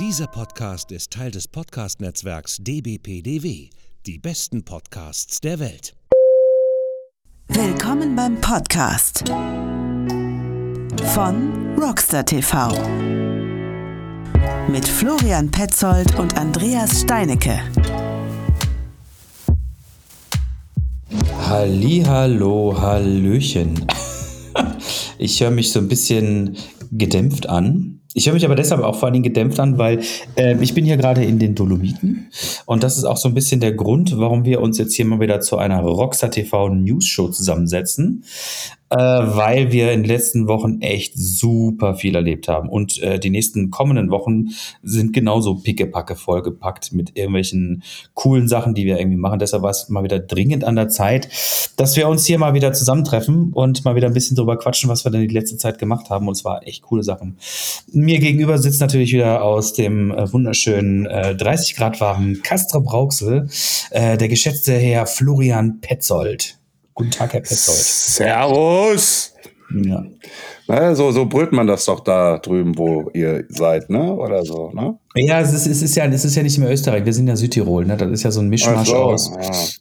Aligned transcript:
Dieser 0.00 0.26
Podcast 0.26 0.90
ist 0.90 1.12
Teil 1.12 1.30
des 1.30 1.46
Podcast-Netzwerks 1.46 2.56
dbpdw. 2.58 3.70
Die 4.06 4.18
besten 4.18 4.64
Podcasts 4.64 5.40
der 5.40 5.60
Welt. 5.60 5.94
Willkommen 7.46 8.16
beim 8.16 8.40
Podcast 8.40 9.22
von 11.14 11.78
Rockstar 11.78 12.24
TV 12.24 12.70
mit 14.68 14.84
Florian 14.84 15.48
Petzold 15.48 16.18
und 16.18 16.36
Andreas 16.36 17.02
Steinecke. 17.02 17.60
Hallo, 21.46 22.76
Hallöchen. 22.76 23.86
Ich 25.18 25.40
höre 25.40 25.52
mich 25.52 25.70
so 25.70 25.78
ein 25.78 25.86
bisschen 25.86 26.56
gedämpft 26.90 27.48
an. 27.48 27.93
Ich 28.16 28.26
höre 28.26 28.34
mich 28.34 28.44
aber 28.44 28.54
deshalb 28.54 28.80
auch 28.82 28.94
vor 28.94 29.06
allen 29.06 29.14
Dingen 29.14 29.24
gedämpft 29.24 29.58
an, 29.58 29.76
weil 29.76 30.00
äh, 30.36 30.56
ich 30.62 30.72
bin 30.72 30.84
hier 30.84 30.96
gerade 30.96 31.24
in 31.24 31.40
den 31.40 31.56
Dolomiten 31.56 32.28
und 32.64 32.84
das 32.84 32.96
ist 32.96 33.04
auch 33.04 33.16
so 33.16 33.28
ein 33.28 33.34
bisschen 33.34 33.60
der 33.60 33.72
Grund, 33.72 34.16
warum 34.18 34.44
wir 34.44 34.60
uns 34.60 34.78
jetzt 34.78 34.94
hier 34.94 35.04
mal 35.04 35.18
wieder 35.18 35.40
zu 35.40 35.58
einer 35.58 35.80
Rockstar 35.80 36.30
TV 36.30 36.68
News 36.68 37.06
Show 37.06 37.28
zusammensetzen 37.28 38.24
äh, 38.94 39.36
weil 39.36 39.72
wir 39.72 39.90
in 39.92 40.02
den 40.02 40.08
letzten 40.08 40.46
Wochen 40.46 40.80
echt 40.80 41.14
super 41.16 41.96
viel 41.96 42.14
erlebt 42.14 42.46
haben. 42.46 42.68
Und 42.68 43.02
äh, 43.02 43.18
die 43.18 43.30
nächsten 43.30 43.70
kommenden 43.70 44.10
Wochen 44.10 44.50
sind 44.82 45.12
genauso 45.12 45.56
pickepacke 45.56 46.14
vollgepackt 46.14 46.92
mit 46.92 47.16
irgendwelchen 47.16 47.82
coolen 48.14 48.46
Sachen, 48.46 48.74
die 48.74 48.86
wir 48.86 48.98
irgendwie 48.98 49.16
machen. 49.16 49.40
Deshalb 49.40 49.62
war 49.62 49.70
es 49.70 49.88
mal 49.88 50.04
wieder 50.04 50.20
dringend 50.20 50.62
an 50.62 50.76
der 50.76 50.88
Zeit, 50.88 51.28
dass 51.76 51.96
wir 51.96 52.08
uns 52.08 52.24
hier 52.24 52.38
mal 52.38 52.54
wieder 52.54 52.72
zusammentreffen 52.72 53.52
und 53.52 53.84
mal 53.84 53.96
wieder 53.96 54.06
ein 54.06 54.14
bisschen 54.14 54.36
drüber 54.36 54.56
quatschen, 54.56 54.88
was 54.88 55.04
wir 55.04 55.10
denn 55.10 55.26
die 55.26 55.34
letzte 55.34 55.56
Zeit 55.56 55.78
gemacht 55.78 56.10
haben. 56.10 56.28
Und 56.28 56.36
zwar 56.36 56.66
echt 56.66 56.82
coole 56.82 57.02
Sachen. 57.02 57.36
Mir 57.92 58.20
gegenüber 58.20 58.58
sitzt 58.58 58.80
natürlich 58.80 59.12
wieder 59.12 59.42
aus 59.42 59.72
dem 59.72 60.12
äh, 60.12 60.32
wunderschönen 60.32 61.06
äh, 61.06 61.34
30 61.34 61.74
Grad 61.74 62.00
warmen 62.00 62.42
Castro 62.42 62.80
Brauxel 62.80 63.48
äh, 63.90 64.16
der 64.16 64.28
geschätzte 64.28 64.72
Herr 64.72 65.06
Florian 65.06 65.80
Petzold. 65.80 66.58
Guten 66.94 67.10
Tag, 67.10 67.32
Herr 67.32 67.40
Petzold. 67.40 67.78
Servus! 67.78 69.34
Ja. 69.74 70.04
Na, 70.68 70.94
so, 70.94 71.10
so 71.10 71.26
brüllt 71.26 71.52
man 71.52 71.66
das 71.66 71.86
doch 71.86 72.00
da 72.00 72.38
drüben, 72.38 72.78
wo 72.78 73.10
ihr 73.12 73.44
seid, 73.48 73.90
ne? 73.90 74.14
Oder 74.14 74.44
so, 74.44 74.70
ne? 74.70 74.98
Ja, 75.16 75.40
es 75.40 75.52
ist, 75.52 75.66
es 75.66 75.82
ist 75.82 75.96
ja, 75.96 76.06
es 76.06 76.24
ist 76.24 76.36
ja 76.36 76.42
nicht 76.44 76.56
mehr 76.58 76.70
Österreich, 76.70 77.04
wir 77.04 77.12
sind 77.12 77.26
ja 77.26 77.34
Südtirol, 77.34 77.84
ne? 77.84 77.96
Das 77.96 78.10
ist 78.10 78.22
ja 78.22 78.30
so 78.30 78.40
ein 78.40 78.48
Mischmasch 78.48 78.88
so, 78.88 78.96
aus, 78.96 79.32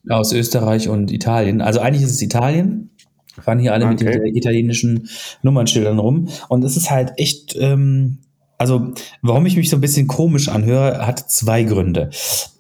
ja. 0.04 0.16
aus 0.18 0.34
Österreich 0.34 0.90
und 0.90 1.12
Italien. 1.12 1.62
Also 1.62 1.80
eigentlich 1.80 2.04
ist 2.04 2.12
es 2.12 2.22
Italien. 2.22 2.90
Wir 3.36 3.44
fahren 3.44 3.60
hier 3.60 3.74
alle 3.74 3.86
okay. 3.86 4.06
mit 4.06 4.16
den 4.16 4.36
italienischen 4.36 5.08
Nummernschildern 5.44 6.00
rum. 6.00 6.30
Und 6.50 6.64
es 6.64 6.76
ist 6.78 6.90
halt 6.90 7.14
echt, 7.18 7.56
ähm, 7.60 8.20
also 8.58 8.92
warum 9.22 9.46
ich 9.46 9.56
mich 9.56 9.70
so 9.70 9.78
ein 9.78 9.82
bisschen 9.82 10.08
komisch 10.08 10.50
anhöre, 10.50 11.06
hat 11.06 11.30
zwei 11.30 11.64
Gründe. 11.64 12.10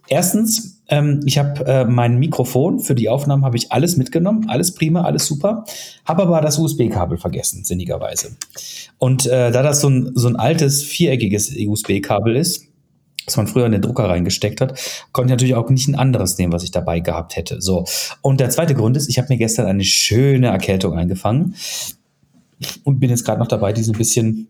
Erstens, 0.08 0.73
ähm, 0.89 1.22
ich 1.26 1.38
habe 1.38 1.66
äh, 1.66 1.86
mein 1.86 2.17
Mikrofon 2.20 2.80
für 2.80 2.95
die 2.95 3.09
Aufnahmen 3.09 3.45
habe 3.45 3.58
ich 3.58 3.72
alles 3.72 3.98
mitgenommen, 3.98 4.50
alles 4.50 4.73
prima, 4.73 5.03
alles 5.03 5.26
super, 5.26 5.64
habe 6.06 6.23
aber 6.23 6.42
das 6.42 6.59
USB-Kabel 6.59 7.17
vergessen, 7.17 7.64
sinnigerweise. 7.64 8.36
Und 8.98 9.26
äh, 9.26 9.52
da 9.52 9.64
das 9.64 9.81
so 9.81 9.89
ein, 9.89 10.11
so 10.16 10.28
ein 10.28 10.36
altes 10.36 10.84
viereckiges 10.84 11.56
USB-Kabel 11.58 12.36
ist, 12.36 12.67
was 13.26 13.38
man 13.38 13.48
früher 13.48 13.66
in 13.66 13.72
den 13.72 13.81
Drucker 13.81 14.09
reingesteckt 14.09 14.59
hat, 14.59 14.78
konnte 15.14 15.28
ich 15.28 15.31
natürlich 15.31 15.56
auch 15.56 15.70
nicht 15.70 15.88
ein 15.88 15.95
anderes 15.95 16.38
nehmen, 16.38 16.52
was 16.52 16.64
ich 16.64 16.72
dabei 16.72 17.00
gehabt 17.00 17.38
hätte. 17.38 17.61
So. 17.61 17.86
Und 18.22 18.39
der 18.39 18.50
zweite 18.50 18.76
Grund 18.76 18.98
ist, 18.98 19.08
ich 19.08 19.17
habe 19.17 19.30
mir 19.30 19.38
gestern 19.38 19.66
eine 19.66 19.86
schöne 19.86 20.48
Erkältung 20.48 20.98
eingefangen 20.98 21.56
und 22.84 23.00
bin 23.00 23.09
jetzt 23.09 23.23
gerade 23.23 23.39
noch 23.39 23.48
dabei, 23.48 23.72
die 23.72 23.84
so 23.84 23.94
ein 23.94 23.98
bisschen 23.98 24.50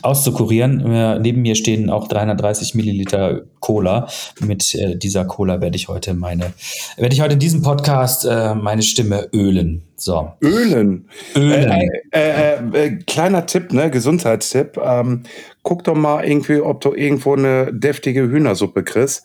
auszukurieren. 0.00 0.80
Äh, 0.86 1.18
neben 1.18 1.42
mir 1.42 1.54
stehen 1.54 1.90
auch 1.90 2.08
330 2.08 2.74
Milliliter 2.74 3.42
Cola. 3.60 4.08
Mit 4.40 4.74
äh, 4.74 4.96
dieser 4.96 5.24
Cola 5.24 5.60
werde 5.60 5.76
ich 5.76 5.88
heute 5.88 6.14
meine, 6.14 6.52
werde 6.96 7.14
ich 7.14 7.20
heute 7.20 7.34
in 7.34 7.40
diesem 7.40 7.62
Podcast 7.62 8.24
äh, 8.24 8.54
meine 8.54 8.82
Stimme 8.82 9.28
ölen. 9.32 9.82
So. 10.02 10.32
Ölen. 10.42 11.08
Ölen. 11.36 11.90
Äh, 12.10 12.56
äh, 12.56 12.86
äh, 12.86 12.96
kleiner 13.06 13.46
Tipp, 13.46 13.72
ne, 13.72 13.88
Gesundheitstipp. 13.88 14.76
Ähm, 14.82 15.22
guck 15.62 15.84
doch 15.84 15.94
mal 15.94 16.24
irgendwie, 16.24 16.60
ob 16.60 16.80
du 16.80 16.92
irgendwo 16.92 17.34
eine 17.34 17.72
deftige 17.72 18.22
Hühnersuppe 18.22 18.82
kriegst 18.82 19.22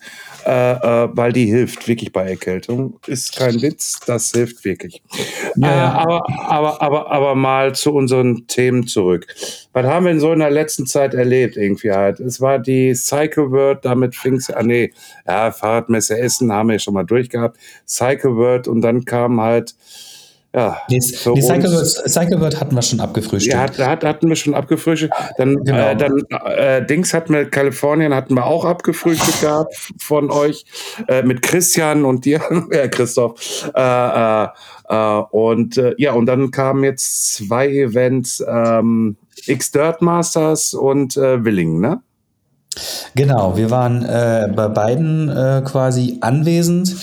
äh, 0.48 1.04
äh, 1.04 1.08
weil 1.12 1.32
die 1.32 1.44
hilft 1.44 1.86
wirklich 1.88 2.10
bei 2.10 2.30
Erkältung. 2.30 2.98
Ist 3.06 3.36
kein 3.36 3.60
Witz, 3.60 4.00
das 4.06 4.30
hilft 4.32 4.64
wirklich. 4.64 5.02
Ja. 5.56 5.68
Äh, 5.68 5.96
aber, 5.98 6.22
aber, 6.46 6.82
aber, 6.82 7.10
aber 7.10 7.34
mal 7.34 7.74
zu 7.74 7.92
unseren 7.92 8.46
Themen 8.46 8.86
zurück. 8.86 9.26
Was 9.74 9.84
haben 9.84 10.06
wir 10.06 10.12
in 10.12 10.20
so 10.20 10.30
einer 10.30 10.48
letzten 10.48 10.86
Zeit 10.86 11.12
erlebt 11.12 11.58
irgendwie 11.58 11.90
halt? 11.90 12.18
Es 12.20 12.40
war 12.40 12.58
die 12.58 12.94
Cycle 12.94 13.50
World, 13.50 13.84
damit 13.84 14.16
fing 14.16 14.36
es 14.36 14.48
an, 14.48 14.68
nee, 14.68 14.92
ja, 15.26 15.50
Fahrradmesse 15.52 16.18
Essen 16.18 16.50
haben 16.50 16.70
wir 16.70 16.78
schon 16.78 16.94
mal 16.94 17.04
durchgehabt. 17.04 17.58
Cycle 17.86 18.36
World 18.36 18.68
und 18.68 18.80
dann 18.80 19.04
kam 19.04 19.42
halt 19.42 19.74
ja, 20.54 20.78
die, 20.90 20.98
die 20.98 21.42
Cycle, 21.42 21.70
Word, 21.70 21.86
Cycle 21.86 22.40
Word 22.40 22.58
hatten 22.58 22.74
wir 22.74 22.80
schon 22.80 23.00
abgefrühstückt. 23.00 23.78
Ja, 23.78 23.88
hat, 23.90 24.02
hatten 24.02 24.28
wir 24.28 24.36
schon 24.36 24.54
abgefrühstückt. 24.54 25.14
Dann, 25.36 25.62
genau. 25.62 25.90
äh, 25.90 25.96
dann 25.96 26.22
äh, 26.56 26.86
Dings 26.86 27.12
hatten 27.12 27.34
wir, 27.34 27.50
Kalifornien 27.50 28.14
hatten 28.14 28.34
wir 28.34 28.46
auch 28.46 28.64
abgefrühstückt 28.64 29.42
gehabt 29.42 29.74
von 29.98 30.30
euch, 30.30 30.64
äh, 31.06 31.22
mit 31.22 31.42
Christian 31.42 32.06
und 32.06 32.24
dir, 32.24 32.40
äh, 32.70 32.88
Christoph. 32.88 33.70
Äh, 33.74 33.80
äh, 33.80 34.48
äh, 34.88 35.22
und 35.30 35.76
äh, 35.76 35.94
ja, 35.98 36.12
und 36.12 36.24
dann 36.24 36.50
kamen 36.50 36.82
jetzt 36.82 37.34
zwei 37.34 37.68
Events, 37.68 38.42
ähm, 38.48 39.16
X-Dirt 39.46 40.00
Masters 40.00 40.72
und 40.72 41.16
äh, 41.18 41.44
Willing, 41.44 41.78
ne? 41.78 42.00
Genau, 43.14 43.56
wir 43.56 43.70
waren 43.70 44.04
äh, 44.04 44.48
bei 44.54 44.68
beiden 44.68 45.28
äh, 45.28 45.62
quasi 45.64 46.18
anwesend 46.20 46.94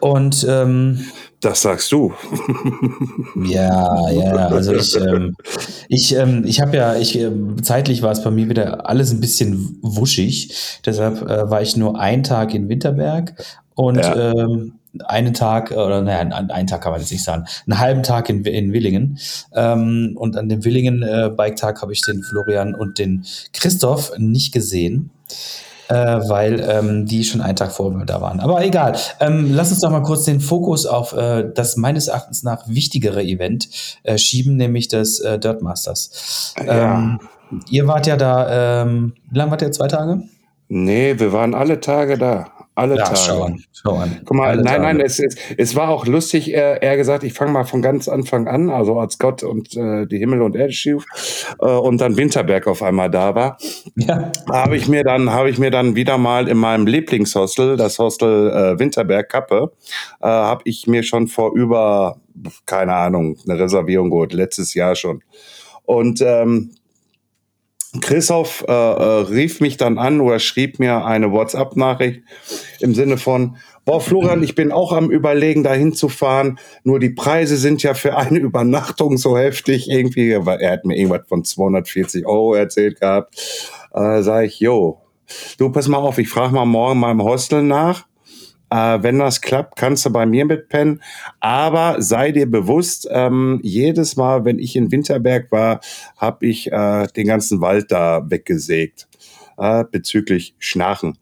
und 0.00 0.46
ähm, 0.48 1.06
das 1.44 1.62
sagst 1.62 1.92
du. 1.92 2.12
ja, 3.44 4.10
ja, 4.10 4.32
also 4.48 4.74
ich, 4.74 4.96
ähm, 4.96 5.36
ich, 5.88 6.14
ähm, 6.14 6.44
ich 6.46 6.60
habe 6.60 6.76
ja, 6.76 6.96
ich 6.96 7.18
äh, 7.18 7.30
zeitlich 7.62 8.02
war 8.02 8.12
es 8.12 8.22
bei 8.22 8.30
mir 8.30 8.48
wieder 8.48 8.88
alles 8.88 9.12
ein 9.12 9.20
bisschen 9.20 9.78
wuschig. 9.82 10.80
Deshalb 10.84 11.22
äh, 11.22 11.50
war 11.50 11.62
ich 11.62 11.76
nur 11.76 11.98
einen 11.98 12.22
Tag 12.22 12.54
in 12.54 12.68
Winterberg 12.68 13.34
und 13.74 13.98
ja. 13.98 14.32
ähm, 14.32 14.74
einen 15.04 15.34
Tag, 15.34 15.72
oder 15.72 16.02
naja, 16.02 16.20
einen 16.20 16.66
Tag 16.66 16.82
kann 16.82 16.92
man 16.92 17.00
jetzt 17.00 17.10
nicht 17.10 17.24
sagen, 17.24 17.46
einen 17.66 17.78
halben 17.78 18.02
Tag 18.02 18.28
in, 18.28 18.44
in 18.44 18.72
Willingen. 18.72 19.18
Ähm, 19.52 20.12
und 20.16 20.36
an 20.36 20.48
dem 20.48 20.64
Willingen-Bike-Tag 20.64 21.78
äh, 21.78 21.80
habe 21.80 21.92
ich 21.92 22.02
den 22.02 22.22
Florian 22.22 22.74
und 22.74 22.98
den 22.98 23.24
Christoph 23.52 24.12
nicht 24.18 24.52
gesehen 24.52 25.10
äh, 25.88 25.94
weil 25.94 26.60
ähm, 26.60 27.06
die 27.06 27.24
schon 27.24 27.40
einen 27.40 27.56
Tag 27.56 27.72
vor 27.72 27.90
mir 27.90 28.06
da 28.06 28.20
waren. 28.20 28.40
Aber 28.40 28.64
egal. 28.64 28.96
Ähm, 29.20 29.52
lass 29.52 29.70
uns 29.70 29.80
doch 29.80 29.90
mal 29.90 30.02
kurz 30.02 30.24
den 30.24 30.40
Fokus 30.40 30.86
auf 30.86 31.12
äh, 31.12 31.50
das 31.54 31.76
meines 31.76 32.08
Erachtens 32.08 32.42
nach 32.42 32.68
wichtigere 32.68 33.22
Event 33.22 33.68
äh, 34.02 34.18
schieben, 34.18 34.56
nämlich 34.56 34.88
das 34.88 35.20
äh, 35.20 35.38
Dirt 35.38 35.62
Masters. 35.62 36.54
Ja. 36.64 36.94
Ähm, 36.94 37.20
ihr 37.70 37.86
wart 37.86 38.06
ja 38.06 38.16
da, 38.16 38.82
ähm, 38.82 39.14
wie 39.30 39.38
lange 39.38 39.50
wart 39.50 39.62
ihr? 39.62 39.72
Zwei 39.72 39.88
Tage? 39.88 40.22
Nee, 40.68 41.18
wir 41.18 41.32
waren 41.32 41.54
alle 41.54 41.80
Tage 41.80 42.16
da. 42.18 42.46
Alle 42.76 42.96
ja, 42.96 43.04
Tage. 43.04 43.16
Schau 43.16 43.42
an, 43.44 43.64
schau 43.72 43.94
an. 43.94 44.20
Guck 44.24 44.36
mal, 44.36 44.48
Alle 44.48 44.62
nein, 44.62 44.82
Tage. 44.82 44.82
nein, 44.82 45.00
es, 45.00 45.20
es, 45.20 45.36
es 45.56 45.76
war 45.76 45.90
auch 45.90 46.06
lustig. 46.06 46.52
Er, 46.52 46.82
er 46.82 46.96
gesagt, 46.96 47.22
ich 47.22 47.32
fange 47.32 47.52
mal 47.52 47.64
von 47.64 47.82
ganz 47.82 48.08
Anfang 48.08 48.48
an, 48.48 48.68
also 48.68 48.98
als 48.98 49.18
Gott 49.18 49.44
und 49.44 49.76
äh, 49.76 50.06
die 50.06 50.18
Himmel 50.18 50.42
und 50.42 50.56
Erde 50.56 50.72
schuf 50.72 51.04
äh, 51.60 51.66
und 51.66 52.00
dann 52.00 52.16
Winterberg 52.16 52.66
auf 52.66 52.82
einmal 52.82 53.10
da 53.10 53.34
war, 53.36 53.58
ja. 53.94 54.32
habe 54.50 54.76
ich 54.76 54.88
mir 54.88 55.04
dann 55.04 55.30
habe 55.30 55.50
ich 55.50 55.58
mir 55.58 55.70
dann 55.70 55.94
wieder 55.94 56.18
mal 56.18 56.48
in 56.48 56.56
meinem 56.56 56.86
Lieblingshostel, 56.86 57.76
das 57.76 57.98
Hostel 58.00 58.50
äh, 58.50 58.78
Winterberg 58.78 59.28
Kappe, 59.28 59.72
äh, 60.20 60.26
habe 60.26 60.62
ich 60.64 60.88
mir 60.88 61.04
schon 61.04 61.28
vor 61.28 61.54
über 61.54 62.16
keine 62.66 62.94
Ahnung 62.94 63.36
eine 63.48 63.58
Reservierung 63.58 64.10
geholt, 64.10 64.32
letztes 64.32 64.74
Jahr 64.74 64.96
schon. 64.96 65.22
Und 65.84 66.20
ähm, 66.22 66.72
Christoph 68.00 68.64
äh, 68.66 68.72
äh, 68.72 69.20
rief 69.30 69.60
mich 69.60 69.76
dann 69.76 69.98
an 69.98 70.20
oder 70.20 70.38
schrieb 70.38 70.78
mir 70.78 71.04
eine 71.04 71.32
WhatsApp-Nachricht 71.32 72.22
im 72.80 72.94
Sinne 72.94 73.18
von, 73.18 73.56
boah, 73.84 74.00
Florian, 74.00 74.42
ich 74.42 74.54
bin 74.54 74.72
auch 74.72 74.92
am 74.92 75.10
überlegen, 75.10 75.62
dahin 75.62 75.92
zu 75.92 76.08
fahren, 76.08 76.58
nur 76.82 76.98
die 76.98 77.10
Preise 77.10 77.56
sind 77.56 77.82
ja 77.82 77.94
für 77.94 78.16
eine 78.16 78.38
Übernachtung 78.38 79.16
so 79.16 79.38
heftig 79.38 79.88
irgendwie, 79.88 80.30
er 80.30 80.70
hat 80.70 80.84
mir 80.84 80.96
irgendwas 80.96 81.28
von 81.28 81.44
240 81.44 82.26
Euro 82.26 82.54
erzählt 82.54 83.00
gehabt. 83.00 83.34
Äh, 83.92 84.22
sag 84.22 84.46
ich, 84.46 84.58
jo, 84.60 85.00
du 85.58 85.70
pass 85.70 85.88
mal 85.88 85.98
auf, 85.98 86.18
ich 86.18 86.28
frage 86.28 86.54
mal 86.54 86.64
morgen 86.64 87.02
im 87.02 87.22
Hostel 87.22 87.62
nach 87.62 88.06
äh, 88.70 89.02
wenn 89.02 89.18
das 89.18 89.40
klappt, 89.40 89.76
kannst 89.76 90.06
du 90.06 90.10
bei 90.10 90.26
mir 90.26 90.44
mitpennen. 90.44 91.02
Aber 91.40 92.00
sei 92.02 92.32
dir 92.32 92.50
bewusst, 92.50 93.08
ähm, 93.10 93.60
jedes 93.62 94.16
Mal, 94.16 94.44
wenn 94.44 94.58
ich 94.58 94.76
in 94.76 94.90
Winterberg 94.90 95.50
war, 95.52 95.80
habe 96.16 96.46
ich 96.46 96.70
äh, 96.72 97.06
den 97.08 97.26
ganzen 97.26 97.60
Wald 97.60 97.90
da 97.90 98.28
weggesägt. 98.28 99.08
Äh, 99.58 99.84
bezüglich 99.90 100.54
Schnarchen. 100.58 101.18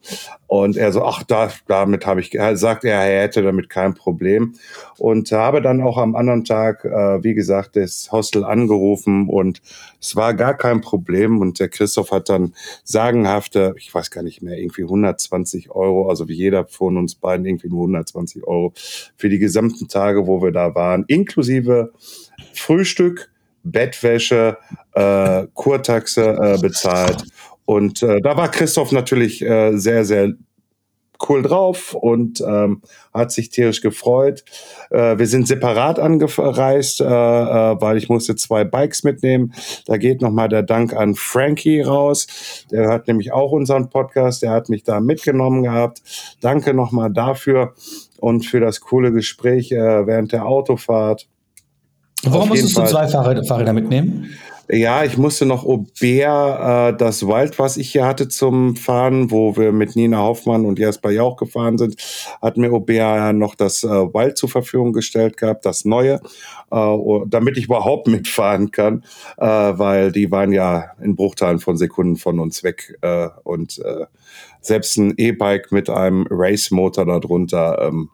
Und 0.47 0.77
er 0.77 0.93
so, 0.93 1.05
ach, 1.05 1.23
da, 1.23 1.51
damit 1.67 2.05
habe 2.05 2.21
ich, 2.21 2.35
er 2.35 2.57
sagt 2.57 2.85
er, 2.85 3.01
er 3.01 3.23
hätte 3.23 3.43
damit 3.43 3.71
kein 3.71 3.95
Problem. 3.95 4.55
Und 4.99 5.33
habe 5.33 5.63
dann 5.63 5.83
auch 5.83 5.97
am 5.97 6.15
anderen 6.15 6.45
Tag, 6.45 6.85
äh, 6.85 7.25
wie 7.25 7.35
gesagt, 7.35 7.77
das 7.77 8.11
Hostel 8.13 8.45
angerufen 8.45 9.29
und 9.29 9.63
es 10.01 10.15
war 10.15 10.35
gar 10.35 10.55
kein 10.55 10.81
Problem. 10.81 11.41
Und 11.41 11.59
der 11.59 11.69
Christoph 11.69 12.11
hat 12.11 12.29
dann 12.29 12.55
sagenhafte, 12.85 13.75
ich 13.79 13.95
weiß 13.95 14.11
gar 14.11 14.23
nicht 14.23 14.43
mehr, 14.43 14.59
irgendwie 14.59 14.83
120 14.83 15.71
Euro, 15.71 16.09
also 16.09 16.29
wie 16.29 16.35
jeder 16.35 16.67
von 16.67 16.97
uns 16.97 17.15
beiden 17.15 17.47
irgendwie 17.47 17.69
nur 17.69 17.83
120 17.83 18.47
Euro 18.47 18.73
für 19.17 19.29
die 19.29 19.39
gesamten 19.39 19.89
Tage, 19.89 20.27
wo 20.27 20.43
wir 20.43 20.53
da 20.53 20.75
waren, 20.75 21.05
inklusive 21.09 21.93
Frühstück, 22.53 23.31
Bettwäsche, 23.65 24.59
äh, 24.95 25.47
Kurtaxe 25.55 26.23
äh, 26.23 26.59
bezahlt. 26.61 27.25
Und 27.65 28.03
äh, 28.03 28.21
da 28.21 28.37
war 28.37 28.51
Christoph 28.51 28.93
natürlich 28.93 29.43
äh, 29.43 29.77
sehr, 29.77 30.05
sehr 30.05 30.33
cool 31.29 31.43
drauf 31.43 31.95
und 31.95 32.41
ähm, 32.41 32.83
hat 33.13 33.33
sich 33.33 33.51
tierisch 33.51 33.81
gefreut. 33.81 34.45
Äh, 34.91 35.19
wir 35.19 35.27
sind 35.27 35.47
separat 35.47 35.99
angereist, 35.99 37.01
äh, 37.01 37.05
äh, 37.05 37.81
weil 37.81 37.97
ich 37.97 38.09
musste 38.09 38.37
zwei 38.37 38.65
Bikes 38.65 39.05
mitnehmen. 39.05 39.55
Da 39.87 39.97
geht 39.97 40.21
nochmal 40.21 40.49
der 40.49 40.63
Dank 40.63 40.95
an 40.95 41.15
Frankie 41.15 41.81
raus. 41.81 42.27
Der 42.71 42.87
hört 42.87 43.09
nämlich 43.09 43.33
auch 43.33 43.53
unseren 43.53 43.91
Podcast. 43.91 44.43
Der 44.43 44.51
hat 44.51 44.69
mich 44.69 44.83
da 44.85 45.01
mitgenommen 45.01 45.63
gehabt. 45.63 46.03
Danke 46.41 46.75
nochmal 46.75 47.13
dafür 47.13 47.75
und 48.19 48.47
für 48.47 48.61
das 48.61 48.81
coole 48.81 49.13
Gespräch 49.13 49.73
äh, 49.73 50.07
während 50.07 50.33
der 50.33 50.47
Autofahrt. 50.47 51.29
Warum 52.25 52.51
musstest 52.51 52.77
du 52.77 52.85
zwei 52.85 53.09
Fahrräder 53.09 53.73
mitnehmen? 53.73 54.31
Ja, 54.75 55.05
ich 55.05 55.19
musste 55.19 55.45
noch 55.45 55.67
Aubert, 55.67 56.95
äh, 56.95 56.97
das 56.97 57.27
Wild, 57.27 57.59
was 57.59 57.77
ich 57.77 57.93
hier 57.93 58.07
hatte 58.07 58.29
zum 58.29 58.75
Fahren, 58.75 59.31
wo 59.31 59.55
wir 59.55 59.71
mit 59.71 59.97
Nina 59.97 60.21
Hoffmann 60.21 60.65
und 60.65 60.79
Jasper 60.79 61.11
Jauch 61.11 61.37
gefahren 61.37 61.77
sind, 61.77 61.97
hat 62.41 62.57
mir 62.57 62.73
Aubert 62.73 63.37
noch 63.37 63.55
das 63.55 63.85
äh, 63.85 63.89
Wild 63.89 64.39
zur 64.39 64.49
Verfügung 64.49 64.95
gestellt 64.95 65.37
gehabt, 65.37 65.67
das 65.67 65.85
neue, 65.85 66.23
äh, 66.71 66.99
damit 67.27 67.59
ich 67.59 67.67
überhaupt 67.67 68.07
mitfahren 68.09 68.71
kann, 68.71 69.05
äh, 69.37 69.45
weil 69.45 70.11
die 70.11 70.31
waren 70.31 70.53
ja 70.53 70.93
in 71.03 71.17
Bruchteilen 71.17 71.59
von 71.59 71.77
Sekunden 71.77 72.17
von 72.17 72.39
uns 72.41 72.65
weg 72.65 72.97
äh, 73.03 73.29
und 73.45 73.79
äh, 73.85 74.07
selbst 74.63 74.97
ein 74.97 75.13
E-Bike 75.19 75.71
mit 75.71 75.91
einem 75.91 76.27
Race-Motor 76.31 77.05
darunter 77.05 77.79
ähm, 77.83 78.09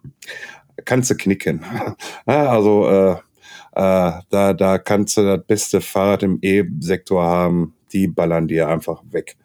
kannst 0.84 1.08
du 1.10 1.14
knicken. 1.14 1.64
also 2.26 2.88
äh, 2.88 3.16
äh, 3.79 4.13
da, 4.31 4.55
da 4.55 4.79
kannst 4.79 5.17
du 5.17 5.23
das 5.23 5.47
beste 5.47 5.81
Fahrrad 5.81 6.25
im 6.25 6.41
E-Sektor 6.43 7.23
haben. 7.23 7.75
Die 7.93 8.09
ballern 8.09 8.49
dir 8.49 8.69
einfach 8.69 9.05
weg. 9.13 9.37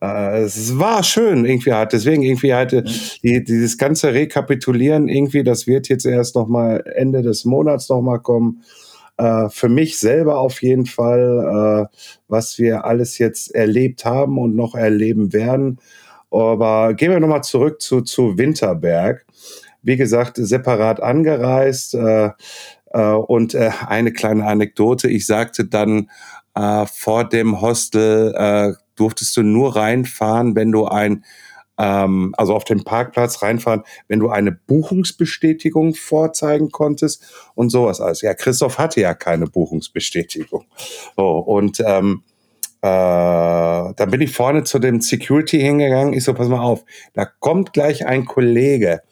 Äh, 0.00 0.42
es 0.42 0.78
war 0.78 1.02
schön 1.02 1.44
irgendwie 1.44 1.72
halt. 1.72 1.92
Deswegen 1.92 2.22
irgendwie 2.22 2.54
halt 2.54 2.72
äh, 2.72 2.84
die, 3.24 3.42
dieses 3.42 3.76
ganze 3.76 4.14
Rekapitulieren 4.14 5.08
irgendwie, 5.08 5.42
das 5.42 5.66
wird 5.66 5.88
jetzt 5.88 6.06
erst 6.06 6.36
noch 6.36 6.46
mal 6.46 6.84
Ende 6.94 7.22
des 7.22 7.44
Monats 7.44 7.88
noch 7.88 8.00
mal 8.00 8.18
kommen. 8.18 8.62
Uh, 9.20 9.48
für 9.48 9.68
mich 9.68 9.98
selber 10.00 10.40
auf 10.40 10.60
jeden 10.60 10.86
Fall, 10.86 11.38
uh, 11.38 11.96
was 12.26 12.58
wir 12.58 12.84
alles 12.84 13.18
jetzt 13.18 13.54
erlebt 13.54 14.04
haben 14.04 14.38
und 14.38 14.56
noch 14.56 14.74
erleben 14.74 15.32
werden. 15.32 15.78
Aber 16.32 16.94
gehen 16.94 17.12
wir 17.12 17.20
nochmal 17.20 17.44
zurück 17.44 17.80
zu, 17.80 18.00
zu 18.00 18.38
Winterberg. 18.38 19.24
Wie 19.82 19.96
gesagt, 19.96 20.36
separat 20.36 21.00
angereist. 21.00 21.94
Äh, 21.94 22.30
und 22.98 23.54
äh, 23.54 23.70
eine 23.86 24.12
kleine 24.12 24.46
Anekdote, 24.46 25.08
ich 25.08 25.26
sagte 25.26 25.64
dann 25.64 26.10
äh, 26.54 26.86
vor 26.86 27.28
dem 27.28 27.60
Hostel, 27.60 28.34
äh, 28.36 28.72
durftest 28.96 29.36
du 29.36 29.42
nur 29.42 29.76
reinfahren, 29.76 30.54
wenn 30.54 30.70
du 30.70 30.86
ein 30.86 31.24
ähm, 31.78 32.34
also 32.36 32.54
auf 32.54 32.64
dem 32.64 32.84
Parkplatz 32.84 33.42
reinfahren, 33.42 33.82
wenn 34.08 34.20
du 34.20 34.28
eine 34.28 34.52
Buchungsbestätigung 34.52 35.94
vorzeigen 35.94 36.70
konntest 36.70 37.24
und 37.54 37.70
sowas 37.70 38.00
alles. 38.00 38.22
Ja, 38.22 38.34
Christoph 38.34 38.78
hatte 38.78 39.00
ja 39.00 39.14
keine 39.14 39.46
Buchungsbestätigung. 39.46 40.64
So, 41.16 41.38
und 41.38 41.80
ähm, 41.84 42.22
äh, 42.80 42.86
dann 42.86 44.10
bin 44.10 44.20
ich 44.20 44.32
vorne 44.32 44.64
zu 44.64 44.78
dem 44.78 45.00
Security 45.00 45.58
hingegangen. 45.58 46.14
Ich 46.14 46.24
so, 46.24 46.34
pass 46.34 46.48
mal 46.48 46.60
auf, 46.60 46.84
da 47.14 47.24
kommt 47.24 47.72
gleich 47.72 48.06
ein 48.06 48.24
Kollege, 48.24 49.02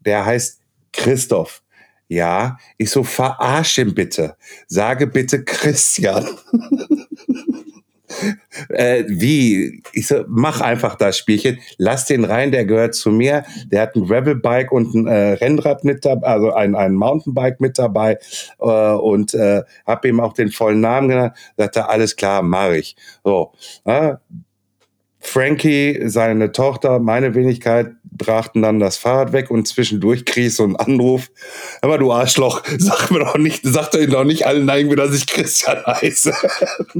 der 0.00 0.24
heißt 0.24 0.60
Christoph. 0.92 1.62
Ja, 2.08 2.56
ich 2.78 2.90
so, 2.90 3.04
verarsch 3.04 3.78
ihn 3.78 3.94
bitte. 3.94 4.36
Sage 4.66 5.06
bitte 5.06 5.44
Christian. 5.44 6.26
äh, 8.70 9.04
wie? 9.06 9.82
Ich 9.92 10.06
so, 10.06 10.24
mach 10.26 10.62
einfach 10.62 10.94
das 10.94 11.18
Spielchen. 11.18 11.58
Lass 11.76 12.06
den 12.06 12.24
rein, 12.24 12.50
der 12.50 12.64
gehört 12.64 12.94
zu 12.94 13.10
mir. 13.10 13.44
Der 13.66 13.82
hat 13.82 13.94
ein 13.94 14.06
Gravelbike 14.06 14.72
und 14.72 14.94
ein 14.94 15.06
äh, 15.06 15.32
Rennrad 15.34 15.84
mit 15.84 16.04
dabei, 16.04 16.26
also 16.26 16.52
ein, 16.52 16.74
ein 16.74 16.94
Mountainbike 16.94 17.60
mit 17.60 17.78
dabei 17.78 18.18
äh, 18.58 18.64
und 18.64 19.34
äh, 19.34 19.62
habe 19.86 20.08
ihm 20.08 20.20
auch 20.20 20.32
den 20.32 20.50
vollen 20.50 20.80
Namen 20.80 21.08
genannt. 21.08 21.36
Sagte, 21.56 21.88
alles 21.88 22.16
klar, 22.16 22.42
mach 22.42 22.70
ich. 22.70 22.96
So, 23.22 23.52
äh, 23.84 24.14
Frankie, 25.20 26.00
seine 26.04 26.52
Tochter, 26.52 27.00
meine 27.00 27.34
Wenigkeit 27.34 27.92
brachten 28.04 28.62
dann 28.62 28.80
das 28.80 28.96
Fahrrad 28.96 29.32
weg 29.32 29.50
und 29.50 29.66
zwischendurch 29.66 30.24
krieg 30.24 30.46
ich 30.46 30.54
so 30.54 30.64
einen 30.64 30.76
Anruf. 30.76 31.30
Aber 31.82 31.98
du 31.98 32.12
Arschloch, 32.12 32.62
sag 32.78 33.10
mir 33.10 33.20
doch 33.20 33.36
nicht, 33.36 33.60
sag 33.64 33.90
doch 33.90 34.04
doch 34.06 34.24
nicht 34.24 34.46
allen 34.46 34.64
nein, 34.64 34.88
dass 34.90 35.14
ich 35.14 35.26
Christian 35.26 35.84
heiße. 35.86 36.32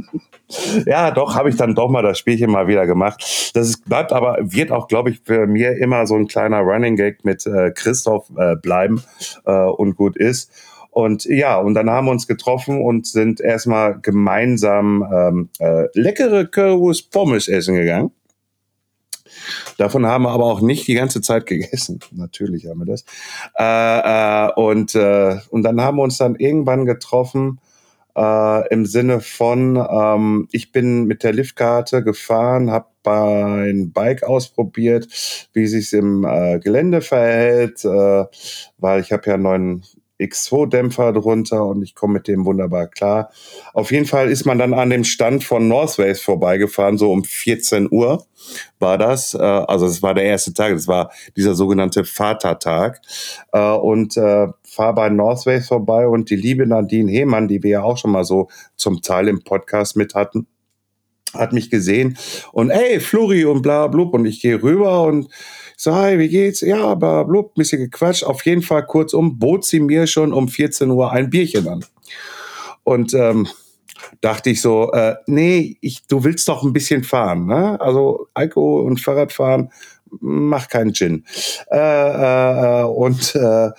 ja, 0.86 1.10
doch, 1.10 1.34
habe 1.34 1.50
ich 1.50 1.56
dann 1.56 1.74
doch 1.74 1.88
mal 1.88 2.02
das 2.02 2.18
Spielchen 2.18 2.50
mal 2.50 2.66
wieder 2.66 2.86
gemacht. 2.86 3.50
Das 3.54 3.80
bleibt 3.80 4.12
aber, 4.12 4.38
wird 4.40 4.70
auch, 4.70 4.88
glaube 4.88 5.10
ich, 5.10 5.20
für 5.24 5.46
mir 5.46 5.76
immer 5.76 6.06
so 6.06 6.14
ein 6.16 6.28
kleiner 6.28 6.60
Running 6.60 6.96
Gag 6.96 7.24
mit 7.24 7.46
äh, 7.46 7.70
Christoph 7.72 8.30
äh, 8.36 8.56
bleiben 8.56 9.02
äh, 9.44 9.52
und 9.52 9.96
gut 9.96 10.16
ist. 10.16 10.50
Und 10.98 11.26
ja, 11.26 11.60
und 11.60 11.74
dann 11.74 11.88
haben 11.88 12.06
wir 12.06 12.10
uns 12.10 12.26
getroffen 12.26 12.82
und 12.82 13.06
sind 13.06 13.40
erstmal 13.40 14.00
gemeinsam 14.00 15.08
ähm, 15.14 15.48
äh, 15.60 15.84
leckere 15.94 16.44
Currywurst 16.44 17.12
Pommes 17.12 17.46
essen 17.46 17.76
gegangen. 17.76 18.10
Davon 19.76 20.04
haben 20.06 20.24
wir 20.24 20.30
aber 20.30 20.46
auch 20.46 20.60
nicht 20.60 20.88
die 20.88 20.94
ganze 20.94 21.20
Zeit 21.20 21.46
gegessen. 21.46 22.00
Natürlich 22.10 22.66
haben 22.66 22.80
wir 22.80 22.86
das. 22.86 23.04
Äh, 23.56 24.48
äh, 24.48 24.52
und, 24.56 24.96
äh, 24.96 25.36
und 25.50 25.62
dann 25.62 25.80
haben 25.80 25.98
wir 25.98 26.02
uns 26.02 26.18
dann 26.18 26.34
irgendwann 26.34 26.84
getroffen 26.84 27.60
äh, 28.16 28.68
im 28.74 28.84
Sinne 28.84 29.20
von, 29.20 29.76
ähm, 29.76 30.48
ich 30.50 30.72
bin 30.72 31.04
mit 31.04 31.22
der 31.22 31.32
Liftkarte 31.32 32.02
gefahren, 32.02 32.72
habe 32.72 32.88
ein 33.04 33.92
Bike 33.92 34.24
ausprobiert, 34.24 35.06
wie 35.52 35.68
sich 35.68 35.92
im 35.92 36.24
äh, 36.24 36.58
Gelände 36.58 37.02
verhält, 37.02 37.84
äh, 37.84 38.24
weil 38.78 39.00
ich 39.00 39.12
habe 39.12 39.22
ja 39.26 39.34
einen 39.34 39.42
neuen 39.44 39.84
X2-Dämpfer 40.20 41.12
drunter 41.12 41.64
und 41.66 41.82
ich 41.82 41.94
komme 41.94 42.14
mit 42.14 42.28
dem 42.28 42.44
wunderbar 42.44 42.88
klar. 42.88 43.30
Auf 43.72 43.92
jeden 43.92 44.06
Fall 44.06 44.30
ist 44.30 44.44
man 44.44 44.58
dann 44.58 44.74
an 44.74 44.90
dem 44.90 45.04
Stand 45.04 45.44
von 45.44 45.68
Northways 45.68 46.20
vorbeigefahren, 46.20 46.98
so 46.98 47.12
um 47.12 47.24
14 47.24 47.88
Uhr 47.90 48.26
war 48.78 48.98
das. 48.98 49.34
Äh, 49.34 49.38
also 49.38 49.86
es 49.86 50.02
war 50.02 50.14
der 50.14 50.24
erste 50.24 50.52
Tag, 50.52 50.72
das 50.74 50.88
war 50.88 51.10
dieser 51.36 51.54
sogenannte 51.54 52.04
Vatertag. 52.04 53.00
Äh, 53.52 53.60
und 53.60 54.16
äh, 54.16 54.48
fahr 54.62 54.94
bei 54.94 55.08
Northways 55.08 55.68
vorbei 55.68 56.06
und 56.06 56.30
die 56.30 56.36
liebe 56.36 56.66
Nadine 56.66 57.10
Hehmann, 57.10 57.48
die 57.48 57.62
wir 57.62 57.70
ja 57.70 57.82
auch 57.82 57.98
schon 57.98 58.12
mal 58.12 58.24
so 58.24 58.48
zum 58.76 59.02
Teil 59.02 59.28
im 59.28 59.42
Podcast 59.42 59.96
mit 59.96 60.14
hatten, 60.14 60.46
hat 61.34 61.52
mich 61.52 61.70
gesehen 61.70 62.16
und 62.52 62.70
ey, 62.70 63.00
Flori 63.00 63.44
und 63.44 63.62
bla 63.62 63.86
blub 63.86 64.14
und 64.14 64.24
ich 64.24 64.40
gehe 64.40 64.62
rüber 64.62 65.02
und 65.02 65.28
so, 65.80 65.94
hi, 65.94 66.18
wie 66.18 66.28
geht's? 66.28 66.60
Ja, 66.60 66.84
aber 66.84 67.24
blub, 67.24 67.54
bisschen 67.54 67.78
gequatscht. 67.80 68.24
Auf 68.24 68.44
jeden 68.44 68.62
Fall 68.62 68.84
kurzum 68.84 69.38
bot 69.38 69.64
sie 69.64 69.78
mir 69.78 70.08
schon 70.08 70.32
um 70.32 70.48
14 70.48 70.90
Uhr 70.90 71.12
ein 71.12 71.30
Bierchen 71.30 71.68
an. 71.68 71.84
Und 72.82 73.14
ähm, 73.14 73.46
dachte 74.20 74.50
ich 74.50 74.60
so, 74.60 74.90
äh, 74.90 75.14
nee, 75.26 75.76
ich, 75.80 76.04
du 76.08 76.24
willst 76.24 76.48
doch 76.48 76.64
ein 76.64 76.72
bisschen 76.72 77.04
fahren. 77.04 77.46
Ne? 77.46 77.80
Also 77.80 78.26
Alkohol 78.34 78.86
und 78.86 79.00
Fahrradfahren 79.00 79.70
macht 80.20 80.70
keinen 80.70 80.94
Gin. 80.94 81.24
Äh, 81.70 82.80
äh, 82.80 82.82
und 82.82 83.36
äh, 83.36 83.70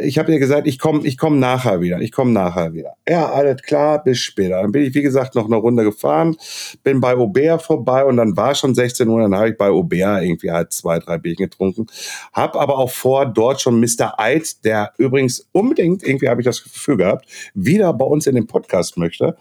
ich 0.00 0.18
habe 0.18 0.32
ihr 0.32 0.38
gesagt, 0.38 0.66
ich 0.66 0.78
komme 0.78 1.06
ich 1.06 1.18
komm 1.18 1.38
nachher 1.38 1.80
wieder. 1.80 2.00
Ich 2.00 2.12
komme 2.12 2.32
nachher 2.32 2.72
wieder. 2.74 2.94
Ja, 3.08 3.30
alles 3.30 3.62
klar, 3.62 4.02
bis 4.02 4.18
später. 4.18 4.62
Dann 4.62 4.72
bin 4.72 4.82
ich, 4.82 4.94
wie 4.94 5.02
gesagt, 5.02 5.34
noch 5.34 5.46
eine 5.46 5.56
Runde 5.56 5.84
gefahren, 5.84 6.36
bin 6.82 7.00
bei 7.00 7.14
Aubert 7.14 7.62
vorbei 7.62 8.04
und 8.04 8.16
dann 8.16 8.36
war 8.36 8.54
schon 8.54 8.74
16 8.74 9.08
Uhr, 9.08 9.20
dann 9.20 9.34
habe 9.34 9.50
ich 9.50 9.56
bei 9.56 9.68
Aubert 9.68 10.22
irgendwie 10.22 10.50
halt 10.50 10.72
zwei, 10.72 10.98
drei 10.98 11.18
Bierchen 11.18 11.48
getrunken. 11.48 11.86
Hab 12.32 12.56
aber 12.56 12.78
auch 12.78 12.90
vor, 12.90 13.26
dort 13.26 13.60
schon 13.60 13.80
Mr. 13.80 14.18
Eid, 14.18 14.64
der 14.64 14.92
übrigens 14.98 15.46
unbedingt, 15.52 16.02
irgendwie 16.02 16.28
habe 16.28 16.40
ich 16.40 16.46
das 16.46 16.62
Gefühl 16.62 16.96
gehabt, 16.96 17.26
wieder 17.54 17.92
bei 17.92 18.04
uns 18.04 18.26
in 18.26 18.34
den 18.34 18.46
Podcast 18.46 18.96
möchte, 18.96 19.36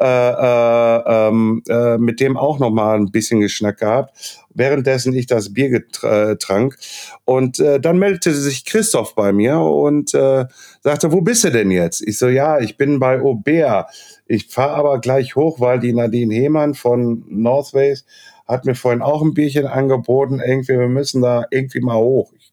äh, 0.00 0.04
äh, 0.06 1.28
ähm, 1.28 1.62
äh, 1.68 1.98
mit 1.98 2.20
dem 2.20 2.36
auch 2.36 2.58
noch 2.58 2.70
mal 2.70 2.96
ein 2.96 3.10
bisschen 3.10 3.40
Geschnack 3.40 3.78
gehabt 3.78 4.46
währenddessen 4.54 5.14
ich 5.14 5.26
das 5.26 5.52
Bier 5.52 5.82
äh, 6.02 6.36
trank. 6.36 6.76
Und 7.24 7.60
äh, 7.60 7.80
dann 7.80 7.98
meldete 7.98 8.34
sich 8.34 8.64
Christoph 8.64 9.14
bei 9.14 9.32
mir 9.32 9.58
und 9.58 10.14
äh, 10.14 10.46
sagte, 10.82 11.12
wo 11.12 11.20
bist 11.20 11.44
du 11.44 11.50
denn 11.50 11.70
jetzt? 11.70 12.00
Ich 12.00 12.18
so, 12.18 12.28
ja, 12.28 12.58
ich 12.58 12.76
bin 12.76 12.98
bei 12.98 13.20
Aubert. 13.20 13.90
Ich 14.26 14.46
fahre 14.48 14.74
aber 14.74 15.00
gleich 15.00 15.36
hoch, 15.36 15.60
weil 15.60 15.80
die 15.80 15.92
Nadine 15.92 16.34
Hehmann 16.34 16.74
von 16.74 17.24
Northways 17.28 18.04
hat 18.46 18.64
mir 18.64 18.74
vorhin 18.74 19.02
auch 19.02 19.22
ein 19.22 19.34
Bierchen 19.34 19.66
angeboten. 19.66 20.40
Irgendwie, 20.44 20.78
wir 20.78 20.88
müssen 20.88 21.22
da 21.22 21.44
irgendwie 21.50 21.80
mal 21.80 21.98
hoch. 21.98 22.32
Ich 22.34 22.52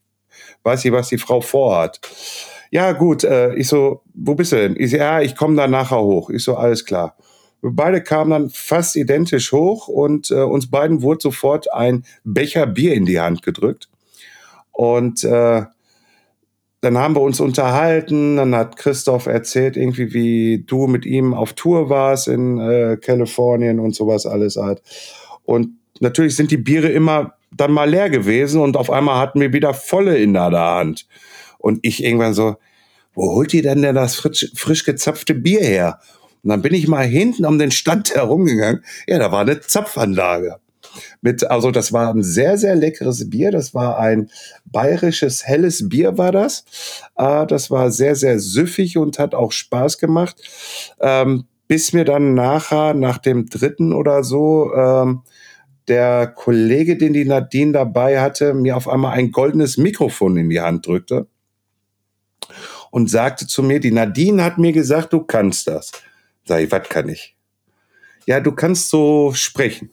weiß 0.64 0.84
nicht, 0.84 0.94
was 0.94 1.10
die 1.10 1.18
Frau 1.18 1.42
vorhat. 1.42 2.02
Ja, 2.72 2.92
gut, 2.92 3.24
äh, 3.24 3.54
ich 3.56 3.68
so, 3.68 4.02
wo 4.14 4.36
bist 4.36 4.52
du 4.52 4.58
denn? 4.58 4.76
Ich 4.78 4.92
so, 4.92 4.98
ja, 4.98 5.22
ich 5.22 5.36
komme 5.36 5.56
da 5.56 5.68
nachher 5.68 6.02
hoch. 6.02 6.30
Ich 6.30 6.44
so, 6.44 6.56
alles 6.56 6.86
klar. 6.86 7.16
Beide 7.62 8.02
kamen 8.04 8.32
dann 8.32 8.50
fast 8.50 8.96
identisch 8.96 9.52
hoch 9.52 9.88
und 9.88 10.30
äh, 10.30 10.36
uns 10.42 10.70
beiden 10.70 11.02
wurde 11.02 11.22
sofort 11.22 11.74
ein 11.74 12.04
Becher 12.24 12.68
Bier 12.68 12.94
in 12.94 13.06
die 13.06 13.20
Hand 13.20 13.42
gedrückt. 13.42 13.90
Und 14.72 15.24
äh, 15.24 15.64
dann 16.82 16.98
haben 16.98 17.16
wir 17.16 17.22
uns 17.22 17.40
unterhalten, 17.40 18.36
dann 18.36 18.54
hat 18.54 18.78
Christoph 18.78 19.26
erzählt, 19.26 19.76
irgendwie, 19.76 20.14
wie 20.14 20.64
du 20.68 20.86
mit 20.86 21.06
ihm 21.06 21.34
auf 21.34 21.54
Tour 21.54 21.90
warst 21.90 22.28
in 22.28 22.60
äh, 22.60 22.98
Kalifornien 23.02 23.80
und 23.80 23.96
sowas 23.96 24.28
alles 24.28 24.56
halt. 24.58 24.84
Und 25.44 25.70
natürlich 26.00 26.36
sind 26.36 26.52
die 26.52 26.58
Biere 26.58 26.90
immer 26.90 27.34
dann 27.52 27.72
mal 27.72 27.90
leer 27.90 28.10
gewesen 28.10 28.62
und 28.62 28.78
auf 28.78 28.92
einmal 28.92 29.18
hatten 29.18 29.40
wir 29.40 29.54
wieder 29.54 29.74
volle 29.74 30.18
in 30.18 30.34
der 30.34 30.52
Hand. 30.52 31.08
Und 31.58 31.80
ich 31.82 32.04
irgendwann 32.04 32.34
so, 32.34 32.58
wo 33.16 33.32
holt 33.32 33.54
ihr 33.54 33.64
denn 33.64 33.82
denn 33.82 33.96
das 33.96 34.16
frisch, 34.16 34.52
frisch 34.54 34.84
gezapfte 34.84 35.34
Bier 35.34 35.62
her? 35.62 36.00
Und 36.46 36.50
dann 36.52 36.62
bin 36.62 36.76
ich 36.76 36.88
mal 36.88 37.06
hinten 37.06 37.46
um 37.46 37.60
den 37.60 37.72
Stand 37.72 38.14
herumgegangen. 38.16 38.86
Ja, 39.08 39.18
da 39.20 39.32
war 39.32 39.42
eine 39.42 39.60
Zapfanlage 39.60 40.60
mit, 41.22 41.50
also 41.50 41.72
das 41.72 41.92
war 41.92 42.14
ein 42.14 42.22
sehr, 42.24 42.58
sehr 42.58 42.76
leckeres 42.76 43.30
Bier. 43.30 43.52
Das 43.52 43.74
war 43.74 43.98
ein 43.98 44.30
bayerisches 44.66 45.46
helles 45.46 45.90
Bier, 45.90 46.20
war 46.20 46.32
das. 46.32 46.66
Äh, 47.18 47.48
das 47.48 47.72
war 47.72 47.90
sehr, 47.92 48.16
sehr 48.16 48.40
süffig 48.40 48.98
und 48.98 49.18
hat 49.18 49.34
auch 49.34 49.52
Spaß 49.52 49.98
gemacht. 49.98 50.36
Ähm, 51.02 51.46
bis 51.68 51.94
mir 51.94 52.06
dann 52.06 52.36
nachher, 52.36 52.94
nach 52.94 53.18
dem 53.18 53.48
dritten 53.48 53.92
oder 53.92 54.24
so, 54.24 54.72
ähm, 54.76 55.24
der 55.88 56.28
Kollege, 56.28 56.96
den 56.96 57.14
die 57.14 57.26
Nadine 57.26 57.72
dabei 57.72 58.22
hatte, 58.22 58.54
mir 58.54 58.78
auf 58.78 58.88
einmal 58.88 59.14
ein 59.14 59.32
goldenes 59.32 59.78
Mikrofon 59.78 60.38
in 60.38 60.50
die 60.50 60.62
Hand 60.62 60.86
drückte 60.86 61.28
und 62.92 63.10
sagte 63.10 63.46
zu 63.48 63.62
mir, 63.62 63.80
die 63.80 63.92
Nadine 63.92 64.44
hat 64.44 64.58
mir 64.58 64.72
gesagt, 64.72 65.14
du 65.14 65.22
kannst 65.24 65.68
das. 65.68 65.92
Sag 66.48 66.62
ich, 66.62 66.72
was 66.72 66.88
kann 66.88 67.10
ich? 67.10 67.36
Ja, 68.28 68.40
du 68.40 68.52
kannst 68.52 68.90
so 68.90 69.34
sprechen. 69.34 69.92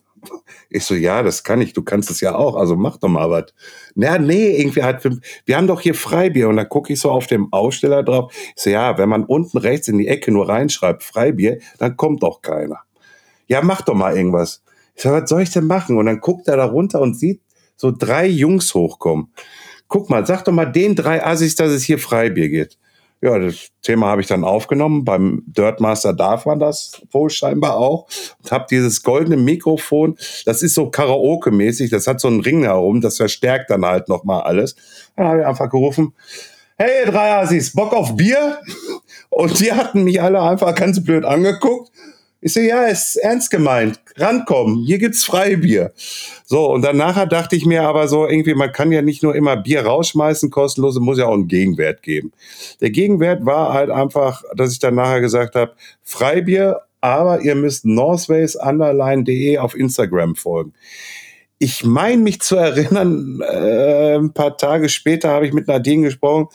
Ich 0.71 0.85
so, 0.85 0.94
ja, 0.94 1.23
das 1.23 1.42
kann 1.42 1.61
ich, 1.61 1.73
du 1.73 1.82
kannst 1.82 2.11
es 2.11 2.21
ja 2.21 2.35
auch, 2.35 2.54
also 2.54 2.76
mach 2.76 2.97
doch 2.97 3.09
mal 3.09 3.28
was. 3.28 3.52
Na, 3.94 4.18
nee, 4.18 4.56
irgendwie 4.56 4.82
hat, 4.82 5.04
wir 5.44 5.56
haben 5.56 5.66
doch 5.66 5.80
hier 5.80 5.94
Freibier 5.94 6.49
und 6.49 6.56
dann 6.56 6.68
gucke 6.68 6.92
ich 6.92 7.00
so 7.00 7.11
auf 7.11 7.26
dem 7.26 7.52
Aussteller 7.52 8.02
drauf. 8.02 8.32
Ich 8.54 8.62
so, 8.62 8.71
ja, 8.71 8.97
wenn 8.99 9.09
man 9.09 9.25
unten 9.25 9.59
rechts 9.59 9.88
in 9.88 9.99
die 9.99 10.06
Ecke 10.06 10.30
nur 10.30 10.49
reinschreibt, 10.49 11.02
Freibier, 11.02 11.59
dann 11.78 11.97
kommt 11.97 12.23
doch 12.23 12.40
keiner. 12.40 12.80
Ja, 13.49 13.62
mach 13.62 13.82
doch 13.82 13.94
mal 13.94 14.16
irgendwas. 14.16 14.62
Ich 14.94 15.02
so, 15.02 15.11
was 15.11 15.28
soll 15.28 15.42
ich 15.42 15.50
denn 15.50 15.66
machen? 15.66 15.99
Und 15.99 16.06
dann 16.06 16.21
guckt 16.21 16.47
er 16.47 16.56
da 16.56 16.66
runter 16.66 17.00
und 17.00 17.18
sieht 17.18 17.42
so 17.76 17.90
drei 17.90 18.26
Jungs 18.26 18.73
hochkommen. 18.75 19.32
Guck 19.88 20.09
mal, 20.09 20.25
sag 20.25 20.44
doch 20.44 20.52
mal 20.52 20.66
den 20.66 20.94
drei 20.94 21.25
Assis, 21.26 21.56
dass 21.56 21.71
es 21.71 21.82
hier 21.82 21.99
Freibier 21.99 22.49
geht 22.49 22.78
ja, 23.22 23.38
das 23.38 23.68
Thema 23.82 24.08
habe 24.08 24.20
ich 24.20 24.26
dann 24.26 24.42
aufgenommen. 24.42 25.04
Beim 25.04 25.44
Dirtmaster 25.46 26.12
darf 26.12 26.44
man 26.44 26.58
das 26.58 27.00
wohl 27.12 27.30
scheinbar 27.30 27.76
auch. 27.76 28.08
Und 28.42 28.50
habe 28.50 28.66
dieses 28.68 29.04
goldene 29.04 29.36
Mikrofon, 29.36 30.16
das 30.44 30.64
ist 30.64 30.74
so 30.74 30.90
Karaoke-mäßig, 30.90 31.88
das 31.90 32.08
hat 32.08 32.20
so 32.20 32.26
einen 32.26 32.40
Ring 32.40 32.64
herum, 32.64 33.00
das 33.00 33.18
verstärkt 33.18 33.70
dann 33.70 33.86
halt 33.86 34.08
nochmal 34.08 34.42
alles. 34.42 34.74
Dann 35.16 35.28
habe 35.28 35.40
ich 35.40 35.46
einfach 35.46 35.70
gerufen, 35.70 36.14
hey, 36.76 37.06
drei 37.06 37.36
Assis, 37.36 37.72
Bock 37.72 37.92
auf 37.92 38.16
Bier? 38.16 38.58
Und 39.30 39.60
die 39.60 39.72
hatten 39.72 40.02
mich 40.02 40.20
alle 40.20 40.42
einfach 40.42 40.74
ganz 40.74 41.02
blöd 41.02 41.24
angeguckt. 41.24 41.92
Ich 42.44 42.54
so, 42.54 42.61
ja, 42.61 42.87
ist 42.87 43.16
ernst 43.16 43.52
gemeint. 43.52 44.00
Rankommen, 44.16 44.84
hier 44.84 44.99
gibt's 44.99 45.22
Freibier. 45.25 45.92
So, 46.44 46.72
und 46.72 46.82
dann 46.82 46.96
nachher 46.96 47.26
dachte 47.26 47.54
ich 47.54 47.64
mir 47.64 47.84
aber 47.84 48.08
so, 48.08 48.26
irgendwie, 48.26 48.54
man 48.54 48.72
kann 48.72 48.90
ja 48.90 49.00
nicht 49.00 49.22
nur 49.22 49.37
immer 49.37 49.56
Bier 49.56 49.87
rausschmeißen, 49.87 50.50
kostenlos, 50.50 50.99
muss 50.99 51.18
ja 51.18 51.26
auch 51.26 51.34
einen 51.34 51.46
Gegenwert 51.46 52.02
geben. 52.02 52.32
Der 52.80 52.90
Gegenwert 52.90 53.46
war 53.46 53.72
halt 53.72 53.90
einfach, 53.90 54.42
dass 54.56 54.72
ich 54.72 54.80
dann 54.80 54.96
nachher 54.96 55.20
gesagt 55.20 55.54
habe, 55.54 55.72
Freibier, 56.02 56.80
aber 57.00 57.42
ihr 57.42 57.54
müsst 57.54 57.84
northways_de 57.84 59.58
auf 59.58 59.76
Instagram 59.76 60.34
folgen 60.34 60.75
ich 61.62 61.85
meine 61.85 62.21
mich 62.21 62.40
zu 62.40 62.57
erinnern, 62.57 63.40
äh, 63.40 64.16
ein 64.16 64.33
paar 64.33 64.57
Tage 64.57 64.88
später 64.88 65.28
habe 65.28 65.47
ich 65.47 65.52
mit 65.52 65.69
Nadine 65.69 66.02
gesprochen, 66.02 66.49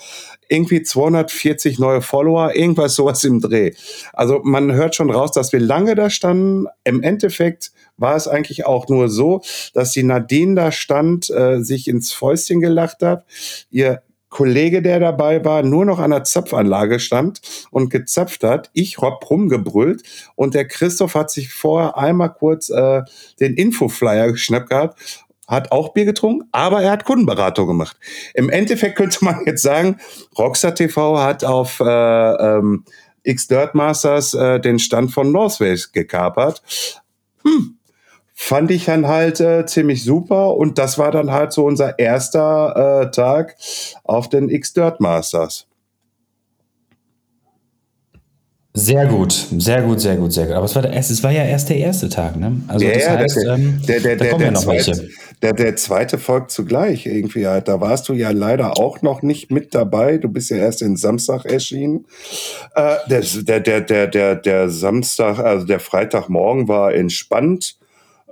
irgendwie 0.49 0.83
240 0.83 1.79
neue 1.79 2.01
Follower, 2.01 2.53
irgendwas 2.53 2.95
sowas 2.95 3.23
im 3.23 3.39
Dreh. 3.39 3.71
Also 4.11 4.41
man 4.43 4.73
hört 4.73 4.95
schon 4.95 5.09
raus, 5.09 5.31
dass 5.31 5.53
wir 5.53 5.61
lange 5.61 5.95
da 5.95 6.09
standen. 6.09 6.65
Im 6.83 7.01
Endeffekt 7.03 7.71
war 7.95 8.17
es 8.17 8.27
eigentlich 8.27 8.65
auch 8.65 8.89
nur 8.89 9.07
so, 9.07 9.41
dass 9.73 9.93
die 9.93 10.03
Nadine 10.03 10.55
da 10.55 10.71
stand, 10.73 11.29
äh, 11.29 11.61
sich 11.61 11.87
ins 11.87 12.11
Fäustchen 12.11 12.59
gelacht 12.59 13.01
hat, 13.01 13.23
ihr 13.71 14.01
Kollege, 14.37 14.83
der 14.83 14.99
dabei 14.99 15.43
war, 15.43 15.63
nur 15.63 15.83
noch 15.83 15.97
an 15.97 16.11
der 16.11 16.23
Zapfanlage 16.23 16.99
stand 16.99 17.41
und 17.71 17.89
gezapft 17.89 18.43
hat. 18.43 18.69
Ich 18.73 18.99
hab 18.99 19.27
rumgebrüllt 19.27 20.03
und 20.35 20.53
der 20.53 20.67
Christoph 20.67 21.15
hat 21.15 21.31
sich 21.31 21.51
vorher 21.51 21.97
einmal 21.97 22.31
kurz 22.31 22.69
äh, 22.69 23.01
den 23.39 23.55
Infoflyer 23.55 24.31
geschnappt 24.31 24.69
gehabt 24.69 25.23
hat 25.47 25.71
auch 25.71 25.93
Bier 25.93 26.03
getrunken, 26.03 26.47
aber 26.51 26.83
er 26.83 26.91
hat 26.91 27.05
Kundenberatung 27.05 27.67
gemacht. 27.67 27.97
Im 28.33 28.49
Endeffekt 28.49 28.97
könnte 28.97 29.23
man 29.23 29.45
jetzt 29.45 29.63
sagen, 29.63 29.95
Rockstar 30.37 30.75
TV 30.75 31.19
hat 31.19 31.43
auf 31.45 31.79
äh, 31.79 31.85
ähm, 31.85 32.83
X 33.23 33.47
Dirt 33.47 33.73
Masters 33.73 34.33
äh, 34.33 34.59
den 34.59 34.77
Stand 34.77 35.13
von 35.13 35.31
Northways 35.31 35.93
gekapert. 35.93 36.61
Hm, 37.43 37.76
fand 38.39 38.69
ich 38.69 38.85
dann 38.85 39.07
halt 39.07 39.39
äh, 39.39 39.65
ziemlich 39.65 40.03
super 40.03 40.55
und 40.55 40.77
das 40.77 40.99
war 40.99 41.09
dann 41.09 41.31
halt 41.31 41.51
so 41.51 41.65
unser 41.65 41.97
erster 41.97 43.01
äh, 43.01 43.11
Tag 43.11 43.55
auf 44.03 44.29
den 44.29 44.47
X-Dirt 44.49 44.99
Masters. 45.01 45.65
Sehr 48.75 49.07
gut, 49.07 49.33
sehr 49.57 49.81
gut, 49.81 49.99
sehr 49.99 50.17
gut, 50.17 50.31
sehr 50.31 50.45
gut. 50.45 50.55
Aber 50.55 50.65
es 50.65 50.75
war, 50.75 50.83
der 50.83 50.93
erste, 50.93 51.13
es 51.13 51.23
war 51.23 51.31
ja 51.31 51.45
erst 51.45 51.69
der 51.69 51.77
erste 51.77 52.09
Tag, 52.09 52.35
ne? 52.35 52.61
Also 52.67 52.85
ja, 52.85 52.93
das 52.93 53.09
heißt, 53.09 53.37
der, 53.37 53.53
ähm, 53.55 53.81
der, 53.87 53.99
der, 54.01 54.15
da 54.17 54.25
kommen 54.27 54.43
ja 54.43 54.51
noch 54.51 54.61
zweite, 54.61 54.87
welche. 54.91 55.09
Der, 55.41 55.53
der 55.53 55.75
zweite 55.75 56.19
folgt 56.19 56.51
zugleich 56.51 57.07
irgendwie 57.07 57.47
halt. 57.47 57.67
Da 57.67 57.81
warst 57.81 58.07
du 58.07 58.13
ja 58.13 58.29
leider 58.29 58.77
auch 58.77 59.01
noch 59.01 59.23
nicht 59.23 59.49
mit 59.49 59.73
dabei. 59.73 60.19
Du 60.19 60.29
bist 60.29 60.51
ja 60.51 60.57
erst 60.57 60.81
den 60.81 60.95
Samstag 60.95 61.45
erschienen. 61.45 62.05
Äh, 62.75 62.97
der, 63.09 63.21
der, 63.21 63.59
der, 63.61 63.81
der, 63.81 64.07
der, 64.07 64.35
der 64.35 64.69
Samstag, 64.69 65.39
also 65.39 65.65
der 65.65 65.79
Freitagmorgen 65.79 66.67
war 66.67 66.93
entspannt 66.93 67.77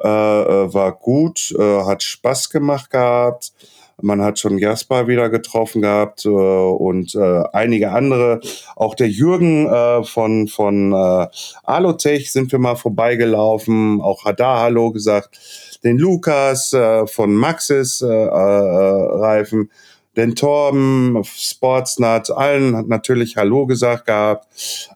äh, 0.04 0.08
äh, 0.08 0.74
war 0.74 0.94
gut, 0.94 1.54
äh, 1.58 1.84
hat 1.84 2.04
Spaß 2.04 2.50
gemacht 2.50 2.90
gehabt. 2.90 3.54
Man 4.02 4.22
hat 4.22 4.40
schon 4.40 4.58
Jasper 4.58 5.08
wieder 5.08 5.30
getroffen 5.30 5.82
gehabt 5.82 6.26
äh, 6.26 6.30
und 6.30 7.16
äh, 7.16 7.44
einige 7.54 7.92
andere. 7.92 8.42
Auch 8.76 8.94
der 8.94 9.08
Jürgen 9.08 9.68
äh, 9.68 10.04
von, 10.04 10.48
von 10.50 10.92
äh, 10.92 11.28
Alotech 11.64 12.32
sind 12.32 12.52
wir 12.52 12.60
mal 12.60 12.76
vorbeigelaufen. 12.76 14.02
Auch 14.02 14.26
hat 14.26 14.42
da 14.42 14.60
Hallo 14.60 14.92
gesagt. 14.92 15.40
Den 15.86 15.98
Lukas 15.98 16.74
äh, 16.74 17.08
von 17.08 17.34
Maxis 17.34 18.02
äh, 18.02 18.08
äh, 18.08 18.30
Reifen. 18.30 19.72
Den 20.18 20.36
Torben, 20.36 21.22
Sportsnut, 21.24 22.32
allen 22.32 22.76
hat 22.76 22.88
natürlich 22.88 23.36
Hallo 23.38 23.66
gesagt 23.66 24.06
gehabt, 24.06 24.48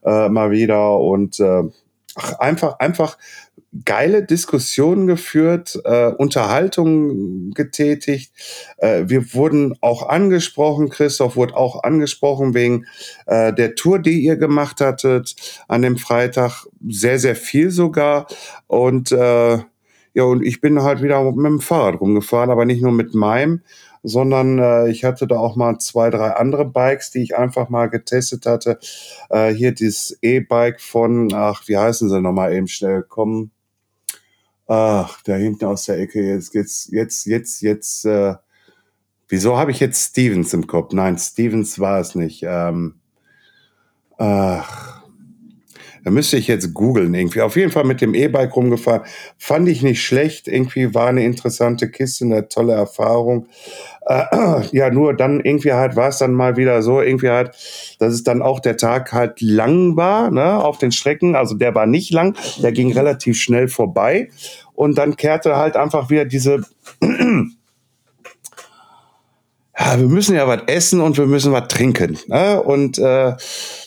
äh, 0.04 0.30
mal 0.30 0.52
wieder. 0.52 0.98
Und 0.98 1.40
äh, 1.40 1.64
ach, 2.16 2.34
einfach, 2.40 2.80
einfach 2.80 3.18
geile 3.86 4.24
Diskussionen 4.24 5.08
geführt, 5.08 5.80
äh, 5.84 6.08
Unterhaltung 6.08 7.52
getätigt. 7.52 8.34
Äh, 8.78 9.04
wir 9.08 9.34
wurden 9.34 9.76
auch 9.82 10.08
angesprochen, 10.10 10.90
Christoph 10.90 11.36
wurde 11.36 11.56
auch 11.56 11.84
angesprochen 11.84 12.54
wegen 12.54 12.86
äh, 13.28 13.54
der 13.54 13.76
Tour, 13.76 14.00
die 14.00 14.22
ihr 14.22 14.38
gemacht 14.38 14.82
hattet 14.82 15.36
an 15.68 15.82
dem 15.82 15.98
Freitag. 15.98 16.66
Sehr, 16.88 17.20
sehr 17.20 17.36
viel 17.36 17.70
sogar. 17.70 18.28
Und 18.68 19.12
äh, 19.12 19.60
ja, 20.14 20.24
und 20.24 20.44
ich 20.44 20.60
bin 20.60 20.82
halt 20.82 21.02
wieder 21.04 21.24
mit 21.24 21.46
dem 21.46 21.60
Fahrrad 21.60 22.02
rumgefahren, 22.02 22.50
aber 22.50 22.66
nicht 22.66 22.82
nur 22.82 22.92
mit 22.92 23.14
meinem, 23.14 23.62
sondern 24.04 24.58
äh, 24.60 24.90
ich 24.90 25.04
hatte 25.04 25.28
da 25.28 25.38
auch 25.38 25.56
mal 25.56 25.78
zwei, 25.80 26.10
drei 26.10 26.32
andere 26.32 26.66
Bikes, 26.66 27.12
die 27.12 27.22
ich 27.22 27.38
einfach 27.38 27.70
mal 27.70 27.90
getestet 27.90 28.46
hatte. 28.46 28.80
Äh, 29.30 29.54
hier 29.54 29.72
dieses 29.72 30.18
E-Bike 30.22 30.82
von, 30.82 31.32
ach, 31.34 31.64
wie 31.68 31.78
heißen 31.78 32.10
sie 32.10 32.22
nochmal 32.22 32.54
eben 32.54 32.68
schnell, 32.68 33.04
kommen. 33.04 33.52
Ach, 34.72 35.20
da 35.24 35.34
hinten 35.34 35.66
aus 35.66 35.86
der 35.86 35.98
Ecke, 35.98 36.22
jetzt, 36.22 36.54
jetzt, 36.54 36.92
jetzt, 36.92 37.26
jetzt, 37.26 37.62
jetzt, 37.62 38.06
äh, 38.06 38.36
wieso 39.28 39.58
habe 39.58 39.72
ich 39.72 39.80
jetzt 39.80 40.12
Stevens 40.12 40.54
im 40.54 40.68
Kopf? 40.68 40.94
Nein, 40.94 41.18
Stevens 41.18 41.80
war 41.80 42.00
es 42.00 42.14
nicht. 42.14 42.44
Ähm, 42.44 43.00
ach, 44.20 44.99
Da 46.04 46.12
müsste 46.12 46.38
ich 46.38 46.48
jetzt 46.48 46.74
googeln 46.74 47.14
irgendwie. 47.14 47.42
Auf 47.42 47.56
jeden 47.56 47.72
Fall 47.72 47.84
mit 47.84 48.02
dem 48.02 48.14
E-Bike 48.14 48.56
rumgefahren. 48.56 49.02
Fand 49.38 49.68
ich 49.68 49.82
nicht 49.82 50.04
schlecht. 50.04 50.48
Irgendwie 50.48 50.94
war 50.94 51.08
eine 51.08 51.24
interessante 51.24 51.90
Kiste, 51.90 52.26
eine 52.26 52.48
tolle 52.48 52.74
Erfahrung. 52.74 53.48
Äh, 54.06 54.24
ja, 54.72 54.90
nur 54.90 55.14
dann 55.14 55.42
irgendwie 55.42 55.74
halt 55.74 55.96
war 55.96 56.10
es 56.10 56.18
dann 56.18 56.34
mal 56.34 56.58
wieder 56.58 56.82
so, 56.82 57.02
irgendwie 57.02 57.30
halt, 57.30 57.52
dass 58.00 58.14
es 58.14 58.24
dann 58.24 58.42
auch 58.42 58.60
der 58.60 58.78
Tag 58.78 59.14
halt 59.14 59.42
lang 59.42 59.96
war, 59.96 60.32
ne, 60.32 60.64
auf 60.64 60.78
den 60.78 60.92
Strecken. 60.92 61.36
Also 61.36 61.56
der 61.56 61.76
war 61.76 61.86
nicht 61.86 62.12
lang, 62.12 62.36
der 62.62 62.72
ging 62.72 62.92
relativ 62.92 63.38
schnell 63.40 63.68
vorbei. 63.68 64.30
Und 64.74 64.98
dann 64.98 65.16
kehrte 65.18 65.58
halt 65.58 65.76
einfach 65.76 66.10
wieder 66.10 66.26
diese 66.26 66.64
wir 69.80 70.08
müssen 70.08 70.36
ja 70.36 70.48
was 70.48 70.64
essen 70.68 71.00
und 71.00 71.18
wir 71.18 71.26
müssen 71.26 71.54
was 71.54 71.68
trinken. 71.70 72.18
Ne? 72.28 72.62
Und 72.62 72.98
äh, 72.98 73.34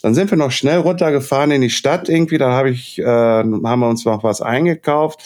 dann 0.03 0.15
sind 0.15 0.31
wir 0.31 0.39
noch 0.39 0.51
schnell 0.51 0.79
runtergefahren 0.79 1.51
in 1.51 1.61
die 1.61 1.71
Stadt 1.71 2.09
irgendwie. 2.09 2.39
Dann 2.39 2.53
habe 2.53 2.71
ich, 2.71 2.99
äh, 2.99 3.05
haben 3.05 3.81
wir 3.81 3.89
uns 3.89 4.05
noch 4.05 4.25
was 4.25 4.41
eingekauft, 4.41 5.21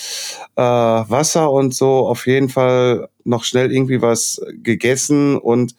äh, 0.56 0.62
Wasser 0.62 1.52
und 1.52 1.74
so. 1.74 2.08
Auf 2.08 2.26
jeden 2.26 2.48
Fall 2.48 3.08
noch 3.24 3.44
schnell 3.44 3.72
irgendwie 3.72 4.02
was 4.02 4.40
gegessen 4.62 5.36
und 5.36 5.74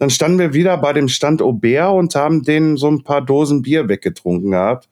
dann 0.00 0.08
standen 0.08 0.38
wir 0.38 0.54
wieder 0.54 0.78
bei 0.78 0.94
dem 0.94 1.08
Stand 1.08 1.42
Aubert 1.42 1.92
und 1.92 2.14
haben 2.14 2.42
denen 2.42 2.78
so 2.78 2.88
ein 2.88 3.04
paar 3.04 3.20
Dosen 3.20 3.60
Bier 3.60 3.86
weggetrunken 3.88 4.52
gehabt, 4.52 4.88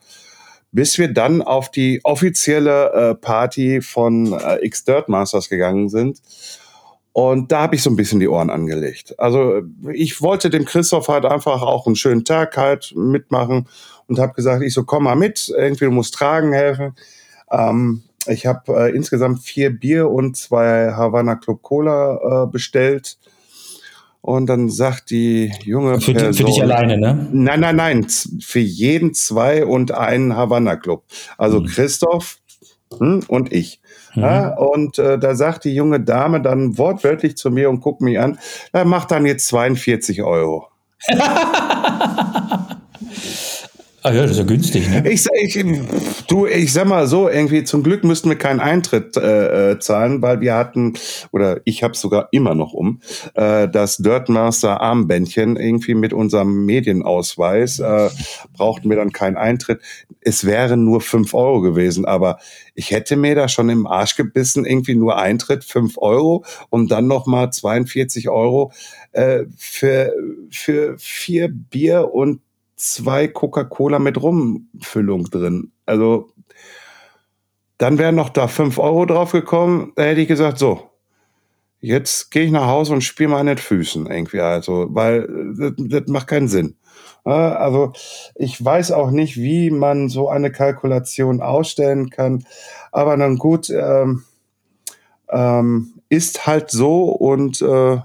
bis 0.70 0.98
wir 0.98 1.08
dann 1.08 1.40
auf 1.40 1.70
die 1.70 2.00
offizielle 2.04 2.92
äh, 2.92 3.14
Party 3.14 3.80
von 3.80 4.34
äh, 4.34 4.64
X 4.66 4.84
Dirt 4.84 5.08
Masters 5.08 5.48
gegangen 5.48 5.88
sind. 5.88 6.20
Und 7.18 7.50
da 7.50 7.62
habe 7.62 7.74
ich 7.74 7.82
so 7.82 7.90
ein 7.90 7.96
bisschen 7.96 8.20
die 8.20 8.28
Ohren 8.28 8.48
angelegt. 8.48 9.18
Also 9.18 9.62
ich 9.92 10.22
wollte 10.22 10.50
dem 10.50 10.64
Christoph 10.64 11.08
halt 11.08 11.24
einfach 11.24 11.62
auch 11.62 11.84
einen 11.88 11.96
schönen 11.96 12.24
Tag 12.24 12.56
halt 12.56 12.94
mitmachen 12.94 13.66
und 14.06 14.20
habe 14.20 14.34
gesagt, 14.34 14.62
ich 14.62 14.72
so, 14.72 14.84
komm 14.84 15.02
mal 15.02 15.16
mit, 15.16 15.52
irgendwie 15.58 15.86
du 15.86 15.90
musst 15.90 16.14
tragen 16.14 16.52
helfen. 16.52 16.94
Ähm, 17.50 18.02
ich 18.28 18.46
habe 18.46 18.72
äh, 18.72 18.94
insgesamt 18.94 19.42
vier 19.42 19.70
Bier 19.70 20.08
und 20.08 20.36
zwei 20.36 20.92
Havana 20.92 21.34
Club 21.34 21.60
Cola 21.62 22.44
äh, 22.44 22.46
bestellt. 22.46 23.18
Und 24.20 24.46
dann 24.46 24.68
sagt 24.70 25.10
die 25.10 25.52
junge 25.64 26.00
für, 26.00 26.12
Person, 26.12 26.34
für 26.34 26.44
dich 26.44 26.62
alleine, 26.62 26.98
ne? 26.98 27.28
Nein, 27.32 27.58
nein, 27.58 27.74
nein, 27.74 28.06
für 28.40 28.60
jeden 28.60 29.12
zwei 29.12 29.66
und 29.66 29.90
einen 29.90 30.36
Havana 30.36 30.76
Club. 30.76 31.02
Also 31.36 31.62
mhm. 31.62 31.66
Christoph 31.66 32.38
hm, 32.96 33.24
und 33.26 33.52
ich. 33.52 33.80
Mhm. 34.14 34.22
Ja, 34.22 34.54
und 34.54 34.98
äh, 34.98 35.18
da 35.18 35.34
sagt 35.34 35.64
die 35.64 35.74
junge 35.74 36.00
Dame 36.00 36.40
dann 36.40 36.78
wortwörtlich 36.78 37.36
zu 37.36 37.50
mir 37.50 37.70
und 37.70 37.80
guckt 37.80 38.00
mich 38.00 38.18
an, 38.18 38.38
er 38.72 38.84
macht 38.84 39.10
dann 39.10 39.26
jetzt 39.26 39.46
42 39.48 40.22
Euro. 40.22 40.68
Ah 44.08 44.12
ja, 44.14 44.22
das 44.22 44.30
ist 44.30 44.38
ja 44.38 44.44
günstig, 44.44 44.88
ne? 44.88 45.06
Ich, 45.06 45.26
ich, 45.34 45.62
du, 46.28 46.46
ich 46.46 46.72
sag 46.72 46.86
mal 46.86 47.06
so, 47.06 47.28
irgendwie 47.28 47.62
zum 47.64 47.82
Glück 47.82 48.04
müssten 48.04 48.30
wir 48.30 48.38
keinen 48.38 48.58
Eintritt 48.58 49.18
äh, 49.18 49.72
äh 49.72 49.78
zahlen, 49.80 50.22
weil 50.22 50.40
wir 50.40 50.54
hatten, 50.54 50.94
oder 51.30 51.60
ich 51.66 51.82
habe 51.82 51.94
sogar 51.94 52.28
immer 52.32 52.54
noch 52.54 52.72
um, 52.72 53.02
äh, 53.34 53.68
das 53.68 53.98
Dirtmaster 53.98 54.80
Armbändchen 54.80 55.56
irgendwie 55.56 55.92
mit 55.92 56.14
unserem 56.14 56.64
Medienausweis, 56.64 57.80
äh, 57.80 58.08
brauchten 58.56 58.88
wir 58.88 58.96
dann 58.96 59.12
keinen 59.12 59.36
Eintritt. 59.36 59.82
Es 60.22 60.46
wären 60.46 60.86
nur 60.86 61.02
fünf 61.02 61.34
Euro 61.34 61.60
gewesen, 61.60 62.06
aber 62.06 62.38
ich 62.74 62.92
hätte 62.92 63.14
mir 63.14 63.34
da 63.34 63.46
schon 63.46 63.68
im 63.68 63.86
Arsch 63.86 64.16
gebissen, 64.16 64.64
irgendwie 64.64 64.94
nur 64.94 65.18
Eintritt, 65.18 65.64
fünf 65.64 65.98
Euro 65.98 66.46
und 66.70 66.90
dann 66.90 67.08
nochmal 67.08 67.52
42 67.52 68.30
Euro 68.30 68.72
äh, 69.12 69.44
für, 69.58 70.14
für 70.50 70.96
vier 70.96 71.48
Bier 71.48 72.14
und 72.14 72.40
zwei 72.78 73.28
Coca-Cola 73.28 73.98
mit 73.98 74.20
Rumfüllung 74.22 75.24
drin. 75.24 75.72
Also 75.84 76.30
dann 77.76 77.98
wären 77.98 78.14
noch 78.14 78.30
da 78.30 78.48
fünf 78.48 78.78
Euro 78.78 79.04
drauf 79.04 79.32
gekommen. 79.32 79.92
Da 79.96 80.04
hätte 80.04 80.20
ich 80.20 80.28
gesagt, 80.28 80.58
so, 80.58 80.90
jetzt 81.80 82.30
gehe 82.30 82.44
ich 82.44 82.50
nach 82.50 82.66
Hause 82.66 82.94
und 82.94 83.02
spiele 83.02 83.30
mal 83.30 83.40
an 83.40 83.46
den 83.46 83.58
Füßen 83.58 84.06
irgendwie. 84.06 84.40
Also, 84.40 84.86
weil 84.90 85.28
das, 85.56 85.72
das 85.76 86.08
macht 86.08 86.28
keinen 86.28 86.48
Sinn. 86.48 86.76
Also 87.24 87.92
ich 88.36 88.64
weiß 88.64 88.92
auch 88.92 89.10
nicht, 89.10 89.36
wie 89.36 89.70
man 89.70 90.08
so 90.08 90.28
eine 90.28 90.50
Kalkulation 90.50 91.42
ausstellen 91.42 92.10
kann. 92.10 92.44
Aber 92.90 93.16
dann 93.16 93.36
gut, 93.36 93.70
ähm, 93.70 94.24
ähm, 95.28 95.92
ist 96.08 96.46
halt 96.46 96.70
so 96.70 97.04
und 97.04 97.60
äh, 97.60 97.98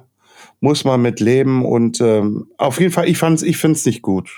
muss 0.60 0.84
man 0.84 1.02
mit 1.02 1.20
leben. 1.20 1.66
Und 1.66 2.02
ähm, 2.02 2.48
auf 2.58 2.80
jeden 2.80 2.92
Fall, 2.92 3.08
ich 3.08 3.18
fand's, 3.18 3.44
ich 3.44 3.58
finde 3.58 3.78
es 3.78 3.86
nicht 3.86 4.02
gut 4.02 4.30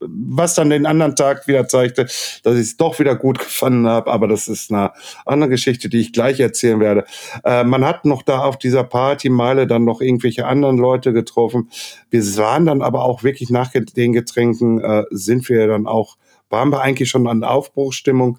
was 0.00 0.54
dann 0.54 0.70
den 0.70 0.86
anderen 0.86 1.14
Tag 1.14 1.46
wieder 1.46 1.68
zeigte, 1.68 2.06
dass 2.42 2.54
ich 2.54 2.62
es 2.62 2.76
doch 2.76 2.98
wieder 2.98 3.14
gut 3.14 3.38
gefunden 3.38 3.86
habe. 3.86 4.10
Aber 4.10 4.28
das 4.28 4.48
ist 4.48 4.72
eine 4.72 4.92
andere 5.26 5.50
Geschichte, 5.50 5.88
die 5.88 6.00
ich 6.00 6.12
gleich 6.12 6.40
erzählen 6.40 6.80
werde. 6.80 7.04
Äh, 7.44 7.64
man 7.64 7.84
hat 7.84 8.04
noch 8.04 8.22
da 8.22 8.40
auf 8.40 8.58
dieser 8.58 8.84
Partymeile 8.84 9.66
dann 9.66 9.84
noch 9.84 10.00
irgendwelche 10.00 10.46
anderen 10.46 10.78
Leute 10.78 11.12
getroffen. 11.12 11.70
Wir 12.10 12.22
waren 12.36 12.66
dann 12.66 12.82
aber 12.82 13.04
auch 13.04 13.22
wirklich 13.22 13.50
nach 13.50 13.70
den 13.72 14.12
Getränken, 14.12 14.80
äh, 14.80 15.04
sind 15.10 15.48
wir 15.48 15.66
dann 15.66 15.86
auch, 15.86 16.16
waren 16.48 16.70
wir 16.70 16.80
eigentlich 16.80 17.10
schon 17.10 17.26
an 17.26 17.44
Aufbruchstimmung. 17.44 18.38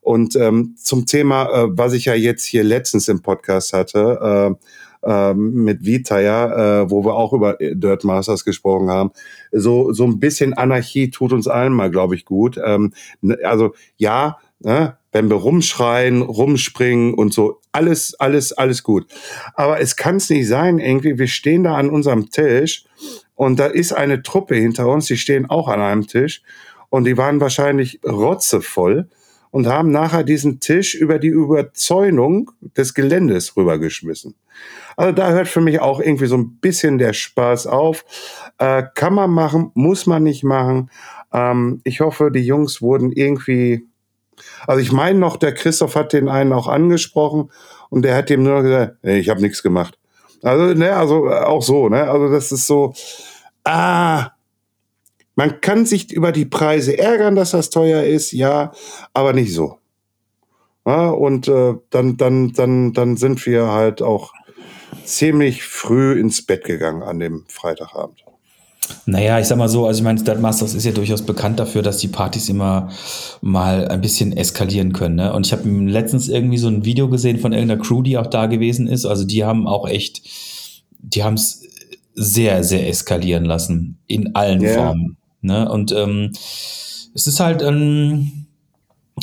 Und 0.00 0.34
ähm, 0.36 0.74
zum 0.78 1.06
Thema, 1.06 1.44
äh, 1.50 1.66
was 1.70 1.92
ich 1.92 2.06
ja 2.06 2.14
jetzt 2.14 2.44
hier 2.44 2.64
letztens 2.64 3.08
im 3.08 3.20
Podcast 3.20 3.72
hatte, 3.72 4.56
äh, 4.58 4.66
ähm, 5.04 5.64
mit 5.64 5.84
Vita, 5.84 6.20
ja, 6.20 6.82
äh, 6.82 6.90
wo 6.90 7.04
wir 7.04 7.14
auch 7.14 7.32
über 7.32 7.56
Dirt 7.60 8.04
Masters 8.04 8.44
gesprochen 8.44 8.90
haben. 8.90 9.10
So, 9.52 9.92
so 9.92 10.04
ein 10.04 10.20
bisschen 10.20 10.54
Anarchie 10.54 11.10
tut 11.10 11.32
uns 11.32 11.48
allen 11.48 11.72
mal, 11.72 11.90
glaube 11.90 12.14
ich, 12.14 12.24
gut. 12.24 12.58
Ähm, 12.64 12.92
ne, 13.20 13.38
also 13.44 13.72
ja, 13.96 14.38
ne, 14.60 14.96
wenn 15.12 15.28
wir 15.28 15.36
rumschreien, 15.36 16.22
rumspringen 16.22 17.14
und 17.14 17.32
so, 17.32 17.60
alles, 17.72 18.14
alles, 18.18 18.52
alles 18.52 18.82
gut. 18.82 19.06
Aber 19.54 19.80
es 19.80 19.96
kann 19.96 20.16
es 20.16 20.30
nicht 20.30 20.48
sein, 20.48 20.78
irgendwie, 20.78 21.18
wir 21.18 21.26
stehen 21.28 21.64
da 21.64 21.74
an 21.74 21.90
unserem 21.90 22.30
Tisch 22.30 22.84
und 23.34 23.58
da 23.58 23.66
ist 23.66 23.92
eine 23.92 24.22
Truppe 24.22 24.54
hinter 24.54 24.88
uns, 24.88 25.06
die 25.06 25.16
stehen 25.16 25.48
auch 25.48 25.68
an 25.68 25.80
einem 25.80 26.06
Tisch 26.06 26.42
und 26.90 27.04
die 27.04 27.16
waren 27.16 27.40
wahrscheinlich 27.40 28.00
rotzevoll 28.04 29.08
und 29.50 29.66
haben 29.66 29.90
nachher 29.90 30.24
diesen 30.24 30.60
Tisch 30.60 30.94
über 30.94 31.18
die 31.18 31.28
Überzäunung 31.28 32.50
des 32.76 32.94
Geländes 32.94 33.56
rübergeschmissen. 33.56 34.34
Also 34.96 35.12
da 35.12 35.30
hört 35.30 35.48
für 35.48 35.60
mich 35.60 35.80
auch 35.80 36.00
irgendwie 36.00 36.26
so 36.26 36.36
ein 36.36 36.58
bisschen 36.60 36.98
der 36.98 37.12
Spaß 37.12 37.66
auf. 37.66 38.04
Äh, 38.58 38.84
kann 38.94 39.14
man 39.14 39.30
machen, 39.30 39.70
muss 39.74 40.06
man 40.06 40.22
nicht 40.22 40.44
machen. 40.44 40.90
Ähm, 41.32 41.80
ich 41.84 42.00
hoffe, 42.00 42.30
die 42.30 42.44
Jungs 42.44 42.82
wurden 42.82 43.12
irgendwie. 43.12 43.86
Also 44.66 44.80
ich 44.80 44.92
meine 44.92 45.18
noch, 45.18 45.36
der 45.36 45.54
Christoph 45.54 45.96
hat 45.96 46.12
den 46.12 46.28
einen 46.28 46.52
auch 46.52 46.66
angesprochen 46.66 47.50
und 47.88 48.02
der 48.02 48.16
hat 48.16 48.30
ihm 48.30 48.42
nur 48.42 48.62
gesagt, 48.62 48.96
hey, 49.02 49.18
ich 49.18 49.28
habe 49.28 49.40
nichts 49.40 49.62
gemacht. 49.62 49.98
Also, 50.42 50.74
ne, 50.74 50.96
also 50.96 51.28
äh, 51.28 51.40
auch 51.40 51.62
so, 51.62 51.88
ne? 51.88 52.08
Also 52.08 52.30
das 52.30 52.50
ist 52.52 52.66
so, 52.66 52.94
ah, 53.64 54.30
man 55.36 55.60
kann 55.60 55.86
sich 55.86 56.12
über 56.12 56.32
die 56.32 56.44
Preise 56.44 56.98
ärgern, 56.98 57.36
dass 57.36 57.52
das 57.52 57.70
teuer 57.70 58.02
ist, 58.02 58.32
ja, 58.32 58.72
aber 59.14 59.32
nicht 59.32 59.54
so. 59.54 59.78
Ja, 60.86 61.10
und 61.10 61.48
äh, 61.48 61.74
dann, 61.90 62.16
dann, 62.16 62.52
dann, 62.52 62.92
dann 62.92 63.16
sind 63.16 63.44
wir 63.46 63.68
halt 63.68 64.02
auch 64.02 64.32
ziemlich 65.04 65.62
früh 65.62 66.18
ins 66.18 66.44
Bett 66.44 66.64
gegangen 66.64 67.02
an 67.02 67.20
dem 67.20 67.44
Freitagabend. 67.48 68.24
Naja, 69.06 69.38
ich 69.38 69.46
sag 69.46 69.58
mal 69.58 69.68
so, 69.68 69.86
also 69.86 69.98
ich 69.98 70.04
meine, 70.04 70.18
Stadtmasters 70.18 70.74
ist 70.74 70.84
ja 70.84 70.92
durchaus 70.92 71.22
bekannt 71.22 71.60
dafür, 71.60 71.82
dass 71.82 71.98
die 71.98 72.08
Partys 72.08 72.48
immer 72.48 72.90
mal 73.40 73.86
ein 73.88 74.00
bisschen 74.00 74.36
eskalieren 74.36 74.92
können. 74.92 75.16
Ne? 75.16 75.32
Und 75.32 75.46
ich 75.46 75.52
habe 75.52 75.68
letztens 75.68 76.28
irgendwie 76.28 76.58
so 76.58 76.68
ein 76.68 76.84
Video 76.84 77.08
gesehen 77.08 77.38
von 77.38 77.52
irgendeiner 77.52 77.80
Crew, 77.80 78.02
die 78.02 78.18
auch 78.18 78.26
da 78.26 78.46
gewesen 78.46 78.88
ist. 78.88 79.04
Also 79.04 79.24
die 79.24 79.44
haben 79.44 79.68
auch 79.68 79.88
echt, 79.88 80.22
die 80.98 81.22
haben 81.22 81.34
es 81.34 81.62
sehr, 82.14 82.64
sehr 82.64 82.88
eskalieren 82.88 83.44
lassen. 83.44 83.98
In 84.06 84.34
allen 84.34 84.60
yeah. 84.60 84.74
Formen. 84.74 85.16
Ne? 85.42 85.70
Und 85.70 85.92
ähm, 85.92 86.32
es 87.14 87.26
ist 87.26 87.40
halt, 87.40 87.62
ähm, 87.62 88.46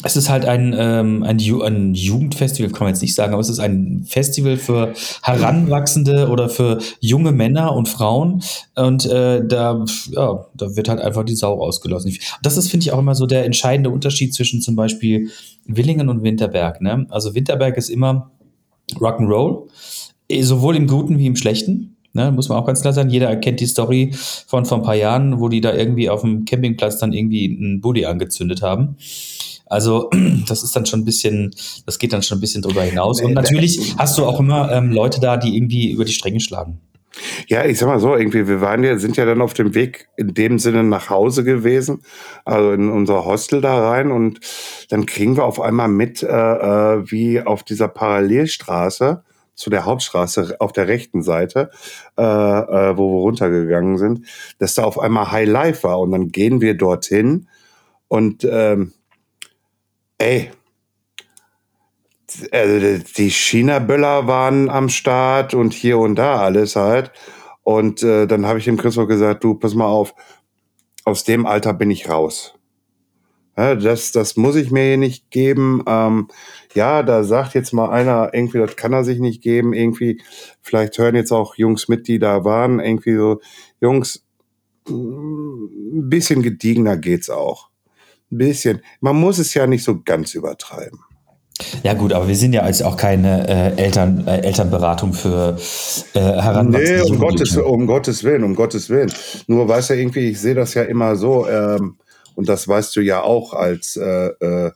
es 0.03 0.15
ist 0.15 0.29
halt 0.29 0.45
ein, 0.45 0.75
ähm, 0.77 1.23
ein, 1.23 1.39
Ju 1.39 1.61
ein 1.61 1.93
Jugendfestival, 1.93 2.71
kann 2.71 2.85
man 2.85 2.93
jetzt 2.93 3.01
nicht 3.01 3.15
sagen, 3.15 3.33
aber 3.33 3.41
es 3.41 3.49
ist 3.49 3.59
ein 3.59 4.05
Festival 4.07 4.57
für 4.57 4.93
Heranwachsende 5.23 6.29
oder 6.29 6.49
für 6.49 6.79
junge 6.99 7.31
Männer 7.31 7.73
und 7.73 7.89
Frauen. 7.89 8.43
Und 8.75 9.05
äh, 9.05 9.45
da, 9.45 9.85
ja, 10.11 10.45
da 10.53 10.75
wird 10.75 10.89
halt 10.89 11.01
einfach 11.01 11.23
die 11.23 11.35
Sau 11.35 11.59
ausgelassen. 11.61 12.15
Das 12.43 12.57
ist, 12.57 12.69
finde 12.69 12.85
ich, 12.85 12.91
auch 12.91 12.99
immer 12.99 13.15
so 13.15 13.25
der 13.25 13.45
entscheidende 13.45 13.89
Unterschied 13.89 14.33
zwischen 14.33 14.61
zum 14.61 14.75
Beispiel 14.75 15.29
Willingen 15.65 16.09
und 16.09 16.23
Winterberg. 16.23 16.81
Ne? 16.81 17.07
Also 17.09 17.33
Winterberg 17.33 17.77
ist 17.77 17.89
immer 17.89 18.31
Rock'n'Roll, 18.95 19.67
eh, 20.29 20.41
sowohl 20.43 20.75
im 20.75 20.87
Guten 20.87 21.17
wie 21.17 21.25
im 21.25 21.35
Schlechten. 21.35 21.96
Ne, 22.13 22.31
muss 22.31 22.49
man 22.49 22.57
auch 22.57 22.65
ganz 22.65 22.81
klar 22.81 22.93
sagen. 22.93 23.09
Jeder 23.09 23.29
erkennt 23.29 23.59
die 23.59 23.67
Story 23.67 24.11
von 24.47 24.65
vor 24.65 24.77
ein 24.77 24.83
paar 24.83 24.95
Jahren, 24.95 25.39
wo 25.39 25.49
die 25.49 25.61
da 25.61 25.73
irgendwie 25.73 26.09
auf 26.09 26.21
dem 26.21 26.45
Campingplatz 26.45 26.97
dann 26.97 27.13
irgendwie 27.13 27.45
einen 27.45 27.81
Bulli 27.81 28.05
angezündet 28.05 28.61
haben. 28.61 28.97
Also 29.67 30.09
das 30.47 30.63
ist 30.63 30.75
dann 30.75 30.85
schon 30.85 31.01
ein 31.01 31.05
bisschen, 31.05 31.53
das 31.85 31.99
geht 31.99 32.13
dann 32.13 32.23
schon 32.23 32.37
ein 32.37 32.41
bisschen 32.41 32.61
drüber 32.61 32.83
hinaus. 32.83 33.21
Und 33.21 33.33
natürlich 33.33 33.95
hast 33.97 34.17
du 34.17 34.25
auch 34.25 34.39
immer 34.39 34.71
ähm, 34.71 34.91
Leute 34.91 35.19
da, 35.19 35.37
die 35.37 35.55
irgendwie 35.55 35.91
über 35.91 36.05
die 36.05 36.13
Stränge 36.13 36.39
schlagen. 36.39 36.79
Ja, 37.47 37.65
ich 37.65 37.79
sag 37.79 37.87
mal 37.87 37.99
so, 37.99 38.15
irgendwie, 38.15 38.47
wir 38.47 38.61
waren 38.61 38.83
ja, 38.83 38.97
sind 38.97 39.17
ja 39.17 39.25
dann 39.25 39.41
auf 39.41 39.53
dem 39.53 39.73
Weg 39.73 40.07
in 40.17 40.33
dem 40.33 40.59
Sinne 40.59 40.83
nach 40.83 41.09
Hause 41.09 41.43
gewesen, 41.43 42.01
also 42.45 42.71
in 42.71 42.89
unser 42.89 43.25
Hostel 43.25 43.61
da 43.61 43.89
rein 43.89 44.11
und 44.11 44.39
dann 44.89 45.05
kriegen 45.05 45.35
wir 45.35 45.45
auf 45.45 45.59
einmal 45.59 45.87
mit, 45.87 46.21
äh, 46.21 46.27
äh 46.27 47.11
wie 47.11 47.41
auf 47.41 47.63
dieser 47.63 47.87
Parallelstraße 47.87 49.23
zu 49.57 49.69
der 49.69 49.83
Hauptstraße 49.83 50.55
auf 50.59 50.71
der 50.71 50.87
rechten 50.87 51.21
Seite, 51.23 51.71
äh, 52.17 52.21
äh, 52.21 52.97
wo 52.97 53.15
wir 53.15 53.21
runtergegangen 53.21 53.97
sind, 53.97 54.25
dass 54.59 54.75
da 54.75 54.83
auf 54.85 54.99
einmal 54.99 55.31
High 55.31 55.49
Life 55.49 55.83
war 55.83 55.99
und 55.99 56.11
dann 56.11 56.29
gehen 56.29 56.61
wir 56.61 56.75
dorthin 56.75 57.49
und 58.07 58.47
ähm, 58.49 58.93
ey, 60.19 60.51
also 62.51 63.03
die 63.17 63.29
China-Böller 63.29 64.27
waren 64.27 64.69
am 64.69 64.89
Start 64.89 65.53
und 65.53 65.73
hier 65.73 65.97
und 65.97 66.15
da 66.15 66.39
alles 66.41 66.75
halt. 66.75 67.11
Und 67.63 68.03
äh, 68.03 68.27
dann 68.27 68.45
habe 68.45 68.59
ich 68.59 68.65
dem 68.65 68.77
Christoph 68.77 69.07
gesagt, 69.07 69.43
du, 69.43 69.55
pass 69.55 69.73
mal 69.75 69.87
auf, 69.87 70.13
aus 71.03 71.23
dem 71.23 71.45
Alter 71.45 71.73
bin 71.73 71.91
ich 71.91 72.09
raus. 72.09 72.56
Ja, 73.57 73.73
das, 73.75 74.11
das 74.11 74.37
muss 74.37 74.55
ich 74.55 74.69
mir 74.69 74.83
hier 74.83 74.97
nicht 74.97 75.31
geben. 75.31 75.83
Ähm, 75.87 76.27
ja, 76.75 77.01
da 77.01 77.23
sagt 77.23 77.55
jetzt 77.55 77.73
mal 77.73 77.89
einer, 77.89 78.29
irgendwie, 78.33 78.59
das 78.59 78.75
kann 78.75 78.93
er 78.93 79.03
sich 79.03 79.19
nicht 79.19 79.41
geben. 79.41 79.73
Irgendwie, 79.73 80.21
vielleicht 80.61 80.97
hören 80.99 81.15
jetzt 81.15 81.31
auch 81.31 81.55
Jungs 81.55 81.87
mit, 81.87 82.07
die 82.07 82.19
da 82.19 82.43
waren. 82.43 82.79
Irgendwie 82.79 83.15
so, 83.15 83.41
Jungs, 83.81 84.23
ein 84.87 86.09
bisschen 86.09 86.43
gediegener 86.43 86.97
geht's 86.97 87.29
auch. 87.29 87.69
Ein 88.31 88.37
bisschen. 88.37 88.81
Man 89.01 89.15
muss 89.15 89.39
es 89.39 89.53
ja 89.53 89.65
nicht 89.65 89.83
so 89.83 90.01
ganz 90.03 90.35
übertreiben. 90.35 90.99
Ja 91.81 91.95
gut, 91.95 92.13
aber 92.13 92.27
wir 92.27 92.35
sind 92.35 92.53
ja 92.53 92.61
als 92.61 92.83
auch 92.83 92.97
keine 92.97 93.47
äh, 93.47 93.81
Eltern, 93.81 94.27
äh, 94.27 94.41
Elternberatung 94.41 95.13
für 95.13 95.57
äh, 96.13 96.19
Heranwachsende. 96.19 97.03
Nee, 97.03 97.11
um 97.11 97.17
Gottes, 97.17 97.57
um 97.57 97.87
Gottes 97.87 98.23
Willen, 98.23 98.43
um 98.43 98.53
Gottes 98.53 98.89
Willen. 98.91 99.11
Nur 99.47 99.67
weißt 99.67 99.89
du 99.89 99.95
irgendwie, 99.95 100.29
ich 100.29 100.39
sehe 100.39 100.53
das 100.53 100.75
ja 100.75 100.83
immer 100.83 101.15
so, 101.15 101.47
ähm, 101.47 101.97
und 102.37 102.47
das 102.47 102.67
weißt 102.67 102.95
du 102.95 103.01
ja 103.01 103.23
auch 103.23 103.53
als 103.53 103.97
äh, 103.97 104.27
äh, 104.27 104.71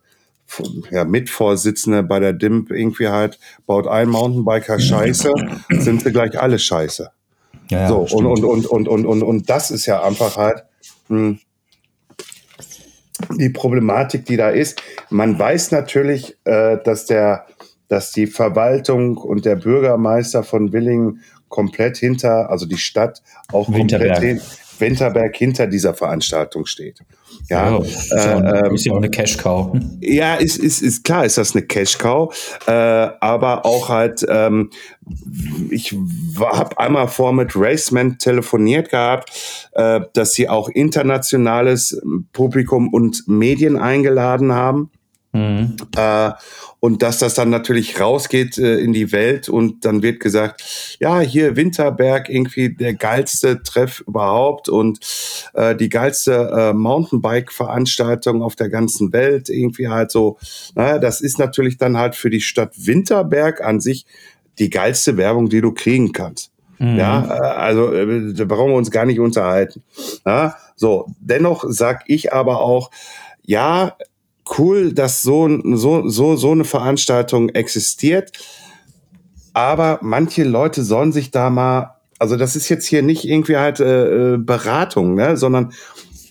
ja, 0.90 1.06
Mitvorsitzende 1.06 2.02
bei 2.02 2.20
der 2.20 2.34
DIMP 2.34 2.72
irgendwie 2.72 3.08
halt, 3.08 3.38
baut 3.68 3.88
ein 3.88 4.10
Mountainbiker 4.10 4.80
Scheiße, 4.80 5.32
sind 5.70 6.02
sie 6.02 6.12
gleich 6.12 6.40
alle 6.40 6.58
Scheiße. 6.58 7.12
Ja, 7.70 7.88
so, 7.88 8.00
und, 8.00 8.26
und, 8.26 8.44
und, 8.44 8.66
und, 8.66 8.88
und, 8.88 9.06
und, 9.06 9.24
und 9.24 9.50
das 9.50 9.70
ist 9.70 9.86
ja 9.86 10.02
einfach 10.02 10.38
halt, 10.38 10.64
mh, 11.08 11.18
hm, 11.20 11.40
die 13.38 13.50
Problematik, 13.50 14.26
die 14.26 14.38
da 14.38 14.50
ist. 14.50 14.82
Man 15.12 15.38
weiß 15.38 15.70
natürlich, 15.70 16.38
äh, 16.46 16.80
dass 16.84 17.06
der, 17.06 17.46
dass 17.88 18.12
die 18.12 18.26
Verwaltung 18.26 19.18
und 19.18 19.46
der 19.46 19.58
Bürgermeister 19.58 20.42
von 20.42 20.74
Willingen 20.74 21.22
komplett 21.48 21.98
hinter, 21.98 22.50
also 22.50 22.66
die 22.66 22.80
Stadt 22.80 23.22
auch 23.52 23.72
komplett 23.72 24.18
hin, 24.18 24.42
Winterberg 24.82 25.36
hinter 25.36 25.68
dieser 25.68 25.94
Veranstaltung 25.94 26.66
steht. 26.66 27.00
Ja, 27.50 27.78
oh, 27.78 27.84
ist, 27.84 28.12
ja 28.12 28.38
auch, 28.38 28.72
äh, 28.72 28.76
ist 28.76 28.86
ja 28.86 28.94
auch 28.94 28.98
eine 28.98 29.10
Cash 29.10 29.38
Cow. 29.38 29.78
Ja, 30.02 30.36
ist, 30.36 30.58
ist, 30.58 30.82
ist 30.82 31.04
klar, 31.04 31.26
ist 31.26 31.38
das 31.38 31.56
eine 31.56 31.66
Cash 31.66 31.98
Cow, 31.98 32.34
äh, 32.68 32.72
aber 32.72 33.66
auch 33.66 33.90
halt, 33.90 34.26
ähm, 34.28 34.70
ich 35.70 35.96
habe 36.40 36.78
einmal 36.80 37.08
vor 37.08 37.34
mit 37.34 37.52
Raceman 37.56 38.18
telefoniert 38.18 38.90
gehabt, 38.90 39.32
äh, 39.74 40.02
dass 40.14 40.34
sie 40.34 40.50
auch 40.50 40.70
internationales 40.70 42.02
Publikum 42.34 42.90
und 42.94 43.28
Medien 43.28 43.78
eingeladen 43.78 44.54
haben. 44.54 44.92
Mhm. 45.34 45.78
Äh, 45.96 46.32
und 46.80 47.02
dass 47.04 47.20
das 47.20 47.36
dann 47.36 47.50
natürlich 47.50 48.00
rausgeht 48.00 48.58
äh, 48.58 48.80
in 48.80 48.92
die 48.92 49.12
Welt 49.12 49.48
und 49.48 49.86
dann 49.86 50.02
wird 50.02 50.20
gesagt, 50.20 50.98
ja, 51.00 51.20
hier 51.20 51.56
Winterberg 51.56 52.28
irgendwie 52.28 52.74
der 52.74 52.96
geilste 52.96 53.64
Treff 53.64 54.04
überhaupt 54.06 54.68
und 54.68 55.00
äh, 55.54 55.76
die 55.76 55.90
geilste 55.90 56.52
äh, 56.54 56.74
Mountainbike-Veranstaltung 56.74 58.42
auf 58.42 58.56
der 58.56 58.70
ganzen 58.70 59.14
Welt 59.14 59.50
irgendwie 59.50 59.88
halt 59.88 60.12
so. 60.12 60.38
Na, 60.76 60.98
das 60.98 61.22
ist 61.22 61.40
natürlich 61.40 61.78
dann 61.78 61.98
halt 61.98 62.16
für 62.16 62.30
die 62.30 62.42
Stadt 62.42 62.74
Winterberg 62.76 63.62
an 63.62 63.80
sich 63.80 64.06
die 64.60 64.70
geilste 64.70 65.16
Werbung, 65.16 65.50
die 65.50 65.62
du 65.62 65.72
kriegen 65.72 66.12
kannst. 66.12 66.52
Mhm. 66.78 66.98
Ja, 66.98 67.24
äh, 67.26 67.58
also 67.58 67.94
äh, 67.94 68.34
da 68.34 68.46
brauchen 68.46 68.72
wir 68.72 68.78
uns 68.78 68.92
gar 68.92 69.06
nicht 69.06 69.20
unterhalten. 69.20 69.84
Ja, 70.26 70.56
so, 70.76 71.06
dennoch 71.20 71.64
sag 71.68 72.04
ich 72.08 72.34
aber 72.34 72.60
auch, 72.60 72.92
ja, 73.44 73.96
cool, 74.58 74.94
dass 74.94 75.22
so, 75.22 75.50
so, 75.76 76.08
so, 76.08 76.36
so 76.36 76.52
eine 76.52 76.64
Veranstaltung 76.64 77.50
existiert. 77.50 78.32
Aber 79.54 80.00
manche 80.02 80.44
Leute 80.44 80.84
sollen 80.84 81.12
sich 81.12 81.32
da 81.32 81.50
mal, 81.50 81.96
also 82.20 82.38
das 82.38 82.56
ist 82.56 82.70
jetzt 82.70 82.86
hier 82.86 83.02
nicht 83.02 83.26
irgendwie 83.26 83.58
halt 83.58 83.80
äh, 83.80 84.34
äh 84.34 84.38
Beratung, 84.38 85.16
ne, 85.16 85.36
sondern 85.38 85.74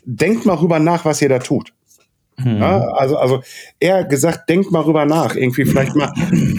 denkt 0.05 0.47
mal 0.47 0.55
rüber 0.55 0.79
nach, 0.79 1.05
was 1.05 1.21
ihr 1.21 1.29
da 1.29 1.39
tut. 1.39 1.73
Ja, 2.45 2.81
also, 2.93 3.17
also 3.17 3.43
eher 3.79 4.05
gesagt, 4.05 4.49
denkt 4.49 4.71
mal 4.71 4.83
rüber 4.83 5.05
nach. 5.07 5.35
Irgendwie 5.35 5.65
vielleicht 5.65 5.95
mal 5.97 6.13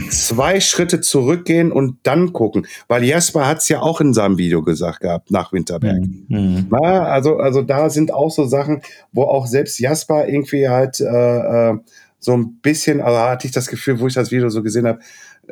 zwei 0.09 0.59
Schritte 0.59 1.01
zurückgehen 1.01 1.71
und 1.71 1.97
dann 2.03 2.33
gucken. 2.33 2.67
Weil 2.87 3.03
Jasper 3.03 3.47
hat 3.47 3.59
es 3.59 3.69
ja 3.69 3.81
auch 3.81 4.01
in 4.01 4.13
seinem 4.13 4.37
Video 4.37 4.61
gesagt 4.61 5.01
gehabt, 5.01 5.31
nach 5.31 5.53
Winterberg. 5.53 5.97
Hm. 5.97 6.25
hm. 6.29 6.69
Ja, 6.71 7.03
also, 7.03 7.37
also 7.37 7.61
da 7.61 7.89
sind 7.89 8.13
auch 8.13 8.31
so 8.31 8.45
Sachen, 8.45 8.81
wo 9.11 9.23
auch 9.23 9.47
selbst 9.47 9.79
Jasper 9.79 10.27
irgendwie 10.27 10.69
halt 10.69 10.99
äh, 10.99 11.71
äh, 11.71 11.77
so 12.19 12.33
ein 12.33 12.59
bisschen, 12.61 13.01
also 13.01 13.17
hatte 13.17 13.47
ich 13.47 13.53
das 13.53 13.67
Gefühl, 13.67 13.99
wo 13.99 14.07
ich 14.07 14.13
das 14.13 14.31
Video 14.31 14.49
so 14.49 14.61
gesehen 14.61 14.87
habe, 14.87 14.99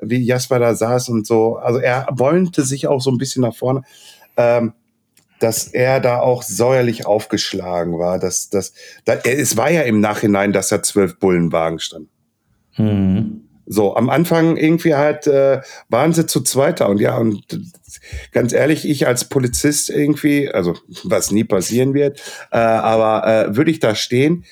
wie 0.02 0.24
Jasper 0.24 0.60
da 0.60 0.76
saß 0.76 1.10
und 1.10 1.26
so. 1.26 1.58
Also 1.58 1.80
er 1.80 2.08
wollte 2.12 2.64
sich 2.64 2.88
auch 2.88 3.02
so 3.02 3.12
ein 3.12 3.18
bisschen 3.18 3.42
nach 3.42 3.56
vorne. 3.56 3.82
Ähm, 4.38 4.74
dass 5.40 5.68
er 5.68 6.00
da 6.00 6.20
auch 6.20 6.44
säuerlich 6.44 7.06
aufgeschlagen 7.06 7.98
war. 7.98 8.20
Dass, 8.20 8.50
dass, 8.50 8.74
da, 9.06 9.16
es 9.16 9.58
war 9.58 9.72
ja 9.72 9.82
im 9.82 10.00
Nachhinein, 10.00 10.54
dass 10.54 10.70
da 10.70 10.84
zwölf 10.84 11.18
Bullenwagen 11.20 11.80
standen. 11.80 12.10
Mhm. 12.78 13.42
So, 13.72 13.96
am 13.96 14.10
Anfang 14.10 14.58
irgendwie 14.58 14.96
halt 14.96 15.28
äh, 15.28 15.62
waren 15.90 16.12
sie 16.12 16.26
zu 16.26 16.42
zweiter 16.42 16.90
und 16.90 17.00
ja, 17.00 17.18
und 17.18 17.44
ganz 18.32 18.52
ehrlich, 18.52 18.90
ich 18.90 19.06
als 19.06 19.26
Polizist 19.30 19.92
irgendwie, 19.92 20.50
also 20.50 20.76
was 21.04 21.30
nie 21.30 21.44
passieren 21.44 21.94
wird, 21.94 22.20
äh, 22.52 22.58
aber 22.58 23.28
äh, 23.28 23.56
würde 23.56 23.70
ich 23.70 23.80
da 23.80 23.94
stehen, 23.94 24.44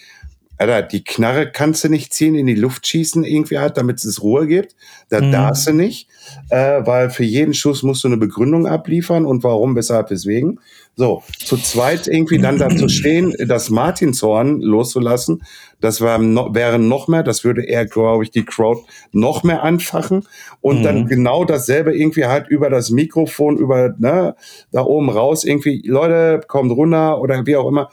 Alter, 0.58 0.82
die 0.82 1.04
Knarre 1.04 1.52
kannst 1.52 1.84
du 1.84 1.90
nicht 1.90 2.14
ziehen, 2.14 2.36
in 2.36 2.48
die 2.48 2.56
Luft 2.56 2.88
schießen 2.88 3.24
irgendwie 3.24 3.60
halt, 3.60 3.78
damit 3.78 4.04
es 4.04 4.22
Ruhe 4.22 4.48
gibt. 4.48 4.76
Da 5.10 5.22
mhm. 5.22 5.32
darfst 5.32 5.68
du 5.68 5.74
nicht, 5.74 6.08
äh, 6.50 6.82
weil 6.86 7.10
für 7.10 7.24
jeden 7.24 7.54
Schuss 7.54 7.84
musst 7.84 8.04
du 8.04 8.08
eine 8.08 8.18
Begründung 8.18 8.66
abliefern 8.66 9.26
und 9.26 9.44
warum, 9.44 9.76
weshalb, 9.76 10.10
weswegen. 10.10 10.60
So, 10.96 11.22
zu 11.38 11.58
zweit 11.58 12.08
irgendwie 12.08 12.40
dann 12.40 12.58
da 12.58 12.70
zu 12.70 12.90
stehen, 12.90 13.36
das 13.46 13.70
Martinshorn 13.70 14.62
loszulassen, 14.62 15.44
das 15.80 16.02
war 16.02 16.18
no, 16.18 16.56
wäre 16.56 16.80
noch 16.80 17.08
mehr, 17.08 17.22
das 17.22 17.44
würde 17.44 17.64
eher, 17.64 17.86
glaube 17.86 18.24
ich, 18.24 18.32
die 18.32 18.44
Crowd 18.44 18.82
noch 19.12 19.44
mehr 19.44 19.62
anfachen 19.62 20.28
und 20.60 20.80
mhm. 20.80 20.84
dann 20.84 21.08
genau 21.08 21.46
dasselbe 21.46 21.96
irgendwie 21.96 22.26
halt 22.26 22.48
über 22.48 22.72
das 22.72 22.90
Mikrofon, 22.90 23.58
über, 23.58 23.94
ne, 24.00 24.36
da 24.72 24.82
oben 24.82 25.12
raus 25.12 25.44
irgendwie, 25.44 25.84
Leute, 25.86 26.42
kommt 26.48 26.72
runter 26.72 27.22
oder 27.22 27.46
wie 27.46 27.56
auch 27.56 27.68
immer 27.68 27.90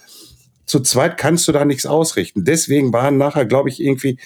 zu 0.66 0.80
zweit 0.80 1.16
kannst 1.18 1.46
du 1.48 1.52
da 1.52 1.64
nichts 1.64 1.86
ausrichten. 1.86 2.44
Deswegen 2.44 2.92
waren 2.92 3.18
nachher, 3.18 3.44
glaube 3.44 3.68
ich, 3.68 3.80
irgendwie, 3.80 4.18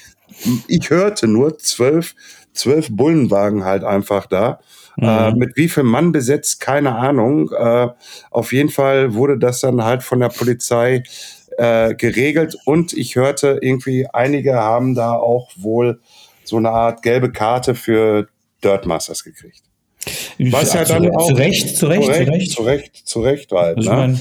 ich 0.68 0.90
hörte 0.90 1.26
nur 1.26 1.58
zwölf, 1.58 2.14
zwölf 2.52 2.88
Bullenwagen 2.90 3.64
halt 3.64 3.84
einfach 3.84 4.26
da. 4.26 4.60
Mhm. 4.96 5.04
Äh, 5.04 5.32
mit 5.32 5.56
wie 5.56 5.68
viel 5.68 5.84
Mann 5.84 6.12
besetzt, 6.12 6.60
keine 6.60 6.94
Ahnung. 6.96 7.50
Äh, 7.52 7.88
auf 8.30 8.52
jeden 8.52 8.70
Fall 8.70 9.14
wurde 9.14 9.38
das 9.38 9.60
dann 9.60 9.84
halt 9.84 10.02
von 10.02 10.20
der 10.20 10.28
Polizei 10.28 11.02
äh, 11.56 11.94
geregelt 11.94 12.56
und 12.64 12.92
ich 12.92 13.16
hörte 13.16 13.58
irgendwie, 13.60 14.06
einige 14.12 14.54
haben 14.54 14.94
da 14.94 15.12
auch 15.12 15.50
wohl 15.56 16.00
so 16.44 16.56
eine 16.56 16.70
Art 16.70 17.02
gelbe 17.02 17.32
Karte 17.32 17.74
für 17.74 18.28
Dirtmasters 18.62 19.24
gekriegt. 19.24 19.62
Was 20.38 20.72
ja, 20.72 20.82
ja 20.82 20.86
dann 20.86 21.04
zu, 21.04 21.10
auch. 21.10 21.28
Zu 21.28 21.34
Recht, 21.34 21.76
zu 21.76 21.86
Recht, 21.86 22.04
zu 22.04 22.12
Recht. 22.12 22.52
Zu 22.52 22.62
Recht, 22.62 22.96
zu 22.96 23.20
Recht 23.20 23.52
halt. 23.52 23.78
Also 23.78 23.92
ne? 23.92 24.18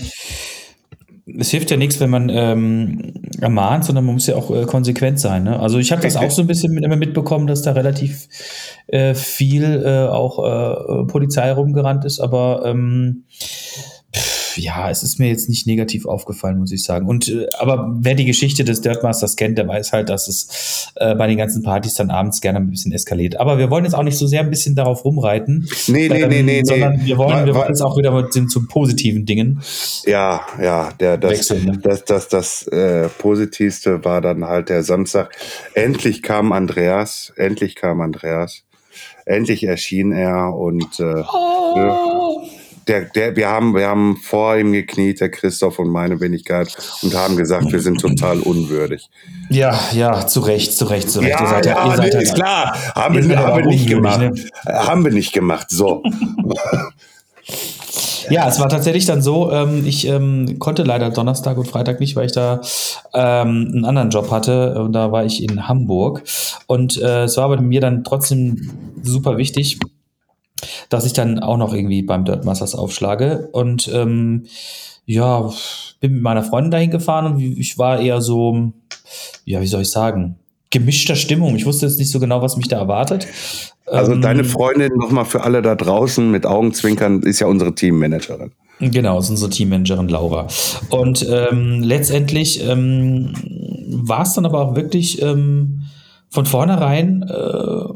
Es 1.40 1.50
hilft 1.50 1.72
ja 1.72 1.78
nichts, 1.78 2.00
wenn 2.00 2.10
man 2.10 2.30
ähm, 2.30 3.14
ermahnt, 3.42 3.86
sondern 3.86 4.06
man 4.06 4.16
muss 4.16 4.28
ja 4.28 4.36
auch 4.36 4.50
äh, 4.50 4.66
konsequent 4.66 5.20
sein. 5.20 5.44
Ne? 5.44 5.60
Also 5.60 5.78
ich 5.78 5.92
habe 5.92 6.02
das 6.02 6.16
auch 6.16 6.32
so 6.32 6.42
ein 6.42 6.48
bisschen 6.48 6.74
mit, 6.74 6.86
immer 6.86 6.96
mitbekommen, 6.96 7.48
dass 7.48 7.62
da 7.62 7.74
relativ 7.74 8.28
äh, 8.88 9.14
viel 9.14 9.84
äh, 9.86 10.08
auch 10.08 10.40
äh, 10.40 11.06
Polizei 11.06 11.52
rumgerannt 11.52 12.06
ist, 12.06 12.20
aber 12.20 12.64
ähm, 12.66 13.26
ja, 14.58 14.90
es 14.90 15.04
ist 15.04 15.20
mir 15.20 15.28
jetzt 15.28 15.50
nicht 15.50 15.68
negativ 15.68 16.06
aufgefallen, 16.06 16.60
muss 16.60 16.72
ich 16.72 16.84
sagen. 16.84 17.08
Und 17.08 17.28
äh, 17.30 17.48
aber 17.60 17.96
wer 18.00 18.16
die 18.16 18.26
Geschichte 18.26 18.64
des 18.64 18.82
Dirtmasters 18.82 19.36
kennt, 19.36 19.58
der 19.58 19.68
weiß 19.68 19.94
halt, 19.94 20.10
dass 20.10 20.28
es 20.28 20.92
äh, 20.96 21.16
bei 21.16 21.28
den 21.28 21.38
ganzen 21.38 21.64
Partys 21.64 21.96
dann 21.96 22.10
abends 22.10 22.42
gerne 22.42 22.60
ein 22.60 22.70
bisschen 22.70 22.92
eskaliert. 22.92 23.40
Aber 23.40 23.58
wir 23.58 23.70
wollen 23.70 23.84
jetzt 23.86 23.94
auch 23.94 24.04
nicht 24.04 24.18
so 24.18 24.28
sehr 24.28 24.42
ein 24.42 24.50
bisschen 24.50 24.76
darauf 24.76 25.06
rumreiten. 25.06 25.68
Nee, 25.88 26.10
nee, 26.10 26.22
ähm, 26.22 26.30
nee, 26.30 26.44
nee, 26.44 26.64
sondern 26.64 27.06
wir 27.06 27.18
wollen, 27.18 27.46
wir 27.46 27.56
wollen 27.56 27.70
jetzt 27.70 27.82
auch 27.82 27.98
wieder 27.98 28.12
mit 28.12 28.36
den, 28.36 28.50
zu 28.50 28.68
positiven 28.68 29.26
Dingen. 29.26 29.62
Ja, 30.06 30.42
ja, 30.62 30.92
der, 31.00 31.18
das, 31.18 31.32
wechseln, 31.32 31.66
ne? 31.66 31.80
das, 31.82 32.06
das, 32.06 32.28
das, 32.28 32.66
das 32.66 32.68
äh, 32.68 33.10
Positivste 33.10 34.04
war 34.04 34.22
dann 34.22 34.46
halt 34.46 34.70
der 34.70 34.84
Samstag. 34.84 35.36
Endlich 35.74 36.22
kam 36.22 36.52
Andreas, 36.52 37.34
endlich 37.36 37.76
kam 37.76 38.02
Andreas. 38.02 38.64
Endlich 39.26 39.64
erschien 39.64 40.12
er 40.12 40.56
und 40.56 41.00
äh, 41.00 41.24
oh. 41.34 42.48
Der, 42.88 43.02
der, 43.06 43.36
wir 43.36 43.50
haben, 43.50 43.76
wir 43.76 43.88
haben 43.88 44.18
vor 44.18 44.58
ihm 44.58 44.72
gekniet, 44.72 45.20
der 45.20 45.30
Christoph 45.30 45.80
und 45.80 45.90
meine 45.90 46.20
Wenigkeit, 46.20 46.76
und 47.02 47.16
haben 47.16 47.36
gesagt, 47.36 47.72
wir 47.72 47.82
sind 47.82 48.00
total 48.00 48.40
unwürdig. 48.40 49.10
Ja, 49.50 49.80
ja, 49.94 50.28
zu 50.28 50.42
Recht, 50.42 50.74
zu 50.74 50.86
Recht, 50.86 51.10
zu 51.10 51.20
Recht. 51.20 51.32
Ja, 51.32 51.42
ihr 51.42 51.48
seid 51.48 51.66
ja, 51.66 51.86
ihr 51.86 51.98
seid 51.98 52.14
nee, 52.14 52.24
ist 52.24 52.36
klar. 52.36 52.76
Haben 52.96 53.28
wir, 53.28 53.38
haben 53.38 53.58
wir 53.58 53.66
nicht 53.66 53.88
gemacht. 53.88 54.20
Ne? 54.20 54.34
Haben 54.66 55.04
wir 55.04 55.12
nicht 55.12 55.34
gemacht. 55.34 55.68
So. 55.70 56.04
Ja, 58.30 58.48
es 58.48 58.60
war 58.60 58.68
tatsächlich 58.68 59.06
dann 59.06 59.22
so, 59.22 59.52
ähm, 59.52 59.86
ich 59.86 60.06
ähm, 60.06 60.60
konnte 60.60 60.84
leider 60.84 61.10
Donnerstag 61.10 61.58
und 61.58 61.68
Freitag 61.68 62.02
nicht, 62.02 62.16
weil 62.16 62.26
ich 62.26 62.34
da 62.34 62.60
ähm, 63.14 63.72
einen 63.74 63.86
anderen 63.86 64.10
Job 64.10 64.32
hatte 64.32 64.82
und 64.82 64.92
da 64.92 65.12
war 65.12 65.24
ich 65.24 65.42
in 65.42 65.68
Hamburg. 65.68 66.24
Und 66.66 67.02
äh, 67.02 67.24
es 67.24 67.38
war 67.38 67.46
aber 67.46 67.62
mir 67.62 67.80
dann 67.80 68.04
trotzdem 68.04 68.70
super 69.02 69.38
wichtig, 69.38 69.80
dass 70.90 71.06
ich 71.06 71.14
dann 71.14 71.40
auch 71.40 71.58
noch 71.58 71.74
irgendwie 71.74 72.02
beim 72.02 72.26
Dirt 72.26 72.46
Masters 72.46 72.76
aufschlage. 72.76 73.50
Und 73.52 73.90
ähm, 73.94 74.46
ja, 75.06 75.50
bin 76.00 76.14
mit 76.14 76.22
meiner 76.22 76.44
Freundin 76.44 76.72
dahin 76.72 76.92
gefahren 76.92 77.34
und 77.34 77.40
ich 77.40 77.78
war 77.78 78.00
eher 78.00 78.22
so, 78.22 78.74
ja, 79.46 79.62
wie 79.62 79.68
soll 79.68 79.82
ich 79.84 79.92
sagen, 79.92 80.38
gemischter 80.70 81.16
Stimmung. 81.16 81.56
Ich 81.56 81.66
wusste 81.66 81.86
jetzt 81.86 81.98
nicht 81.98 82.12
so 82.12 82.20
genau, 82.20 82.42
was 82.42 82.58
mich 82.58 82.68
da 82.68 82.78
erwartet. 82.78 83.28
Also 83.86 84.12
ähm, 84.12 84.22
deine 84.22 84.44
Freundin 84.44 84.92
nochmal 84.98 85.26
für 85.26 85.44
alle 85.44 85.62
da 85.62 85.76
draußen 85.76 86.30
mit 86.30 86.46
Augenzwinkern 86.46 87.22
ist 87.24 87.40
ja 87.40 87.48
unsere 87.48 87.74
Teammanagerin. 87.74 88.52
Genau, 88.80 89.20
ist 89.20 89.30
unsere 89.30 89.50
Teammanagerin 89.50 90.10
Laura. 90.10 90.48
Und 90.90 91.26
ähm, 91.30 91.82
letztendlich 91.82 92.64
ähm, 92.64 93.34
war 93.88 94.24
es 94.24 94.34
dann 94.34 94.46
aber 94.46 94.60
auch 94.60 94.76
wirklich 94.76 95.22
ähm, 95.22 95.84
von 96.30 96.46
vornherein 96.46 97.24
äh, 97.24 97.94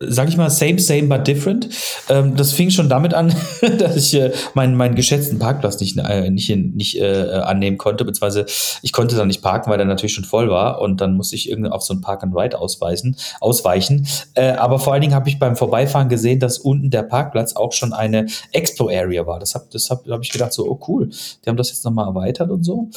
sag 0.00 0.28
ich 0.28 0.36
mal, 0.36 0.50
same, 0.50 0.78
same, 0.78 1.04
but 1.04 1.26
different. 1.26 1.68
Ähm, 2.08 2.36
das 2.36 2.52
fing 2.52 2.70
schon 2.70 2.88
damit 2.88 3.14
an, 3.14 3.34
dass 3.78 3.96
ich 3.96 4.14
äh, 4.14 4.32
meinen, 4.54 4.76
meinen 4.76 4.94
geschätzten 4.94 5.38
Parkplatz 5.38 5.80
nicht, 5.80 5.96
äh, 5.96 6.30
nicht, 6.30 6.54
nicht 6.54 7.00
äh, 7.00 7.40
annehmen 7.44 7.78
konnte, 7.78 8.04
beziehungsweise 8.04 8.46
ich 8.82 8.92
konnte 8.92 9.16
da 9.16 9.24
nicht 9.24 9.42
parken, 9.42 9.70
weil 9.70 9.78
der 9.78 9.86
natürlich 9.86 10.14
schon 10.14 10.24
voll 10.24 10.50
war 10.50 10.80
und 10.80 11.00
dann 11.00 11.14
musste 11.14 11.36
ich 11.36 11.48
irgendwie 11.48 11.70
auf 11.70 11.82
so 11.82 11.94
ein 11.94 12.00
Park 12.00 12.22
and 12.22 12.34
Ride 12.36 12.58
ausweisen, 12.58 13.16
ausweichen. 13.40 14.06
Äh, 14.34 14.52
aber 14.52 14.78
vor 14.78 14.92
allen 14.92 15.02
Dingen 15.02 15.14
habe 15.14 15.28
ich 15.28 15.38
beim 15.38 15.56
Vorbeifahren 15.56 16.08
gesehen, 16.08 16.40
dass 16.40 16.58
unten 16.58 16.90
der 16.90 17.02
Parkplatz 17.02 17.54
auch 17.54 17.72
schon 17.72 17.92
eine 17.92 18.26
Expo-Area 18.52 19.26
war. 19.26 19.38
Das 19.38 19.54
habe 19.54 19.66
das 19.72 19.90
hab, 19.90 20.06
hab 20.08 20.22
ich 20.22 20.30
gedacht, 20.30 20.52
so, 20.52 20.68
oh 20.68 20.80
cool, 20.88 21.08
die 21.44 21.48
haben 21.48 21.56
das 21.56 21.70
jetzt 21.70 21.84
nochmal 21.84 22.08
erweitert 22.08 22.50
und 22.50 22.64
so. 22.64 22.88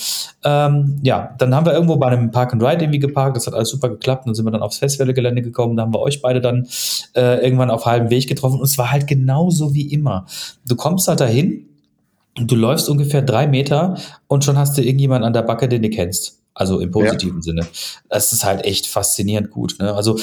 Ähm, 0.44 1.00
ja, 1.04 1.36
dann 1.38 1.54
haben 1.54 1.66
wir 1.66 1.74
irgendwo 1.74 1.98
bei 1.98 2.08
einem 2.08 2.32
Park 2.32 2.54
and 2.54 2.64
Ride 2.64 2.84
irgendwie 2.84 3.00
geparkt, 3.00 3.38
das 3.38 3.48
hat 3.48 3.54
alles 3.54 3.70
super 3.70 3.90
geklappt, 3.90 4.26
dann 4.26 4.34
sind 4.34 4.46
wir 4.46 4.52
dann 4.52 4.62
aufs 4.62 4.80
Festwelle-Gelände 4.80 5.42
gekommen, 5.42 5.78
da 5.78 5.84
haben 5.84 5.94
wir 5.94 6.00
euch 6.00 6.22
beide 6.22 6.42
dann 6.42 6.68
äh, 7.16 7.44
irgendwann 7.44 7.70
auf 7.70 7.86
halbem 7.86 8.10
Weg 8.10 8.28
getroffen 8.28 8.60
und 8.60 8.66
es 8.66 8.78
war 8.78 8.92
halt 8.92 9.08
genauso 9.08 9.74
wie 9.74 9.92
immer. 9.92 10.26
Du 10.66 10.76
kommst 10.76 11.08
halt 11.08 11.20
dahin, 11.20 11.68
du 12.36 12.56
läufst 12.56 12.90
ungefähr 12.90 13.22
drei 13.22 13.48
Meter 13.48 13.98
und 14.28 14.44
schon 14.44 14.58
hast 14.58 14.78
du 14.78 14.82
irgendjemanden 14.82 15.26
an 15.26 15.34
der 15.34 15.42
Backe, 15.42 15.68
den 15.68 15.82
du 15.82 15.90
kennst. 15.90 16.40
Also 16.54 16.80
im 16.80 16.90
positiven 16.90 17.38
ja. 17.38 17.44
Sinne. 17.44 17.68
Das 18.10 18.34
ist 18.34 18.44
halt 18.44 18.66
echt 18.66 18.88
faszinierend 18.88 19.52
gut. 19.52 19.76
Ne? 19.80 19.94
Also 19.94 20.18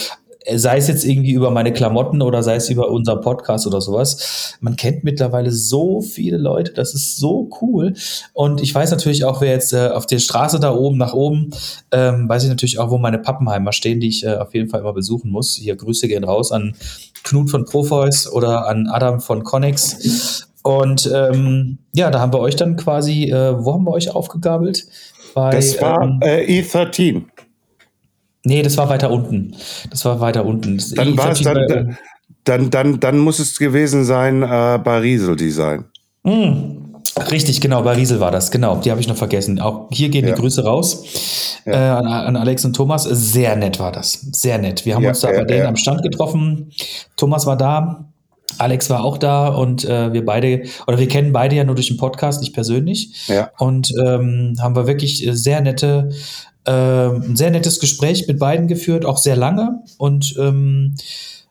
sei 0.54 0.76
es 0.76 0.88
jetzt 0.88 1.04
irgendwie 1.04 1.32
über 1.32 1.50
meine 1.50 1.72
Klamotten 1.72 2.22
oder 2.22 2.42
sei 2.42 2.56
es 2.56 2.68
über 2.68 2.90
unseren 2.90 3.20
Podcast 3.20 3.66
oder 3.66 3.80
sowas. 3.80 4.56
Man 4.60 4.76
kennt 4.76 5.04
mittlerweile 5.04 5.50
so 5.50 6.00
viele 6.00 6.36
Leute, 6.36 6.72
das 6.72 6.94
ist 6.94 7.16
so 7.16 7.48
cool. 7.60 7.94
Und 8.32 8.60
ich 8.60 8.74
weiß 8.74 8.90
natürlich 8.90 9.24
auch, 9.24 9.40
wer 9.40 9.52
jetzt 9.52 9.72
äh, 9.72 9.88
auf 9.88 10.06
der 10.06 10.18
Straße 10.18 10.60
da 10.60 10.74
oben 10.74 10.98
nach 10.98 11.14
oben, 11.14 11.50
ähm, 11.92 12.28
weiß 12.28 12.44
ich 12.44 12.48
natürlich 12.48 12.78
auch, 12.78 12.90
wo 12.90 12.98
meine 12.98 13.18
Pappenheimer 13.18 13.72
stehen, 13.72 14.00
die 14.00 14.08
ich 14.08 14.24
äh, 14.24 14.36
auf 14.36 14.54
jeden 14.54 14.68
Fall 14.68 14.80
immer 14.80 14.92
besuchen 14.92 15.30
muss. 15.30 15.54
Hier 15.56 15.76
Grüße 15.76 16.08
gehen 16.08 16.24
raus 16.24 16.52
an 16.52 16.74
Knut 17.22 17.50
von 17.50 17.64
Profois 17.64 18.30
oder 18.30 18.68
an 18.68 18.86
Adam 18.86 19.20
von 19.20 19.44
Connex. 19.44 20.46
Und 20.62 21.10
ähm, 21.12 21.78
ja, 21.94 22.10
da 22.10 22.20
haben 22.20 22.32
wir 22.32 22.40
euch 22.40 22.56
dann 22.56 22.76
quasi, 22.76 23.24
äh, 23.24 23.64
wo 23.64 23.74
haben 23.74 23.84
wir 23.84 23.92
euch 23.92 24.14
aufgegabelt? 24.14 24.86
Bei, 25.34 25.50
das 25.50 25.80
war 25.80 26.02
ähm, 26.02 26.20
äh, 26.22 26.60
E13. 26.60 27.24
Nee, 28.44 28.62
das 28.62 28.76
war 28.76 28.88
weiter 28.88 29.10
unten. 29.10 29.56
Das 29.90 30.04
war 30.04 30.20
weiter 30.20 30.44
unten. 30.44 30.76
Das 30.76 30.90
dann 30.90 31.16
war 31.16 31.30
es 31.30 31.40
dann, 31.40 31.96
dann, 32.44 32.70
dann, 32.70 33.00
dann 33.00 33.18
muss 33.18 33.38
es 33.38 33.58
gewesen 33.58 34.04
sein 34.04 34.42
äh, 34.42 34.78
bei 34.82 34.98
Riesel 34.98 35.34
Design. 35.36 35.84
Mm. 36.22 36.84
Richtig, 37.30 37.60
genau, 37.60 37.82
bei 37.82 37.92
Riesel 37.92 38.18
war 38.18 38.30
das, 38.30 38.50
genau. 38.50 38.76
Die 38.76 38.90
habe 38.90 39.00
ich 39.00 39.06
noch 39.06 39.16
vergessen. 39.16 39.60
Auch 39.60 39.88
hier 39.92 40.08
gehen 40.08 40.26
ja. 40.26 40.34
die 40.34 40.40
Grüße 40.40 40.64
raus 40.64 41.04
ja. 41.64 41.72
äh, 41.72 41.98
an, 41.98 42.06
an, 42.06 42.36
Alex 42.36 42.64
und 42.64 42.74
Thomas. 42.74 43.04
Sehr 43.04 43.56
nett 43.56 43.78
war 43.78 43.92
das. 43.92 44.12
Sehr 44.32 44.58
nett. 44.58 44.84
Wir 44.84 44.96
haben 44.96 45.04
ja, 45.04 45.10
uns 45.10 45.20
da 45.20 45.28
bei 45.28 45.44
denen 45.44 45.66
am 45.66 45.76
Stand 45.76 46.02
getroffen. 46.02 46.72
Thomas 47.16 47.46
war 47.46 47.56
da. 47.56 48.06
Alex 48.58 48.90
war 48.90 49.04
auch 49.04 49.18
da 49.18 49.48
und 49.48 49.84
äh, 49.84 50.12
wir 50.12 50.24
beide, 50.24 50.64
oder 50.86 50.98
wir 50.98 51.08
kennen 51.08 51.32
beide 51.32 51.56
ja 51.56 51.64
nur 51.64 51.74
durch 51.74 51.88
den 51.88 51.96
Podcast, 51.96 52.40
nicht 52.40 52.52
persönlich. 52.52 53.26
Ja. 53.28 53.50
Und 53.58 53.90
ähm, 54.00 54.56
haben 54.60 54.76
wir 54.76 54.86
wirklich 54.86 55.26
sehr 55.32 55.60
nette 55.60 56.10
ähm, 56.66 57.22
ein 57.30 57.36
sehr 57.36 57.50
nettes 57.50 57.80
Gespräch 57.80 58.26
mit 58.26 58.38
beiden 58.38 58.68
geführt, 58.68 59.04
auch 59.04 59.18
sehr 59.18 59.36
lange. 59.36 59.82
Und 59.98 60.34
ähm, 60.38 60.94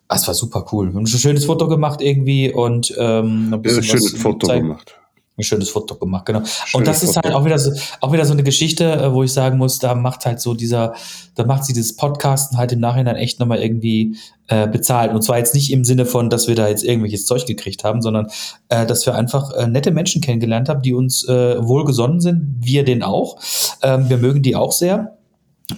ah, 0.08 0.16
es 0.16 0.28
war 0.28 0.34
super 0.34 0.66
cool. 0.72 0.90
Wir 0.90 0.96
haben 0.96 1.04
ein 1.04 1.08
schönes 1.08 1.46
Foto 1.46 1.68
gemacht 1.68 2.02
irgendwie 2.02 2.52
und 2.52 2.94
ähm, 2.98 3.54
ein, 3.54 3.54
ein 3.54 3.84
schönes 3.84 4.14
Foto 4.14 4.48
gezeigt. 4.48 4.62
gemacht 4.62 5.03
ein 5.38 5.44
schönes 5.44 5.70
Foto 5.70 5.96
gemacht, 5.96 6.26
genau. 6.26 6.42
Schönes 6.46 6.74
und 6.74 6.88
das 6.88 7.02
ist 7.02 7.16
halt 7.16 7.34
auch 7.34 7.44
wieder 7.44 7.58
so, 7.58 7.72
auch 8.02 8.14
wieder 8.14 8.26
so 8.26 8.34
eine 8.34 8.44
Geschichte, 8.44 8.86
äh, 8.86 9.14
wo 9.14 9.24
ich 9.24 9.34
sagen 9.34 9.58
muss, 9.58 9.80
da 9.80 9.96
macht 9.96 10.26
halt 10.26 10.40
so 10.40 10.54
dieser, 10.54 10.94
da 11.36 11.46
macht 11.46 11.66
sie 11.66 11.74
dieses 11.74 11.96
Podcasten 11.96 12.58
halt 12.58 12.72
im 12.72 12.80
Nachhinein 12.80 13.16
echt 13.16 13.40
nochmal 13.40 13.60
irgendwie 13.60 14.16
äh, 14.48 14.68
bezahlt. 14.68 15.12
Und 15.12 15.24
zwar 15.24 15.40
jetzt 15.40 15.56
nicht 15.56 15.72
im 15.72 15.84
Sinne 15.84 16.06
von, 16.06 16.30
dass 16.30 16.48
wir 16.48 16.56
da 16.56 16.68
jetzt 16.68 16.84
irgendwelches 16.84 17.26
Zeug 17.26 17.48
gekriegt 17.48 17.84
haben, 17.84 18.02
sondern 18.02 18.28
äh, 18.70 18.86
dass 18.86 19.06
wir 19.08 19.16
einfach 19.16 19.52
äh, 19.54 19.66
nette 19.68 19.92
Menschen 19.92 20.22
kennengelernt 20.22 20.70
haben, 20.70 20.84
die 20.84 20.94
uns 20.94 21.28
äh, 21.28 21.56
wohlgesonnen 21.60 22.20
sind, 22.20 22.58
wir 22.60 22.84
den 22.84 23.02
auch. 23.02 23.38
Ähm, 23.82 24.10
wir 24.10 24.18
mögen 24.18 24.44
die 24.44 24.56
auch 24.56 24.72
sehr. 24.72 25.18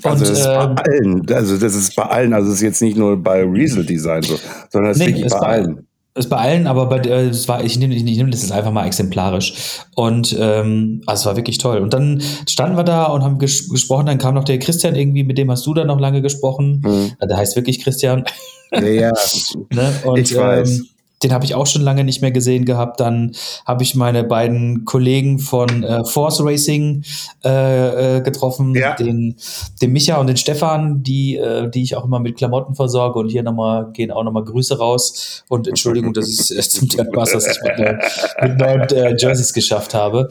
Also 0.03 0.25
das 0.25 0.39
ist 0.39 0.45
bei 0.45 0.63
ähm, 0.63 0.75
allen, 0.77 1.33
also 1.33 1.57
das 1.57 1.75
ist 1.75 1.95
bei 1.95 2.03
allen, 2.03 2.33
also 2.33 2.49
es 2.49 2.55
ist 2.55 2.61
jetzt 2.61 2.81
nicht 2.81 2.97
nur 2.97 3.21
bei 3.21 3.43
Riesel 3.43 3.85
Design 3.85 4.23
so, 4.23 4.35
sondern 4.69 4.91
es 4.91 4.97
nee, 4.97 5.05
ist 5.05 5.09
wirklich 5.11 5.31
bei 5.31 5.39
allen 5.39 5.87
ist 6.15 6.29
bei 6.29 6.37
allen, 6.37 6.65
aber 6.65 6.87
bei, 6.87 6.99
äh, 6.99 7.27
es 7.27 7.47
war, 7.47 7.63
ich 7.63 7.77
nehme 7.77 7.93
ich 7.93 8.03
nehm 8.03 8.31
das 8.31 8.41
jetzt 8.41 8.51
einfach 8.51 8.71
mal 8.71 8.87
exemplarisch. 8.87 9.81
Und 9.95 10.35
ähm, 10.39 11.01
also 11.05 11.21
es 11.21 11.25
war 11.25 11.35
wirklich 11.35 11.57
toll. 11.57 11.79
Und 11.79 11.93
dann 11.93 12.21
standen 12.47 12.77
wir 12.77 12.85
da 12.85 13.05
und 13.05 13.23
haben 13.23 13.37
ges 13.37 13.69
gesprochen, 13.69 14.05
dann 14.05 14.17
kam 14.17 14.33
noch 14.33 14.45
der 14.45 14.57
Christian 14.59 14.95
irgendwie, 14.95 15.23
mit 15.23 15.37
dem 15.37 15.51
hast 15.51 15.65
du 15.65 15.73
dann 15.73 15.87
noch 15.87 15.99
lange 15.99 16.21
gesprochen. 16.21 16.81
Mhm. 16.85 17.27
Der 17.27 17.35
heißt 17.35 17.57
wirklich 17.57 17.83
Christian. 17.83 18.23
Ja, 18.71 18.79
ja. 18.81 19.13
ne? 19.71 19.93
Und, 20.05 20.17
ich 20.19 20.35
weiß. 20.35 20.79
Ähm, 20.79 20.87
den 21.25 21.33
habe 21.33 21.43
ich 21.43 21.55
auch 21.55 21.65
schon 21.65 21.81
lange 21.81 22.03
nicht 22.03 22.21
mehr 22.21 22.31
gesehen 22.31 22.65
gehabt. 22.65 22.99
Dann 22.99 23.31
habe 23.65 23.81
ich 23.81 23.95
meine 23.95 24.23
beiden 24.23 24.85
Kollegen 24.85 25.39
von 25.39 25.83
äh, 25.83 26.05
Force 26.05 26.39
Racing 26.43 27.03
äh, 27.43 28.17
äh, 28.17 28.21
getroffen, 28.21 28.75
ja. 28.75 28.93
den, 28.93 29.35
den 29.81 29.91
Micha 29.91 30.17
und 30.17 30.27
den 30.27 30.37
Stefan, 30.37 31.01
die, 31.01 31.37
äh, 31.37 31.67
die 31.67 31.81
ich 31.81 31.95
auch 31.95 32.05
immer 32.05 32.19
mit 32.19 32.37
Klamotten 32.37 32.75
versorge. 32.75 33.17
Und 33.17 33.29
hier 33.29 33.41
nochmal 33.41 33.91
gehen 33.91 34.11
auch 34.11 34.23
nochmal 34.23 34.43
Grüße 34.43 34.77
raus. 34.77 35.43
Und 35.49 35.67
Entschuldigung, 35.67 36.13
dass 36.13 36.29
ich 36.29 36.55
es 36.55 36.69
zum 36.69 36.89
Thema 36.89 37.25
dass 37.25 37.47
ich 37.47 37.61
mit, 37.63 37.79
ne, 37.79 37.99
mit 38.43 38.57
neuen 38.59 38.81
äh, 38.81 39.15
Jerseys 39.17 39.51
geschafft 39.51 39.95
habe. 39.95 40.29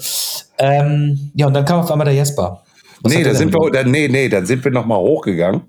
Ähm, 0.58 1.32
ja, 1.34 1.48
und 1.48 1.54
dann 1.54 1.64
kam 1.64 1.80
auf 1.80 1.90
einmal 1.90 2.04
der 2.04 2.14
Jesper. 2.14 2.62
Was 3.02 3.12
nee, 3.12 3.24
da 3.24 3.34
sind 3.34 3.52
wir, 3.52 3.70
da, 3.72 3.82
nee, 3.82 4.06
nee, 4.06 4.28
dann 4.28 4.46
sind 4.46 4.62
wir 4.62 4.70
nochmal 4.70 4.98
hochgegangen. 4.98 5.62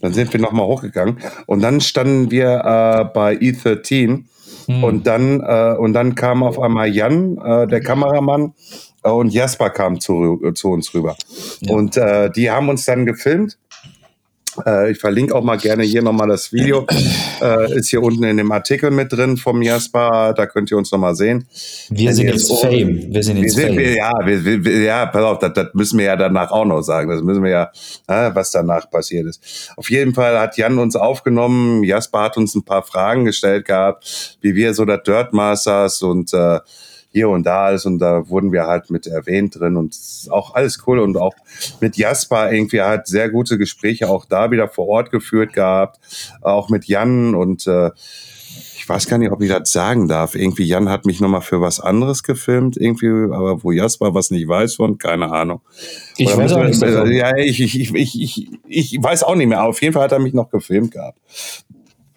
Dann 0.00 0.14
sind 0.14 0.32
wir 0.32 0.40
nochmal 0.40 0.66
hochgegangen. 0.66 1.18
Und 1.46 1.60
dann 1.60 1.82
standen 1.82 2.30
wir 2.30 2.48
äh, 2.48 3.04
bei 3.12 3.34
E13 3.34 4.24
Mhm. 4.66 4.84
Und 4.84 5.06
dann, 5.06 5.40
äh, 5.40 5.76
und 5.78 5.92
dann 5.92 6.14
kam 6.14 6.42
auf 6.42 6.58
einmal 6.58 6.88
Jan, 6.88 7.38
äh, 7.38 7.66
der 7.66 7.80
Kameramann, 7.80 8.54
äh, 9.02 9.10
und 9.10 9.32
Jasper 9.32 9.70
kam 9.70 10.00
zu, 10.00 10.52
zu 10.54 10.70
uns 10.70 10.94
rüber. 10.94 11.16
Ja. 11.60 11.74
Und 11.74 11.96
äh, 11.96 12.30
die 12.30 12.50
haben 12.50 12.68
uns 12.68 12.84
dann 12.84 13.06
gefilmt 13.06 13.54
äh, 13.54 13.61
ich 14.90 14.98
verlinke 14.98 15.34
auch 15.34 15.42
mal 15.42 15.56
gerne 15.56 15.82
hier 15.82 16.02
nochmal 16.02 16.28
das 16.28 16.52
Video. 16.52 16.86
Äh, 17.40 17.78
ist 17.78 17.88
hier 17.88 18.02
unten 18.02 18.22
in 18.24 18.36
dem 18.36 18.52
Artikel 18.52 18.90
mit 18.90 19.12
drin 19.12 19.36
vom 19.36 19.62
Jasper. 19.62 20.34
Da 20.36 20.46
könnt 20.46 20.70
ihr 20.70 20.76
uns 20.76 20.92
nochmal 20.92 21.14
sehen. 21.14 21.46
Wir 21.88 22.14
sind 22.14 22.28
jetzt 22.28 22.52
Fame. 22.60 23.12
Wir 23.12 23.22
sind 23.22 23.38
jetzt 23.38 23.56
wir 23.56 23.66
Fame. 23.66 23.78
Wir, 23.78 23.96
ja, 23.96 24.12
wir, 24.24 24.64
wir, 24.64 24.82
ja, 24.82 25.06
pass 25.06 25.22
auf, 25.22 25.38
das, 25.38 25.52
das, 25.54 25.74
müssen 25.74 25.98
wir 25.98 26.06
ja 26.06 26.16
danach 26.16 26.50
auch 26.50 26.64
noch 26.64 26.82
sagen. 26.82 27.08
Das 27.08 27.22
müssen 27.22 27.42
wir 27.42 27.50
ja, 27.50 27.72
äh, 28.06 28.34
was 28.34 28.50
danach 28.50 28.90
passiert 28.90 29.26
ist. 29.26 29.72
Auf 29.76 29.90
jeden 29.90 30.14
Fall 30.14 30.38
hat 30.38 30.56
Jan 30.56 30.78
uns 30.78 30.96
aufgenommen. 30.96 31.82
Jasper 31.82 32.20
hat 32.20 32.36
uns 32.36 32.54
ein 32.54 32.64
paar 32.64 32.82
Fragen 32.82 33.24
gestellt 33.24 33.64
gehabt, 33.64 34.38
wie 34.40 34.54
wir 34.54 34.74
so 34.74 34.84
der 34.84 34.98
Dirt 34.98 35.32
Masters 35.32 36.02
und 36.02 36.32
äh, 36.34 36.60
hier 37.12 37.28
und 37.28 37.44
da 37.44 37.70
ist 37.70 37.86
und 37.86 37.98
da 37.98 38.28
wurden 38.28 38.52
wir 38.52 38.66
halt 38.66 38.90
mit 38.90 39.06
erwähnt 39.06 39.58
drin 39.58 39.76
und 39.76 39.96
auch 40.30 40.54
alles 40.54 40.82
cool 40.86 40.98
und 40.98 41.16
auch 41.16 41.34
mit 41.80 41.96
Jasper 41.96 42.52
irgendwie 42.52 42.80
hat 42.80 43.06
sehr 43.06 43.30
gute 43.30 43.58
Gespräche 43.58 44.08
auch 44.08 44.24
da 44.24 44.50
wieder 44.50 44.68
vor 44.68 44.88
Ort 44.88 45.10
geführt 45.10 45.52
gehabt, 45.52 46.00
auch 46.40 46.68
mit 46.70 46.86
Jan 46.86 47.34
und 47.34 47.66
äh, 47.66 47.90
ich 48.82 48.88
weiß 48.88 49.06
gar 49.06 49.16
nicht, 49.16 49.30
ob 49.30 49.40
ich 49.40 49.48
das 49.48 49.70
sagen 49.70 50.08
darf. 50.08 50.34
Irgendwie 50.34 50.64
Jan 50.64 50.88
hat 50.88 51.06
mich 51.06 51.20
nochmal 51.20 51.40
für 51.40 51.60
was 51.60 51.78
anderes 51.78 52.24
gefilmt, 52.24 52.76
irgendwie, 52.76 53.32
aber 53.32 53.62
wo 53.62 53.70
Jasper 53.70 54.12
was 54.12 54.32
nicht 54.32 54.48
weiß 54.48 54.74
von, 54.74 54.98
keine 54.98 55.30
Ahnung. 55.30 55.60
Ich 56.16 56.26
Oder 56.26 56.38
weiß 56.38 56.52
auch 56.54 56.64
nicht. 56.64 56.82
Ja, 57.12 57.36
ich, 57.36 57.60
ich, 57.60 57.78
ich, 57.78 57.94
ich, 57.94 58.18
ich, 58.66 58.94
ich 58.94 58.98
weiß 59.00 59.22
auch 59.22 59.36
nicht 59.36 59.46
mehr. 59.46 59.62
Auf 59.62 59.80
jeden 59.80 59.94
Fall 59.94 60.02
hat 60.02 60.10
er 60.12 60.18
mich 60.18 60.34
noch 60.34 60.50
gefilmt 60.50 60.90
gehabt. 60.90 61.16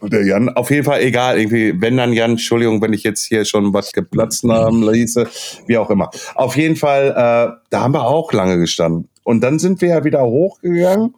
Der 0.02 0.26
Jan, 0.26 0.50
auf 0.50 0.70
jeden 0.72 0.84
Fall 0.84 1.02
egal, 1.02 1.38
irgendwie, 1.38 1.80
wenn 1.82 1.98
dann 1.98 2.14
Jan, 2.14 2.32
Entschuldigung, 2.32 2.82
wenn 2.82 2.94
ich 2.94 3.04
jetzt 3.04 3.24
hier 3.24 3.46
schon 3.46 3.74
was 3.74 3.92
geplatzt 3.92 4.44
haben 4.44 4.88
ließe, 4.88 5.28
wie 5.68 5.78
auch 5.78 5.90
immer. 5.90 6.10
Auf 6.36 6.58
jeden 6.58 6.76
Fall, 6.76 7.10
äh, 7.10 7.58
da 7.70 7.82
haben 7.82 7.94
wir 7.94 8.06
auch 8.06 8.32
lange 8.34 8.58
gestanden. 8.58 9.10
Und 9.24 9.42
dann 9.42 9.58
sind 9.60 9.82
wir 9.82 9.90
ja 9.90 10.04
wieder 10.04 10.24
hochgegangen 10.24 11.16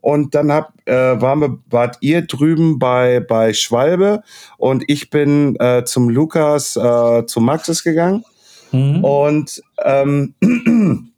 und 0.00 0.34
dann 0.34 0.52
hab, 0.52 0.72
äh, 0.86 1.20
waren 1.20 1.40
wir, 1.40 1.58
wart 1.70 1.98
ihr 2.00 2.22
drüben 2.22 2.78
bei, 2.78 3.20
bei 3.20 3.52
Schwalbe 3.52 4.22
und 4.58 4.84
ich 4.86 5.10
bin 5.10 5.56
äh, 5.60 5.84
zum 5.84 6.08
Lukas, 6.08 6.76
äh, 6.76 7.26
zu 7.26 7.40
Maxis 7.40 7.82
gegangen. 7.82 8.24
Mhm. 8.72 9.04
Und 9.04 9.62
ähm, 9.82 10.34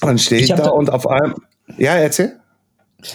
dann 0.00 0.18
stehe 0.18 0.40
ich, 0.40 0.50
ich 0.50 0.56
da 0.56 0.68
und 0.70 0.90
auf 0.90 1.06
einmal, 1.06 1.34
ja, 1.76 1.96
erzähl. 1.96 2.38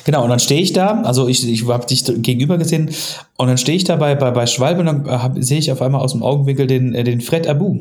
Genau, 0.05 0.23
und 0.23 0.29
dann 0.29 0.39
stehe 0.39 0.61
ich 0.61 0.73
da, 0.73 1.01
also 1.01 1.27
ich, 1.27 1.47
ich 1.47 1.67
habe 1.67 1.85
dich 1.85 2.03
gegenüber 2.05 2.57
gesehen, 2.57 2.89
und 3.37 3.47
dann 3.47 3.57
stehe 3.57 3.75
ich 3.75 3.83
da 3.83 3.95
bei, 3.95 4.15
bei, 4.15 4.31
bei 4.31 4.45
Schwalbe 4.45 4.81
und 4.81 4.85
dann 4.85 5.05
äh, 5.05 5.41
sehe 5.41 5.59
ich 5.59 5.71
auf 5.71 5.81
einmal 5.81 6.01
aus 6.01 6.11
dem 6.11 6.23
Augenwinkel 6.23 6.67
den, 6.67 6.93
äh, 6.93 7.03
den 7.03 7.21
Fred 7.21 7.47
Abu. 7.47 7.79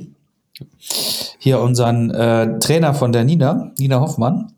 Hier 1.38 1.60
unseren 1.60 2.10
äh, 2.10 2.58
Trainer 2.58 2.94
von 2.94 3.12
der 3.12 3.24
Nina, 3.24 3.72
Nina 3.78 4.00
Hoffmann. 4.00 4.52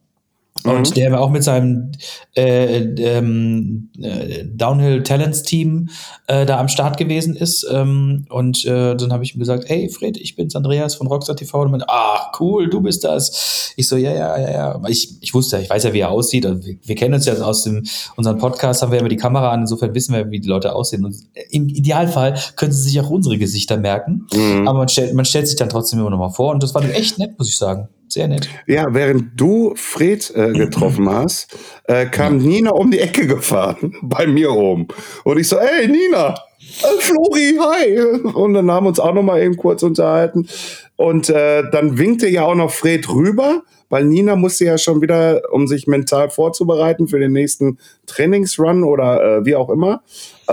Und 0.65 0.91
mhm. 0.91 0.95
der 0.95 1.21
auch 1.21 1.31
mit 1.31 1.43
seinem 1.43 1.93
äh, 2.37 2.79
ähm, 2.79 3.91
äh, 4.01 4.45
Downhill 4.45 5.03
Talents 5.03 5.43
Team 5.43 5.89
äh, 6.27 6.45
da 6.45 6.59
am 6.59 6.69
Start 6.69 6.97
gewesen 6.97 7.35
ist. 7.35 7.67
Ähm, 7.71 8.27
und 8.29 8.65
äh, 8.65 8.95
dann 8.95 9.13
habe 9.13 9.25
ich 9.25 9.35
ihm 9.35 9.39
gesagt, 9.39 9.65
hey 9.69 9.89
Fred, 9.89 10.17
ich 10.17 10.37
bin's 10.37 10.55
Andreas 10.55 10.95
von 10.95 11.07
Rockstar 11.07 11.37
TV. 11.37 11.63
Und 11.63 11.71
meinte, 11.71 11.89
ah, 11.89 12.31
cool, 12.41 12.69
du 12.69 12.81
bist 12.81 13.05
das. 13.05 13.73
Ich 13.77 13.89
so, 13.89 13.97
ja, 13.97 14.13
ja, 14.13 14.39
ja, 14.39 14.51
ja. 14.51 14.81
Ich, 14.89 15.17
ich 15.21 15.33
wusste, 15.35 15.59
ich 15.59 15.71
weiß 15.71 15.85
ja, 15.85 15.93
wie 15.93 16.01
er 16.01 16.11
aussieht. 16.11 16.45
Und 16.47 16.65
wir, 16.65 16.77
wir 16.83 16.95
kennen 16.95 17.15
uns 17.15 17.27
ja 17.27 17.35
aus 17.35 17.65
dem 17.65 17.85
unseren 18.17 18.39
Podcast, 18.39 18.83
haben 18.83 18.93
wir 18.93 18.99
immer 18.99 19.09
die 19.09 19.17
Kamera 19.17 19.51
an. 19.51 19.63
Insofern 19.63 19.95
wissen 19.95 20.15
wir, 20.15 20.31
wie 20.31 20.41
die 20.41 20.49
Leute 20.49 20.75
aussehen. 20.75 21.05
Und 21.05 21.17
im 21.51 21.69
Idealfall 21.69 22.39
können 22.57 22.73
sie 22.73 22.83
sich 22.83 23.01
auch 23.01 23.11
unsere 23.11 23.39
Gesichter 23.39 23.77
merken. 23.77 24.27
Mhm. 24.33 24.69
Aber 24.69 24.79
man 24.79 24.89
stellt, 24.89 25.15
man 25.15 25.25
stellt 25.25 25.49
sich 25.49 25.57
dann 25.57 25.69
trotzdem 25.69 26.01
immer 26.01 26.11
noch 26.11 26.19
mal 26.19 26.31
vor. 26.31 26.53
Und 26.53 26.63
das 26.63 26.75
war 26.75 26.83
dann 26.83 26.91
echt 26.91 27.19
nett, 27.19 27.39
muss 27.39 27.49
ich 27.49 27.57
sagen. 27.57 27.89
Sehr 28.11 28.27
nett. 28.27 28.49
Ja, 28.67 28.93
während 28.93 29.41
du 29.41 29.73
Fred 29.77 30.33
äh, 30.35 30.53
getroffen 30.53 31.09
hast, 31.11 31.57
äh, 31.85 32.07
kam 32.07 32.39
Nina 32.39 32.71
um 32.73 32.91
die 32.91 32.99
Ecke 32.99 33.27
gefahren, 33.27 33.95
bei 34.03 34.27
mir 34.27 34.51
oben. 34.51 34.89
Und 35.23 35.39
ich 35.39 35.47
so, 35.47 35.57
ey, 35.57 35.87
Nina, 35.87 36.35
äh, 36.35 37.01
Flori, 37.01 37.57
hi. 37.59 38.01
Und 38.35 38.55
dann 38.55 38.69
haben 38.71 38.85
wir 38.85 38.89
uns 38.89 38.99
auch 38.99 39.15
noch 39.15 39.23
mal 39.23 39.41
eben 39.41 39.57
kurz 39.57 39.85
unterhalten. 39.85 40.49
Und 40.97 41.31
äh, 41.31 41.63
dann 41.71 41.99
winkte 41.99 42.29
ja 42.29 42.43
auch 42.45 42.57
noch 42.57 42.73
Fred 42.73 43.09
rüber, 43.09 43.63
weil 43.89 44.05
Nina 44.05 44.35
musste 44.35 44.65
ja 44.65 44.77
schon 44.77 45.01
wieder, 45.01 45.43
um 45.53 45.69
sich 45.69 45.87
mental 45.87 46.31
vorzubereiten 46.31 47.07
für 47.07 47.21
den 47.21 47.33
nächsten 47.33 47.79
Trainingsrun 48.07 48.83
oder 48.83 49.39
äh, 49.39 49.47
wie 49.47 49.55
auch 49.55 49.71
immer. 49.71 50.03
Äh 50.49 50.53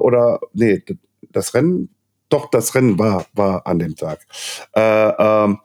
oder, 0.00 0.40
nee, 0.54 0.82
das 1.30 1.52
Rennen, 1.54 1.90
doch, 2.30 2.50
das 2.50 2.74
Rennen 2.74 2.98
war, 2.98 3.26
war 3.34 3.66
an 3.66 3.78
dem 3.78 3.96
Tag. 3.96 4.26
Äh, 4.74 5.12
ähm, 5.18 5.58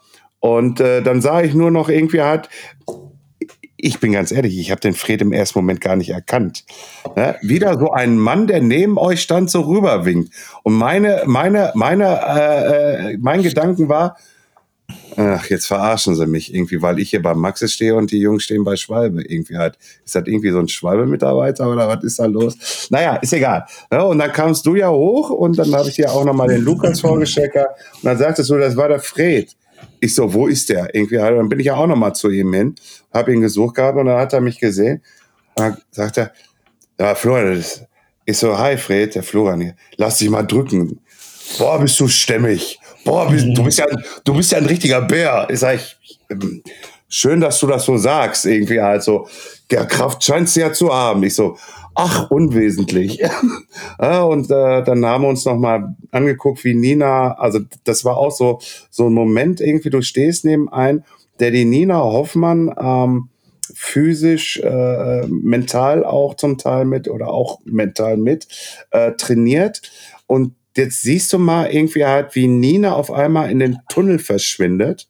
und 0.44 0.82
äh, 0.82 1.02
dann 1.02 1.22
sah 1.22 1.42
ich 1.42 1.54
nur 1.54 1.72
noch 1.72 1.88
irgendwie 1.88 2.22
halt, 2.22 2.50
ich 3.78 4.02
bin 4.02 4.12
ganz 4.12 4.30
ehrlich, 4.30 4.60
ich 4.60 4.72
habe 4.72 4.82
den 4.82 4.94
Fred 4.94 5.22
im 5.22 5.32
ersten 5.32 5.58
Moment 5.58 5.80
gar 5.80 5.96
nicht 5.96 6.10
erkannt. 6.10 6.66
Ne? 7.16 7.38
Wieder 7.42 7.80
so 7.80 7.92
ein 7.92 8.18
Mann, 8.18 8.48
der 8.48 8.62
neben 8.62 8.98
euch 8.98 9.22
stand, 9.22 9.50
so 9.50 9.62
rüberwinkt. 9.62 10.34
Und 10.64 10.74
meine, 10.74 11.24
meine, 11.28 11.72
meine, 11.76 12.20
äh, 12.28 13.14
äh, 13.14 13.18
mein 13.22 13.42
Gedanken 13.42 13.88
war, 13.88 14.18
ach, 15.16 15.50
jetzt 15.50 15.66
verarschen 15.68 16.14
sie 16.16 16.28
mich 16.28 16.54
irgendwie, 16.54 16.82
weil 16.82 17.00
ich 17.00 17.12
hier 17.12 17.22
bei 17.22 17.34
Maxis 17.34 17.72
stehe 17.72 17.96
und 17.96 18.12
die 18.12 18.20
Jungs 18.20 18.44
stehen 18.44 18.66
bei 18.66 18.76
Schwalbe. 18.76 19.22
Irgendwie 19.22 19.56
halt, 19.56 19.78
ist 20.04 20.14
das 20.14 20.24
irgendwie 20.26 20.52
so 20.52 20.60
ein 20.60 20.68
Schwalbe-Mitarbeiter 20.68 21.72
oder 21.72 21.88
was 21.88 22.04
ist 22.04 22.20
da 22.20 22.26
los? 22.26 22.90
Naja, 22.90 23.16
ist 23.16 23.32
egal. 23.32 23.66
Ja, 23.90 24.02
und 24.02 24.20
dann 24.20 24.34
kamst 24.34 24.66
du 24.66 24.76
ja 24.76 24.90
hoch 24.90 25.30
und 25.30 25.58
dann 25.58 25.74
habe 25.74 25.88
ich 25.88 25.96
dir 25.96 26.12
auch 26.12 26.26
nochmal 26.26 26.50
den 26.50 26.64
Lukas 26.64 27.00
vorgestellt 27.00 27.54
und 27.56 28.04
dann 28.04 28.18
sagtest 28.18 28.50
du, 28.50 28.58
das 28.58 28.76
war 28.76 28.90
der 28.90 29.00
Fred. 29.00 29.56
Ich 30.00 30.16
so, 30.16 30.34
wo 30.34 30.48
ist 30.48 30.70
der? 30.70 30.94
Irgendwie, 30.94 31.16
dann 31.16 31.50
bin 31.50 31.60
ich 31.60 31.68
ja 31.68 31.76
auch 31.76 31.88
noch 31.88 31.96
mal 31.96 32.14
zu 32.14 32.30
ihm 32.30 32.54
hin, 32.54 32.76
habe 33.14 33.34
ihn 33.34 33.42
gesucht 33.42 33.76
gehabt 33.76 33.98
und 33.98 34.06
dann 34.06 34.20
hat 34.20 34.34
er 34.34 34.42
mich 34.42 34.60
gesehen. 34.60 35.02
Und 35.56 35.64
dann 35.64 35.78
sagt 35.92 36.18
er, 36.18 36.34
ja, 37.00 37.16
Florian, 37.16 37.56
das 37.56 37.84
ist 38.26 38.40
so, 38.40 38.58
hi 38.58 38.78
Fred, 38.78 39.16
der 39.16 39.24
Florian 39.24 39.74
lass 39.98 40.18
dich 40.18 40.30
mal 40.30 40.44
drücken. 40.44 41.00
Boah, 41.58 41.80
bist 41.80 42.00
du 42.00 42.08
stämmig. 42.08 42.80
Boah, 43.04 43.30
bist, 43.30 43.46
du, 43.46 43.64
bist 43.64 43.80
ja, 43.80 43.86
du 44.24 44.34
bist 44.34 44.52
ja 44.52 44.58
ein 44.60 44.66
richtiger 44.66 45.02
Bär. 45.02 45.48
Ich 45.50 45.60
sag, 45.60 45.76
ich, 45.76 45.98
schön, 47.10 47.42
dass 47.42 47.60
du 47.60 47.68
das 47.68 47.86
so 47.86 47.98
sagst, 47.98 48.46
irgendwie 48.46 48.82
halt 48.82 49.04
so. 49.04 49.28
Der 49.70 49.86
Kraft 49.86 50.24
scheint 50.24 50.54
du 50.56 50.60
ja 50.60 50.72
zu 50.72 50.94
haben. 50.94 51.24
Ich 51.24 51.36
so, 51.36 51.58
ach, 51.96 52.30
unwesentlich. 52.32 53.18
ja, 54.00 54.24
und 54.24 54.50
äh, 54.50 54.84
dann 54.84 55.06
haben 55.06 55.24
wir 55.24 55.30
uns 55.30 55.46
nochmal 55.46 55.96
angeguckt, 56.12 56.64
wie 56.64 56.74
Nina, 56.74 57.34
also 57.34 57.60
das 57.84 58.06
war 58.06 58.18
auch 58.18 58.32
so, 58.32 58.60
so 58.90 59.08
ein 59.08 59.14
Moment 59.14 59.62
irgendwie, 59.62 59.90
du 59.90 60.02
stehst 60.02 60.46
neben 60.46 60.70
ein, 60.70 61.04
der 61.40 61.52
die 61.52 61.66
Nina 61.66 62.00
Hoffmann 62.00 62.74
ähm, 62.80 63.30
physisch, 63.74 64.60
äh, 64.60 65.26
mental 65.28 66.04
auch 66.06 66.36
zum 66.36 66.58
Teil 66.58 66.86
mit 66.86 67.08
oder 67.08 67.30
auch 67.30 67.60
mental 67.66 68.18
mit 68.18 68.48
äh, 68.92 69.14
trainiert. 69.14 69.82
Und 70.28 70.56
jetzt 70.76 71.02
siehst 71.02 71.34
du 71.34 71.40
mal 71.40 71.72
irgendwie 71.72 72.06
halt, 72.06 72.36
wie 72.36 72.48
Nina 72.48 72.94
auf 72.94 73.12
einmal 73.12 73.50
in 73.50 73.60
den 73.60 73.80
Tunnel 73.90 74.20
verschwindet 74.20 75.08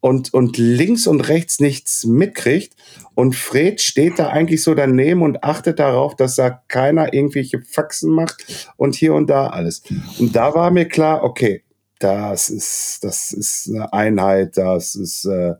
und, 0.00 0.32
und 0.32 0.56
links 0.56 1.06
und 1.06 1.28
rechts 1.28 1.60
nichts 1.60 2.04
mitkriegt. 2.04 2.74
Und 3.14 3.36
Fred 3.36 3.80
steht 3.80 4.18
da 4.18 4.28
eigentlich 4.28 4.62
so 4.62 4.74
daneben 4.74 5.22
und 5.22 5.44
achtet 5.44 5.78
darauf, 5.78 6.16
dass 6.16 6.36
da 6.36 6.62
keiner 6.68 7.12
irgendwelche 7.12 7.60
Faxen 7.60 8.10
macht 8.10 8.72
und 8.76 8.94
hier 8.94 9.14
und 9.14 9.28
da 9.28 9.48
alles. 9.48 9.82
Und 10.18 10.34
da 10.34 10.54
war 10.54 10.70
mir 10.70 10.86
klar, 10.86 11.22
okay, 11.22 11.62
das 11.98 12.48
ist, 12.48 13.04
das 13.04 13.32
ist 13.32 13.68
eine 13.68 13.92
Einheit, 13.92 14.56
das 14.56 14.94
ist, 14.94 15.26
äh, 15.26 15.54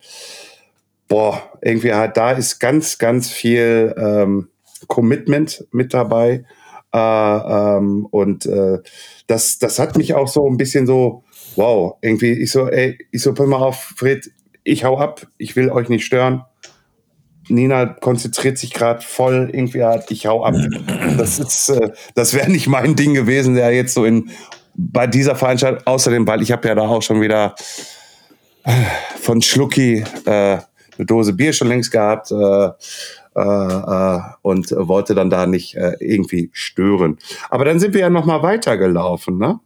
boah, 1.07 1.43
irgendwie 1.61 1.93
halt, 1.93 2.17
da 2.17 2.33
ist 2.33 2.59
ganz, 2.59 2.97
ganz 2.97 3.29
viel 3.29 3.95
ähm, 3.99 4.49
Commitment 4.87 5.67
mit 5.71 5.93
dabei. 5.93 6.45
Äh, 6.93 6.99
ähm, 6.99 8.07
und 8.11 8.47
äh, 8.47 8.79
das, 9.27 9.59
das 9.59 9.79
hat 9.79 9.99
mich 9.99 10.15
auch 10.15 10.29
so 10.29 10.49
ein 10.49 10.57
bisschen 10.57 10.87
so, 10.87 11.25
wow, 11.57 11.97
irgendwie, 12.01 12.33
ich 12.33 12.51
so, 12.51 12.69
ey, 12.69 12.99
ich 13.11 13.23
so, 13.23 13.35
pass 13.35 13.47
mal 13.47 13.57
auf, 13.57 13.93
Fred, 13.97 14.31
ich 14.65 14.85
hau 14.85 14.99
ab, 14.99 15.27
ich 15.39 15.57
will 15.57 15.71
euch 15.71 15.89
nicht 15.89 16.05
stören. 16.05 16.45
Nina 17.49 17.87
konzentriert 17.87 18.59
sich 18.59 18.73
gerade 18.73 19.01
voll 19.01 19.51
irgendwie 19.53 19.83
halt, 19.83 20.11
ich 20.11 20.27
hau 20.27 20.45
ab. 20.45 20.55
Das 21.19 21.39
ist, 21.39 21.69
äh, 21.71 21.91
das 22.15 22.35
wäre 22.35 22.51
nicht 22.51 22.69
mein 22.69 22.95
Ding 22.95 23.15
gewesen, 23.15 23.55
der 23.55 23.73
jetzt 23.73 23.95
so 23.95 24.05
in 24.05 24.31
bei 24.75 25.07
dieser 25.07 25.35
Veranstaltung, 25.35 25.87
außerdem, 25.87 26.27
weil 26.27 26.43
ich 26.43 26.53
habe 26.53 26.69
ja 26.69 26.75
da 26.75 26.83
auch 26.83 27.03
schon 27.03 27.21
wieder 27.21 27.55
äh, 28.65 28.73
von 29.21 29.43
Schlucki 29.43 30.05
äh, 30.25 30.31
eine 30.31 31.07
Dose 31.07 31.33
Bier 31.33 31.53
schon 31.53 31.69
längst 31.69 31.91
gehabt 31.91 32.31
äh, 32.31 32.71
äh, 33.37 33.41
äh, 33.41 34.21
und 34.43 34.71
wollte 34.71 35.15
dann 35.15 35.31
da 35.31 35.47
nicht 35.47 35.75
äh, 35.77 35.97
irgendwie 36.01 36.51
stören. 36.53 37.19
Aber 37.49 37.65
dann 37.65 37.81
sind 37.81 37.95
wir 37.95 38.01
ja 38.01 38.11
noch 38.11 38.27
mal 38.27 38.43
weitergelaufen, 38.43 39.39
ne? 39.39 39.61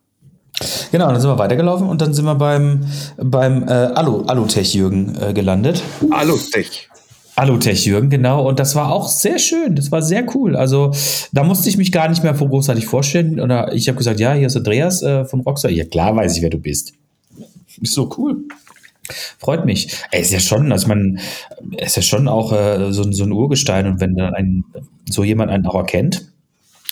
Genau, 0.92 1.08
dann 1.08 1.20
sind 1.20 1.30
wir 1.30 1.38
weitergelaufen 1.38 1.88
und 1.88 2.00
dann 2.00 2.14
sind 2.14 2.24
wir 2.24 2.36
beim, 2.36 2.86
beim 3.16 3.66
äh, 3.66 3.72
Alu, 3.72 4.22
Alutech 4.22 4.74
Jürgen 4.74 5.16
äh, 5.20 5.32
gelandet. 5.32 5.82
Alutech. 6.10 6.88
Alutech 7.36 7.84
Jürgen, 7.84 8.10
genau. 8.10 8.46
Und 8.46 8.60
das 8.60 8.76
war 8.76 8.92
auch 8.92 9.08
sehr 9.08 9.40
schön. 9.40 9.74
Das 9.74 9.90
war 9.90 10.02
sehr 10.02 10.24
cool. 10.34 10.54
Also 10.54 10.92
da 11.32 11.42
musste 11.42 11.68
ich 11.68 11.76
mich 11.76 11.90
gar 11.90 12.08
nicht 12.08 12.22
mehr 12.22 12.32
großartig 12.32 12.86
vorstellen. 12.86 13.40
Oder 13.40 13.72
ich 13.72 13.88
habe 13.88 13.98
gesagt, 13.98 14.20
ja, 14.20 14.34
hier 14.34 14.46
ist 14.46 14.56
Andreas 14.56 15.02
äh, 15.02 15.24
von 15.24 15.40
Rockstar. 15.40 15.72
Ja, 15.72 15.84
klar 15.84 16.14
weiß 16.14 16.36
ich, 16.36 16.42
wer 16.42 16.50
du 16.50 16.58
bist. 16.58 16.92
Ist 17.80 17.94
so 17.94 18.08
cool. 18.16 18.44
Freut 19.38 19.66
mich. 19.66 19.96
Er 20.12 20.20
ist 20.20 20.32
ja 20.32 20.38
schon, 20.38 20.70
also 20.70 20.86
man, 20.86 21.18
ist 21.76 21.96
ja 21.96 22.02
schon 22.02 22.28
auch 22.28 22.52
äh, 22.52 22.92
so, 22.92 23.10
so 23.10 23.24
ein 23.24 23.32
Urgestein 23.32 23.86
und 23.86 24.00
wenn 24.00 24.14
dann 24.14 24.32
ein, 24.32 24.64
so 25.10 25.24
jemand 25.24 25.50
einen 25.50 25.66
auch 25.66 25.74
erkennt, 25.74 26.32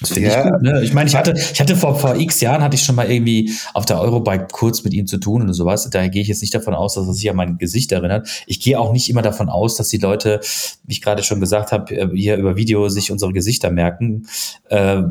das 0.03 0.11
finde 0.11 0.29
ja. 0.29 0.45
ich 0.45 0.53
gut. 0.53 0.62
Ne? 0.62 0.83
Ich 0.83 0.93
meine, 0.93 1.09
ich 1.09 1.17
hatte, 1.17 1.35
ich 1.35 1.61
hatte 1.61 1.77
vor, 1.77 1.99
vor 1.99 2.17
x 2.17 2.41
Jahren 2.41 2.62
hatte 2.62 2.77
ich 2.77 2.83
schon 2.83 2.95
mal 2.95 3.11
irgendwie 3.11 3.53
auf 3.75 3.87
der 3.87 4.01
Eurobike 4.01 4.49
kurz 4.53 4.85
mit 4.85 4.93
ihm 4.93 5.07
zu 5.07 5.19
tun 5.19 5.43
und 5.43 5.53
sowas. 5.55 5.88
Daher 5.91 6.11
gehe 6.11 6.23
ich 6.23 6.29
jetzt 6.29 6.43
nicht 6.43 6.55
davon 6.55 6.75
aus, 6.75 6.95
dass 6.95 7.07
er 7.07 7.15
sich 7.15 7.29
an 7.31 7.37
mein 7.37 7.59
Gesicht 7.59 7.93
erinnert. 7.93 8.29
Ich 8.47 8.61
gehe 8.61 8.79
auch 8.79 8.93
nicht 8.93 9.09
immer 9.09 9.23
davon 9.23 9.49
aus, 9.49 9.77
dass 9.77 9.88
die 9.88 9.99
Leute, 9.99 10.41
wie 10.85 10.93
ich 10.93 11.03
gerade 11.03 11.23
schon 11.23 11.41
gesagt 11.41 11.73
habe, 11.73 11.95
äh, 11.95 12.09
hier 12.15 12.37
über 12.37 12.57
Video 12.57 12.88
sich 12.88 13.11
unsere 13.11 13.33
Gesichter 13.33 13.71
merken. 13.71 14.27
Äh, 14.69 15.03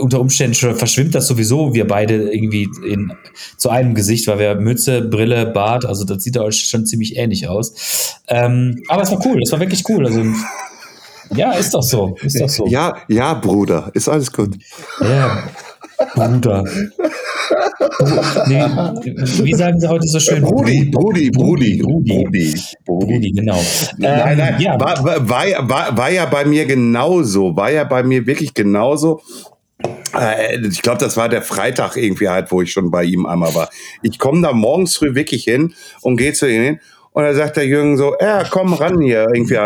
unter 0.00 0.20
Umständen 0.20 0.54
verschwimmt 0.54 1.14
das 1.14 1.26
sowieso, 1.26 1.74
wir 1.74 1.86
beide 1.86 2.32
irgendwie 2.32 2.68
in, 2.88 3.12
zu 3.56 3.70
einem 3.70 3.94
Gesicht, 3.94 4.26
weil 4.26 4.38
wir 4.38 4.54
Mütze, 4.56 5.02
Brille, 5.02 5.46
Bart, 5.46 5.84
also 5.84 6.04
das 6.04 6.22
sieht 6.22 6.36
da 6.36 6.50
schon 6.50 6.86
ziemlich 6.86 7.16
ähnlich 7.16 7.48
aus. 7.48 8.20
Ähm, 8.28 8.82
aber 8.88 9.02
es 9.02 9.10
war 9.10 9.24
cool, 9.26 9.42
es 9.42 9.52
war 9.52 9.60
wirklich 9.60 9.84
cool. 9.88 10.06
Also 10.06 10.22
ja, 11.34 11.52
ist 11.52 11.74
doch 11.74 11.82
so. 11.82 12.16
Ist 12.22 12.40
doch 12.40 12.48
so. 12.48 12.66
Ja, 12.66 12.96
ja, 13.08 13.34
Bruder. 13.34 13.90
Ist 13.94 14.08
alles 14.08 14.32
gut. 14.32 14.56
Ja, 15.00 15.44
Bruder. 16.14 16.64
nee, 18.46 18.64
wie 19.44 19.54
sagen 19.54 19.80
Sie 19.80 19.88
heute 19.88 20.06
so 20.06 20.20
schön? 20.20 20.42
Brudi, 20.42 20.86
Brudi, 20.86 21.30
Brudi, 21.30 21.82
Brudi. 21.82 22.54
Brudi, 22.84 23.32
genau. 23.32 23.60
Nein, 23.98 24.38
nein, 24.38 24.54
ähm, 24.56 24.60
ja. 24.60 24.80
war, 24.80 25.02
war, 25.04 25.68
war, 25.68 25.96
war 25.96 26.10
ja 26.10 26.26
bei 26.26 26.44
mir 26.44 26.66
genauso. 26.66 27.56
War 27.56 27.70
ja 27.70 27.84
bei 27.84 28.02
mir 28.02 28.26
wirklich 28.26 28.52
genauso. 28.54 29.20
Äh, 30.14 30.66
ich 30.66 30.82
glaube, 30.82 30.98
das 30.98 31.16
war 31.16 31.28
der 31.28 31.42
Freitag 31.42 31.96
irgendwie 31.96 32.28
halt, 32.28 32.50
wo 32.50 32.62
ich 32.62 32.72
schon 32.72 32.90
bei 32.90 33.04
ihm 33.04 33.26
einmal 33.26 33.54
war. 33.54 33.70
Ich 34.02 34.18
komme 34.18 34.42
da 34.42 34.52
morgens 34.52 34.96
früh 34.96 35.14
wirklich 35.14 35.44
hin 35.44 35.74
und 36.02 36.16
gehe 36.16 36.32
zu 36.32 36.46
ihm 36.48 36.62
hin 36.62 36.80
und 37.12 37.22
dann 37.22 37.34
sagt 37.34 37.56
der 37.56 37.66
Jürgen 37.66 37.96
so, 37.96 38.14
ja, 38.20 38.44
komm 38.44 38.74
ran 38.74 39.00
hier 39.00 39.26
irgendwie. 39.32 39.56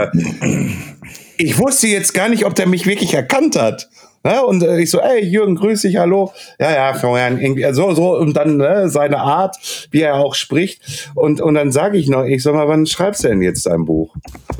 Ich 1.43 1.59
wusste 1.59 1.87
jetzt 1.87 2.13
gar 2.13 2.29
nicht, 2.29 2.45
ob 2.45 2.55
der 2.55 2.67
mich 2.67 2.87
wirklich 2.87 3.15
erkannt 3.15 3.57
hat. 3.57 3.89
Ne? 4.23 4.45
Und 4.45 4.63
äh, 4.63 4.79
ich 4.79 4.91
so, 4.91 5.01
ey, 5.01 5.25
Jürgen, 5.25 5.57
grüß 5.57 5.81
dich, 5.81 5.97
hallo. 5.97 6.31
Ja, 6.59 6.71
ja, 6.71 6.93
Florian, 6.93 7.41
irgendwie, 7.41 7.65
so, 7.73 7.95
so, 7.95 8.19
und 8.19 8.37
dann 8.37 8.59
ne, 8.59 8.91
seine 8.91 9.21
Art, 9.21 9.57
wie 9.91 10.03
er 10.03 10.17
auch 10.17 10.35
spricht. 10.35 11.09
Und, 11.15 11.41
und 11.41 11.55
dann 11.55 11.73
sage 11.73 11.97
ich 11.97 12.09
noch, 12.09 12.25
ich 12.25 12.43
sag 12.43 12.55
mal, 12.55 12.69
wann 12.69 12.85
schreibst 12.85 13.25
du 13.25 13.29
denn 13.29 13.41
jetzt 13.41 13.65
dein 13.65 13.87
Buch? 13.87 14.15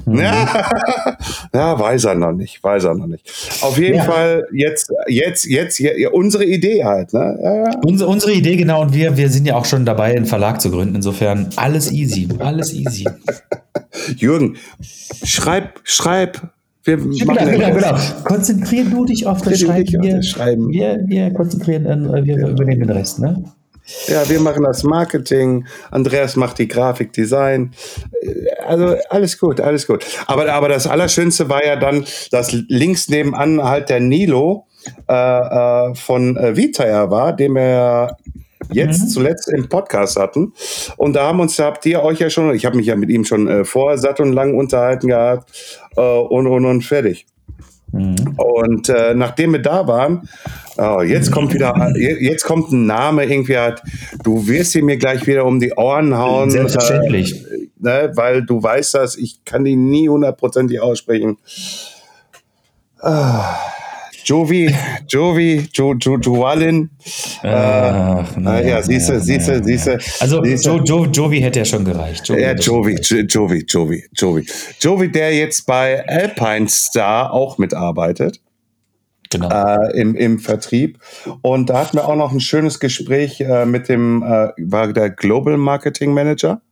Mhm. 0.07 0.21
Ja, 0.21 0.71
ja, 1.53 1.79
weiß 1.79 2.05
er 2.05 2.15
noch 2.15 2.33
nicht, 2.33 2.65
weiß 2.65 2.85
er 2.85 2.95
noch 2.95 3.09
nicht. 3.09 3.31
Auf 3.61 3.77
jeden 3.77 3.99
ja. 3.99 4.05
Fall 4.05 4.47
jetzt, 4.51 4.91
jetzt, 5.09 5.45
jetzt, 5.45 5.79
jetzt, 5.79 6.13
unsere 6.13 6.47
Idee 6.47 6.83
halt. 6.83 7.13
Ne? 7.13 7.39
Ja. 7.43 7.81
Unsere, 7.85 8.09
unsere 8.09 8.33
Idee, 8.33 8.57
genau, 8.57 8.81
und 8.81 8.95
wir, 8.95 9.19
wir 9.19 9.29
sind 9.29 9.45
ja 9.45 9.57
auch 9.57 9.67
schon 9.67 9.85
dabei, 9.85 10.17
einen 10.17 10.25
Verlag 10.25 10.63
zu 10.63 10.71
gründen. 10.71 10.95
Insofern 10.95 11.51
alles 11.57 11.93
easy, 11.93 12.27
alles 12.39 12.73
easy. 12.73 13.07
Jürgen, 14.17 14.57
schreib, 15.23 15.81
schreib, 15.85 16.41
wir 16.85 16.97
genau, 16.97 17.35
genau, 17.35 17.75
genau. 17.75 17.99
Konzentrieren 18.25 18.91
du 18.91 19.05
dich 19.05 19.27
auf 19.27 19.43
das 19.43 19.61
Schreiben. 19.61 20.03
Wir, 20.03 20.23
Schreiben. 20.23 20.69
Wir, 20.71 21.01
wir 21.07 21.33
konzentrieren, 21.33 21.87
äh, 21.87 22.25
wir 22.25 22.49
übernehmen 22.49 22.81
den 22.81 22.91
Rest, 22.91 23.19
ne? 23.19 23.45
Ja, 24.07 24.29
wir 24.29 24.41
machen 24.41 24.63
das 24.63 24.85
Marketing, 24.85 25.67
Andreas 25.91 26.37
macht 26.37 26.59
die 26.59 26.69
Grafik, 26.69 27.13
Design. 27.13 27.73
Also 28.65 28.97
alles 29.09 29.39
gut, 29.39 29.61
alles 29.61 29.87
gut. 29.87 30.05
Aber, 30.27 30.53
aber 30.53 30.69
das 30.69 30.87
Allerschönste 30.87 31.49
war 31.49 31.65
ja 31.65 31.77
dann, 31.77 32.05
dass 32.31 32.53
links 32.53 33.09
nebenan 33.09 33.63
halt 33.63 33.89
der 33.89 34.01
Nilo 34.01 34.67
äh, 35.09 35.13
äh, 35.13 35.95
von 35.95 36.37
äh, 36.37 36.57
Vitair 36.57 37.11
war, 37.11 37.35
dem 37.35 37.57
er 37.57 38.17
jetzt 38.73 39.03
mhm. 39.03 39.09
zuletzt 39.09 39.49
im 39.49 39.69
Podcast 39.69 40.17
hatten. 40.17 40.53
Und 40.97 41.15
da 41.15 41.27
haben 41.27 41.41
uns, 41.41 41.57
da 41.57 41.67
habt 41.67 41.85
ihr 41.87 42.03
euch 42.03 42.19
ja 42.19 42.31
schon, 42.31 42.55
ich 42.55 42.67
habe 42.67 42.77
mich 42.77 42.87
ja 42.87 42.97
mit 42.97 43.11
ihm 43.11 43.25
schon 43.25 43.49
äh, 43.49 43.65
vorher 43.65 43.99
satt 43.99 44.21
und 44.21 44.33
lang 44.33 44.55
unterhalten 44.55 45.09
gehabt 45.09 45.51
äh, 45.97 46.01
und, 46.01 46.47
und, 46.47 46.65
und 46.65 46.83
fertig. 46.83 47.27
Mhm. 47.93 48.37
Und 48.37 48.89
äh, 48.89 49.15
nachdem 49.15 49.53
wir 49.53 49.63
da 49.63 49.87
waren, 49.87 50.29
oh, 50.79 51.03
jetzt 51.03 51.33
kommt 51.33 51.53
wieder, 51.53 51.93
jetzt 51.97 52.45
kommt 52.45 52.71
ein 52.73 52.87
Name 52.87 53.25
irgendwie 53.25 53.59
halt, 53.59 53.83
du 54.23 54.47
wirst 54.47 54.75
ihn 54.75 54.85
mir 54.85 54.97
gleich 54.97 55.27
wieder 55.27 55.45
um 55.45 55.61
die 55.61 55.73
Ohren 55.73 56.17
hauen. 56.17 56.51
Selbstverständlich. 56.51 57.45
Äh, 57.45 57.69
ne, 57.79 58.13
weil 58.15 58.43
du 58.45 58.63
weißt 58.63 58.95
das, 58.95 59.17
ich 59.17 59.45
kann 59.45 59.65
die 59.65 59.77
nie 59.77 60.09
hundertprozentig 60.09 60.81
aussprechen. 60.81 61.39
Ah. 63.01 63.57
Jovi, 64.31 64.73
Jovi, 65.09 65.69
jo, 65.73 65.95
jo, 65.95 66.17
Joalin. 66.19 66.89
Ach, 67.43 68.37
äh, 68.37 68.69
ja, 68.69 68.81
siehst 68.81 69.09
du, 69.09 69.21
siehst 69.21 69.49
du, 69.49 69.65
siehst 69.65 69.89
du. 69.89 69.99
Also 70.21 70.45
jo, 70.45 70.81
jo, 70.85 71.05
Jovi 71.07 71.41
hätte 71.41 71.59
ja 71.59 71.65
schon 71.65 71.85
gereicht. 71.85 72.29
Jovi 72.29 72.41
ja, 72.41 72.53
Jovi, 72.55 72.95
Jovi, 73.01 73.65
Jovi, 73.67 74.05
Jovi. 74.15 74.47
Jovi, 74.81 75.11
der 75.11 75.35
jetzt 75.35 75.67
bei 75.67 76.07
Alpine 76.07 76.69
Star 76.69 77.33
auch 77.33 77.59
mitarbeitet. 77.59 78.41
Genau. 79.31 79.49
Äh, 79.49 80.01
im, 80.01 80.15
im 80.15 80.39
Vertrieb. 80.39 81.01
Und 81.43 81.69
da 81.69 81.81
hatten 81.81 81.97
wir 81.97 82.07
auch 82.07 82.15
noch 82.15 82.31
ein 82.31 82.39
schönes 82.39 82.79
Gespräch 82.79 83.41
äh, 83.41 83.67
mit 83.67 83.89
dem, 83.89 84.23
äh, 84.23 84.51
war 84.59 84.93
der 84.93 85.11
Global 85.11 85.57
Marketing 85.57 86.15
Manager. 86.15 86.63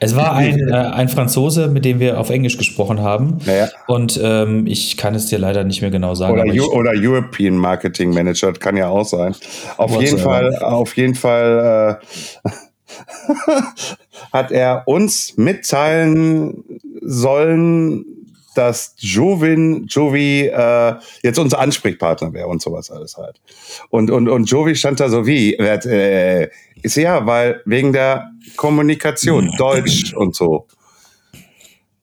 Es 0.00 0.16
war 0.16 0.34
ein, 0.34 0.68
äh, 0.68 0.72
ein 0.72 1.08
Franzose, 1.08 1.68
mit 1.68 1.84
dem 1.84 2.00
wir 2.00 2.18
auf 2.18 2.30
Englisch 2.30 2.58
gesprochen 2.58 3.00
haben. 3.00 3.38
Ja. 3.46 3.68
Und 3.86 4.18
ähm, 4.22 4.66
ich 4.66 4.96
kann 4.96 5.14
es 5.14 5.26
dir 5.26 5.38
leider 5.38 5.64
nicht 5.64 5.82
mehr 5.82 5.90
genau 5.90 6.14
sagen. 6.14 6.34
Oder, 6.34 6.46
ich, 6.46 6.62
oder 6.62 6.92
European 6.94 7.56
Marketing 7.56 8.12
Manager, 8.12 8.52
kann 8.52 8.76
ja 8.76 8.88
auch 8.88 9.04
sein. 9.04 9.34
Auf 9.76 10.00
jeden 10.00 10.18
Fall, 10.18 10.56
auf 10.56 10.96
jeden 10.96 11.14
Fall 11.14 12.00
äh, 12.44 12.50
hat 14.32 14.50
er 14.50 14.82
uns 14.86 15.36
mitteilen 15.36 16.64
sollen, 17.00 18.04
dass 18.54 18.94
Jovin, 18.98 19.86
Jovi 19.86 20.46
äh, 20.46 20.94
jetzt 21.22 21.38
unser 21.38 21.58
Ansprechpartner 21.58 22.32
wäre 22.32 22.48
und 22.48 22.60
sowas 22.60 22.90
alles 22.90 23.16
halt. 23.16 23.40
Und, 23.90 24.10
und, 24.10 24.28
und 24.28 24.44
Jovi 24.44 24.74
stand 24.76 25.00
da 25.00 25.08
so 25.08 25.26
wie, 25.26 25.54
äh, 25.54 26.50
ja, 26.82 27.26
weil 27.26 27.60
wegen 27.64 27.92
der 27.92 28.30
Kommunikation, 28.56 29.52
Deutsch 29.56 30.12
und 30.16 30.34
so. 30.34 30.66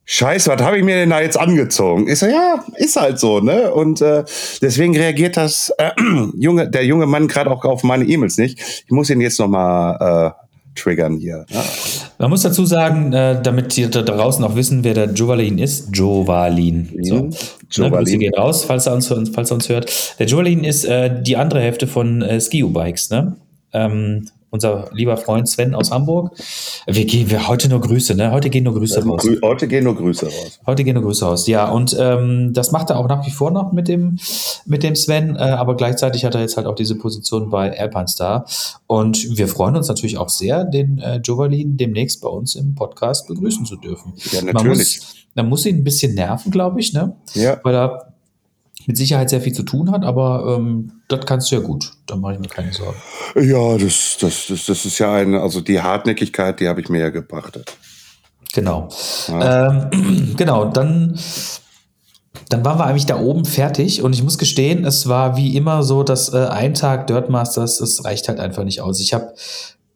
Scheiße, 0.05 0.49
was 0.49 0.61
habe 0.63 0.77
ich 0.79 0.83
mir 0.83 0.95
denn 0.95 1.11
da 1.11 1.21
jetzt 1.21 1.39
angezogen? 1.39 2.07
Ist 2.07 2.23
ja, 2.23 2.65
ist 2.77 2.95
halt 2.99 3.19
so, 3.19 3.41
ne? 3.41 3.71
Und 3.71 4.01
äh, 4.01 4.23
deswegen 4.59 4.97
reagiert 4.97 5.37
das 5.37 5.71
äh, 5.77 5.91
junge, 6.35 6.67
der 6.67 6.83
junge 6.83 7.05
Mann 7.05 7.27
gerade 7.27 7.51
auch 7.51 7.63
auf 7.63 7.83
meine 7.83 8.05
E-Mails 8.05 8.37
nicht. 8.39 8.59
Ich 8.59 8.91
muss 8.91 9.11
ihn 9.11 9.21
jetzt 9.21 9.39
noch 9.39 9.47
mal 9.47 10.33
äh, 10.35 10.49
triggern 10.73 11.17
hier. 11.17 11.45
Ja. 11.49 11.63
Man 12.17 12.31
muss 12.31 12.41
dazu 12.41 12.65
sagen, 12.65 13.13
äh, 13.13 13.39
damit 13.41 13.75
die 13.75 13.89
da 13.89 14.01
draußen 14.01 14.43
auch 14.43 14.55
wissen, 14.55 14.83
wer 14.83 14.93
der 14.95 15.11
Jovalin 15.11 15.59
ist. 15.59 15.89
Jovalin. 15.93 16.89
So. 17.03 17.15
Mhm. 17.15 17.35
Jovalin. 17.69 18.13
Ne, 18.13 18.25
geht 18.25 18.37
raus, 18.37 18.65
falls 18.65 18.87
er, 18.87 18.93
uns, 18.93 19.09
falls 19.33 19.51
er 19.51 19.53
uns 19.53 19.69
hört. 19.69 20.15
Der 20.19 20.25
Jovalin 20.25 20.63
ist 20.63 20.85
äh, 20.85 21.21
die 21.21 21.37
andere 21.37 21.61
Hälfte 21.61 21.85
von 21.85 22.21
äh, 22.21 22.41
Ski-U-Bikes. 22.41 23.11
Ne? 23.11 23.35
Ähm, 23.73 24.27
unser 24.51 24.89
lieber 24.91 25.17
Freund 25.17 25.47
Sven 25.47 25.75
aus 25.75 25.91
Hamburg. 25.91 26.35
Wir 26.87 27.05
gehen 27.05 27.29
wir 27.29 27.47
heute 27.47 27.69
nur 27.69 27.81
Grüße, 27.81 28.15
ne? 28.15 28.31
Heute 28.31 28.49
gehen 28.49 28.63
nur 28.63 28.73
Grüße 28.73 29.05
raus. 29.05 29.27
Heute 29.41 29.67
gehen 29.67 29.83
nur 29.83 29.95
Grüße 29.95 30.25
raus. 30.25 30.59
Heute 30.65 30.83
gehen 30.83 30.95
nur 30.95 31.03
Grüße 31.03 31.25
raus. 31.25 31.47
Ja, 31.47 31.69
und 31.69 31.95
ähm, 31.99 32.53
das 32.53 32.71
macht 32.71 32.89
er 32.89 32.97
auch 32.97 33.07
nach 33.07 33.25
wie 33.25 33.31
vor 33.31 33.51
noch 33.51 33.71
mit 33.71 33.87
dem 33.87 34.17
mit 34.65 34.83
dem 34.83 34.95
Sven, 34.95 35.35
äh, 35.35 35.39
aber 35.39 35.75
gleichzeitig 35.75 36.25
hat 36.25 36.35
er 36.35 36.41
jetzt 36.41 36.57
halt 36.57 36.67
auch 36.67 36.75
diese 36.75 36.95
Position 36.95 37.49
bei 37.49 37.77
Alpine 37.79 38.07
Star 38.07 38.45
und 38.87 39.37
wir 39.37 39.47
freuen 39.47 39.75
uns 39.75 39.87
natürlich 39.87 40.17
auch 40.17 40.29
sehr, 40.29 40.63
den 40.63 40.99
äh, 40.99 41.17
Jovalin 41.17 41.77
demnächst 41.77 42.21
bei 42.21 42.29
uns 42.29 42.55
im 42.55 42.75
Podcast 42.75 43.27
begrüßen 43.27 43.65
zu 43.65 43.75
dürfen. 43.75 44.13
Ja, 44.31 44.41
natürlich. 44.41 44.53
Man 44.53 44.67
muss, 44.67 45.15
man 45.35 45.49
muss 45.49 45.65
ihn 45.65 45.77
ein 45.77 45.83
bisschen 45.83 46.15
nerven, 46.15 46.51
glaube 46.51 46.79
ich, 46.79 46.93
ne? 46.93 47.15
Ja. 47.33 47.59
Weil 47.63 47.75
er 47.75 48.13
mit 48.89 48.97
Sicherheit 48.97 49.29
sehr 49.29 49.39
viel 49.39 49.53
zu 49.53 49.61
tun 49.61 49.91
hat, 49.91 50.03
aber 50.03 50.57
ähm, 50.57 50.93
das 51.09 51.23
kannst 51.27 51.51
du 51.51 51.57
ja 51.57 51.61
gut. 51.61 51.91
Da 52.07 52.15
mache 52.15 52.33
ich 52.33 52.39
mir 52.39 52.47
keine 52.47 52.73
Sorgen. 52.73 52.97
Ja, 53.35 53.77
das, 53.77 54.17
das, 54.19 54.47
das, 54.47 54.65
das 54.65 54.83
ist 54.83 54.97
ja 54.97 55.13
eine, 55.13 55.41
also 55.41 55.61
die 55.61 55.79
Hartnäckigkeit, 55.79 56.59
die 56.59 56.67
habe 56.67 56.81
ich 56.81 56.89
mir 56.89 56.99
ja 56.99 57.09
gepachtet. 57.09 57.77
Genau. 58.51 58.89
Ja. 59.27 59.67
Ähm, 59.91 60.33
genau, 60.37 60.71
dann, 60.71 61.19
dann 62.49 62.65
waren 62.65 62.79
wir 62.79 62.85
eigentlich 62.85 63.05
da 63.05 63.19
oben 63.19 63.45
fertig 63.45 64.01
und 64.01 64.13
ich 64.13 64.23
muss 64.23 64.39
gestehen, 64.39 64.83
es 64.85 65.07
war 65.07 65.37
wie 65.37 65.55
immer 65.55 65.83
so, 65.83 66.01
dass 66.01 66.33
äh, 66.33 66.47
ein 66.47 66.73
Tag 66.73 67.05
Dirt 67.05 67.29
Masters, 67.29 67.77
das 67.77 68.03
reicht 68.05 68.27
halt 68.27 68.39
einfach 68.39 68.63
nicht 68.63 68.81
aus. 68.81 68.99
Ich 68.99 69.13
habe 69.13 69.35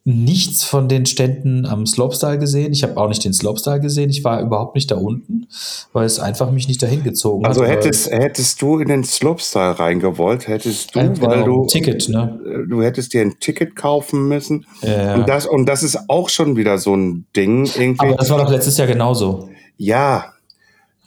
nichts 0.05 0.65
von 0.65 0.89
den 0.89 1.05
Ständen 1.05 1.65
am 1.65 1.85
Slopestyle 1.85 2.37
gesehen. 2.37 2.73
Ich 2.73 2.83
habe 2.83 2.97
auch 2.97 3.07
nicht 3.07 3.23
den 3.23 3.33
Slopestyle 3.33 3.79
gesehen. 3.79 4.09
Ich 4.09 4.23
war 4.25 4.41
überhaupt 4.41 4.75
nicht 4.75 4.91
da 4.91 4.95
unten, 4.95 5.47
weil 5.93 6.05
es 6.05 6.19
einfach 6.19 6.51
mich 6.51 6.67
nicht 6.67 6.83
dahin 6.83 7.03
gezogen 7.03 7.45
also 7.45 7.61
hat. 7.61 7.69
Also 7.69 7.77
hättest, 7.81 8.11
hättest 8.11 8.61
du 8.61 8.79
in 8.79 8.89
den 8.89 9.05
Slopestyle 9.05 9.79
reingewollt, 9.79 10.47
hättest 10.49 10.93
du, 10.93 10.99
genau, 10.99 11.21
weil 11.21 11.43
du 11.45 11.67
Ticket, 11.67 12.09
ne? 12.09 12.37
Äh, 12.45 12.67
du 12.67 12.83
hättest 12.83 13.13
dir 13.13 13.21
ein 13.21 13.39
Ticket 13.39 13.77
kaufen 13.77 14.27
müssen. 14.27 14.65
Ja. 14.81 15.15
Und 15.15 15.29
das 15.29 15.45
und 15.45 15.67
das 15.67 15.83
ist 15.83 15.97
auch 16.09 16.27
schon 16.27 16.57
wieder 16.57 16.77
so 16.77 16.95
ein 16.95 17.25
Ding 17.33 17.65
irgendwie. 17.65 18.05
Aber 18.05 18.17
das 18.17 18.29
war 18.29 18.39
doch 18.39 18.51
letztes 18.51 18.77
Jahr 18.77 18.87
genauso. 18.87 19.49
Ja, 19.77 20.33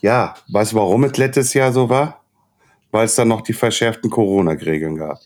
ja. 0.01 0.36
Weißt 0.49 0.72
du, 0.72 0.76
warum 0.76 1.05
es 1.05 1.18
letztes 1.18 1.53
Jahr 1.53 1.70
so 1.70 1.90
war? 1.90 2.22
Weil 2.92 3.05
es 3.05 3.14
dann 3.14 3.28
noch 3.28 3.42
die 3.42 3.53
verschärften 3.53 4.09
Corona-Regeln 4.09 4.97
gab. 4.97 5.18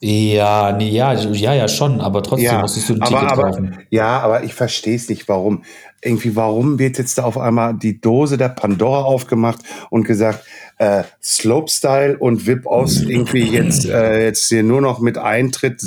Ja, 0.00 0.72
nee, 0.72 0.90
ja, 0.90 1.14
ja, 1.14 1.54
ja, 1.54 1.68
schon, 1.68 2.00
aber 2.00 2.22
trotzdem 2.22 2.46
ja, 2.46 2.60
musstest 2.60 2.88
du 2.88 2.94
ein 2.94 3.02
aber, 3.02 3.10
Ticket 3.10 3.32
aber, 3.32 3.42
kaufen. 3.44 3.78
Ja, 3.90 4.20
aber 4.20 4.44
ich 4.44 4.54
verstehe 4.54 4.96
es 4.96 5.08
nicht, 5.08 5.28
warum. 5.28 5.64
Irgendwie, 6.02 6.36
warum 6.36 6.78
wird 6.78 6.98
jetzt 6.98 7.18
da 7.18 7.24
auf 7.24 7.38
einmal 7.38 7.74
die 7.74 8.00
Dose 8.00 8.36
der 8.36 8.50
Pandora 8.50 9.02
aufgemacht 9.02 9.60
und 9.90 10.04
gesagt, 10.04 10.44
äh, 10.78 11.04
Slopestyle 11.22 12.18
und 12.18 12.46
VIP 12.46 12.66
aus 12.66 13.00
irgendwie 13.00 13.44
jetzt, 13.44 13.86
äh, 13.86 14.24
jetzt 14.24 14.48
hier 14.48 14.62
nur 14.62 14.80
noch 14.80 15.00
mit 15.00 15.16
Eintritt 15.16 15.82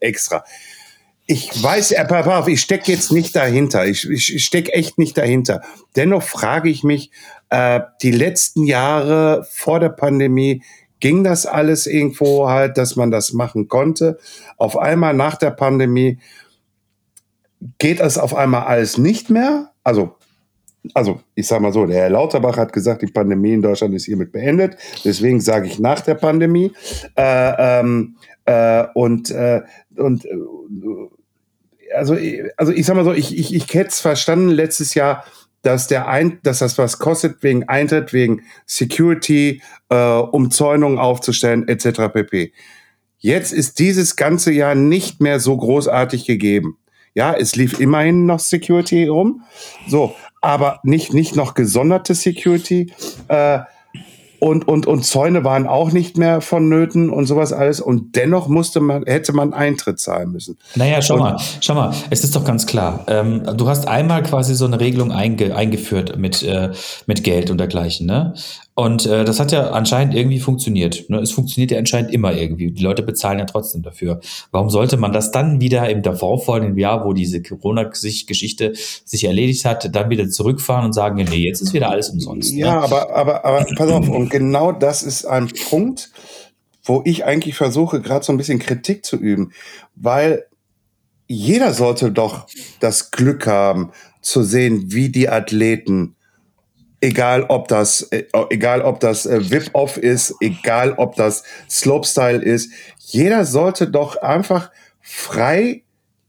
extra. 0.00 0.44
Ich 1.26 1.62
weiß, 1.62 1.92
äh, 1.92 2.50
ich 2.50 2.60
stecke 2.60 2.90
jetzt 2.90 3.12
nicht 3.12 3.36
dahinter. 3.36 3.86
Ich, 3.86 4.10
ich 4.10 4.44
stecke 4.44 4.72
echt 4.72 4.98
nicht 4.98 5.16
dahinter. 5.16 5.62
Dennoch 5.94 6.22
frage 6.22 6.68
ich 6.68 6.82
mich, 6.82 7.10
äh, 7.48 7.80
die 8.02 8.10
letzten 8.10 8.64
Jahre 8.64 9.46
vor 9.50 9.78
der 9.78 9.90
Pandemie, 9.90 10.62
ging 11.02 11.24
das 11.24 11.46
alles 11.46 11.86
irgendwo 11.86 12.48
halt, 12.48 12.78
dass 12.78 12.94
man 12.94 13.10
das 13.10 13.32
machen 13.32 13.66
konnte. 13.68 14.18
Auf 14.56 14.78
einmal 14.78 15.12
nach 15.12 15.34
der 15.34 15.50
Pandemie 15.50 16.18
geht 17.78 18.00
es 18.00 18.18
auf 18.18 18.34
einmal 18.34 18.62
alles 18.62 18.98
nicht 18.98 19.28
mehr. 19.28 19.72
Also, 19.82 20.14
also 20.94 21.20
ich 21.34 21.48
sage 21.48 21.62
mal 21.62 21.72
so, 21.72 21.86
der 21.86 22.02
Herr 22.02 22.10
Lauterbach 22.10 22.56
hat 22.56 22.72
gesagt, 22.72 23.02
die 23.02 23.08
Pandemie 23.08 23.52
in 23.52 23.62
Deutschland 23.62 23.94
ist 23.94 24.04
hiermit 24.04 24.30
beendet. 24.30 24.76
Deswegen 25.04 25.40
sage 25.40 25.66
ich 25.66 25.80
nach 25.80 26.00
der 26.00 26.14
Pandemie. 26.14 26.72
Äh, 27.16 27.80
ähm, 27.80 28.16
äh, 28.44 28.84
und 28.94 29.32
äh, 29.32 29.62
und 29.96 30.24
äh, 30.24 30.30
also, 31.94 32.16
also 32.56 32.72
ich 32.72 32.86
sag 32.86 32.94
mal 32.94 33.04
so, 33.04 33.12
ich, 33.12 33.36
ich, 33.36 33.52
ich 33.52 33.74
hätte 33.74 33.90
es 33.90 34.00
verstanden 34.00 34.50
letztes 34.50 34.94
Jahr, 34.94 35.24
dass 35.62 35.86
der 35.86 36.08
ein, 36.08 36.40
dass 36.42 36.58
das 36.58 36.76
was 36.76 36.98
kostet 36.98 37.42
wegen 37.42 37.68
Eintritt, 37.68 38.12
wegen 38.12 38.42
Security, 38.66 39.62
äh, 39.88 39.96
Umzäunungen 39.96 40.98
aufzustellen, 40.98 41.66
etc. 41.68 42.12
pp. 42.12 42.52
Jetzt 43.18 43.52
ist 43.52 43.78
dieses 43.78 44.16
ganze 44.16 44.52
Jahr 44.52 44.74
nicht 44.74 45.20
mehr 45.20 45.38
so 45.38 45.56
großartig 45.56 46.26
gegeben. 46.26 46.78
Ja, 47.14 47.34
es 47.34 47.54
lief 47.54 47.78
immerhin 47.78 48.26
noch 48.26 48.40
Security 48.40 49.06
rum. 49.06 49.42
So, 49.86 50.16
aber 50.40 50.80
nicht, 50.82 51.14
nicht 51.14 51.36
noch 51.36 51.54
gesonderte 51.54 52.14
Security. 52.14 52.92
Äh, 53.28 53.60
und, 54.42 54.66
und, 54.66 54.88
und 54.88 55.04
Zäune 55.04 55.44
waren 55.44 55.68
auch 55.68 55.92
nicht 55.92 56.18
mehr 56.18 56.40
vonnöten 56.40 57.10
und 57.10 57.26
sowas 57.26 57.52
alles. 57.52 57.80
Und 57.80 58.16
dennoch 58.16 58.48
musste 58.48 58.80
man, 58.80 59.04
hätte 59.04 59.32
man 59.32 59.54
Eintritt 59.54 60.00
zahlen 60.00 60.32
müssen. 60.32 60.58
Naja, 60.74 61.00
schau 61.00 61.14
und, 61.14 61.20
mal, 61.20 61.36
schau 61.60 61.74
mal, 61.76 61.94
es 62.10 62.24
ist 62.24 62.34
doch 62.34 62.44
ganz 62.44 62.66
klar. 62.66 63.04
Ähm, 63.06 63.44
du 63.56 63.68
hast 63.68 63.86
einmal 63.86 64.24
quasi 64.24 64.56
so 64.56 64.64
eine 64.64 64.80
Regelung 64.80 65.12
einge, 65.12 65.54
eingeführt 65.54 66.16
mit, 66.18 66.42
äh, 66.42 66.72
mit 67.06 67.22
Geld 67.22 67.52
und 67.52 67.58
dergleichen, 67.58 68.08
ne? 68.08 68.34
Und 68.74 69.04
äh, 69.04 69.24
das 69.24 69.38
hat 69.38 69.52
ja 69.52 69.70
anscheinend 69.70 70.14
irgendwie 70.14 70.40
funktioniert. 70.40 71.08
Ne? 71.10 71.18
Es 71.18 71.30
funktioniert 71.30 71.72
ja 71.72 71.78
anscheinend 71.78 72.10
immer 72.10 72.32
irgendwie. 72.32 72.70
Die 72.70 72.82
Leute 72.82 73.02
bezahlen 73.02 73.38
ja 73.38 73.44
trotzdem 73.44 73.82
dafür. 73.82 74.20
Warum 74.50 74.70
sollte 74.70 74.96
man 74.96 75.12
das 75.12 75.30
dann 75.30 75.60
wieder 75.60 75.90
im 75.90 76.00
darauffolgenden 76.02 76.78
Jahr, 76.78 77.04
wo 77.04 77.12
diese 77.12 77.42
Corona-Geschichte 77.42 78.72
sich 78.74 79.24
erledigt 79.24 79.66
hat, 79.66 79.94
dann 79.94 80.08
wieder 80.08 80.28
zurückfahren 80.30 80.86
und 80.86 80.94
sagen, 80.94 81.16
nee, 81.16 81.46
jetzt 81.46 81.60
ist 81.60 81.74
wieder 81.74 81.90
alles 81.90 82.08
umsonst. 82.08 82.54
Ne? 82.54 82.60
Ja, 82.60 82.80
aber, 82.80 83.14
aber, 83.14 83.44
aber 83.44 83.66
pass 83.76 83.90
auf, 83.90 84.08
und 84.08 84.30
genau 84.30 84.72
das 84.72 85.02
ist 85.02 85.26
ein 85.26 85.48
Punkt, 85.68 86.10
wo 86.82 87.02
ich 87.04 87.26
eigentlich 87.26 87.54
versuche, 87.54 88.00
gerade 88.00 88.24
so 88.24 88.32
ein 88.32 88.38
bisschen 88.38 88.58
Kritik 88.58 89.04
zu 89.04 89.16
üben, 89.16 89.52
weil 89.94 90.46
jeder 91.28 91.74
sollte 91.74 92.10
doch 92.10 92.46
das 92.80 93.10
Glück 93.10 93.46
haben, 93.46 93.90
zu 94.22 94.42
sehen, 94.44 94.92
wie 94.92 95.08
die 95.08 95.28
Athleten 95.28 96.14
egal 97.02 97.44
ob 97.48 97.68
das, 97.68 98.02
äh, 98.10 98.24
egal 98.48 98.80
ob 98.80 99.00
das 99.00 99.26
äh, 99.26 99.50
Whip-Off 99.50 99.98
ist, 99.98 100.34
egal 100.40 100.94
ob 100.96 101.16
das 101.16 101.42
Slopestyle 101.68 102.42
ist, 102.42 102.70
jeder 102.98 103.44
sollte 103.44 103.90
doch 103.90 104.16
einfach 104.16 104.70
frei 105.00 105.82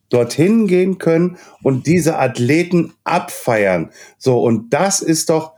dorthin 0.09 0.67
gehen 0.67 0.97
können 0.97 1.37
und 1.61 1.87
diese 1.87 2.17
Athleten 2.17 2.93
abfeiern. 3.03 3.91
So, 4.17 4.41
und 4.41 4.73
das 4.73 5.01
ist 5.01 5.29
doch, 5.29 5.53